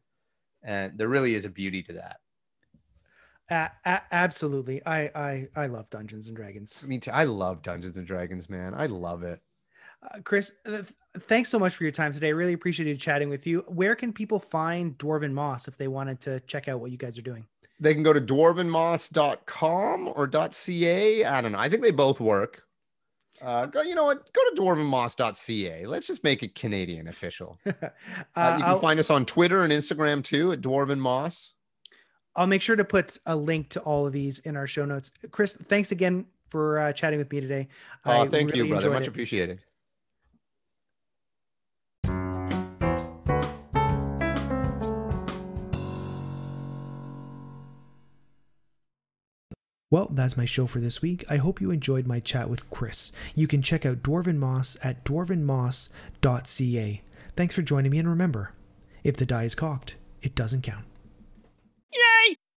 And 0.64 0.98
there 0.98 1.08
really 1.08 1.36
is 1.36 1.46
a 1.46 1.50
beauty 1.50 1.84
to 1.84 1.94
that. 1.94 2.18
A- 3.50 3.72
a- 3.86 4.02
absolutely. 4.12 4.86
I, 4.86 5.10
I 5.16 5.48
I 5.56 5.68
love 5.68 5.90
Dungeons 5.90 6.28
and 6.28 6.36
Dragons. 6.36 6.82
I 6.84 6.88
mean, 6.88 7.02
I 7.12 7.24
love 7.24 7.62
Dungeons 7.62 7.98
and 7.98 8.06
Dragons, 8.06 8.50
man. 8.50 8.74
I 8.76 8.86
love 8.88 9.24
it. 9.24 9.42
Uh, 10.02 10.20
Kris, 10.24 10.54
uh, 10.66 10.84
thanks 11.18 11.50
so 11.50 11.60
much 11.60 11.76
for 11.76 11.84
your 11.84 11.92
time 11.92 12.14
today. 12.14 12.28
I 12.28 12.32
really 12.32 12.54
appreciated 12.54 13.00
chatting 13.00 13.30
with 13.30 13.46
you. 13.46 13.66
Where 13.68 13.96
can 13.96 14.14
people 14.14 14.40
find 14.40 14.98
Dwarven 14.98 15.34
Moss 15.34 15.68
if 15.68 15.78
they 15.78 15.88
wanted 15.88 16.22
to 16.22 16.40
check 16.42 16.68
out 16.68 16.80
what 16.80 16.92
you 16.92 16.98
guys 16.98 17.18
are 17.18 17.24
doing? 17.24 17.46
They 17.80 17.94
can 17.94 18.04
go 18.04 18.14
to 18.14 18.22
dwarvenmoss.com 18.22 20.14
or 20.16 20.30
.ca. 20.52 21.26
I 21.26 21.42
don't 21.42 21.52
know. 21.52 21.58
I 21.58 21.70
think 21.70 21.82
they 21.82 21.92
both 21.92 22.20
work. 22.20 22.64
Uh, 23.42 23.68
go, 23.68 23.82
you 23.82 23.96
know 23.96 24.04
what? 24.04 24.32
Go 24.34 24.42
to 24.50 24.62
dwarvenmoss.ca. 24.62 25.86
Let's 25.86 26.08
just 26.08 26.24
make 26.24 26.44
it 26.44 26.56
Canadian 26.56 27.08
official. 27.08 27.58
uh, 27.66 27.72
uh, 27.72 27.86
you 27.86 27.94
can 28.36 28.64
I'll, 28.64 28.80
find 28.80 29.00
us 29.00 29.10
on 29.10 29.26
Twitter 29.26 29.64
and 29.64 29.72
Instagram 29.72 30.24
too 30.24 30.52
at 30.52 30.62
dwarvenmoss. 30.62 31.52
I'll 32.36 32.48
make 32.48 32.62
sure 32.62 32.76
to 32.76 32.86
put 32.86 33.18
a 33.26 33.36
link 33.36 33.70
to 33.70 33.80
all 33.82 34.06
of 34.06 34.14
these 34.14 34.40
in 34.40 34.56
our 34.56 34.68
show 34.68 34.86
notes. 34.86 35.12
Kris, 35.32 35.54
thanks 35.54 35.92
again 35.92 36.26
for 36.50 36.80
uh, 36.80 36.94
chatting 36.94 37.20
with 37.20 37.32
me 37.32 37.42
today. 37.42 37.68
Oh, 38.06 38.26
thank 38.26 38.52
really 38.52 38.68
you, 38.68 38.74
brother. 38.74 38.92
Much 38.92 39.04
it. 39.04 39.10
appreciated. 39.10 39.62
Well, 49.92 50.10
that's 50.12 50.38
my 50.38 50.46
show 50.46 50.68
for 50.68 50.80
this 50.80 51.02
week. 51.02 51.26
I 51.30 51.38
hope 51.38 51.60
you 51.60 51.72
enjoyed 51.72 52.06
my 52.06 52.20
chat 52.20 52.48
with 52.48 52.70
Kris. 52.70 53.12
You 53.34 53.48
can 53.48 53.64
check 53.64 53.88
out 53.88 54.04
Dwarven 54.04 54.38
Moss 54.38 54.78
at 54.84 55.04
dwarvenmoss.ca. 55.04 57.02
Thanks 57.36 57.56
for 57.56 57.62
joining 57.64 57.92
me, 57.92 57.98
and 57.98 58.08
remember 58.08 58.54
if 59.04 59.18
the 59.18 59.26
die 59.26 59.46
is 59.46 59.56
cocked, 59.56 59.96
it 60.22 60.36
doesn't 60.36 60.62
count. 60.62 60.86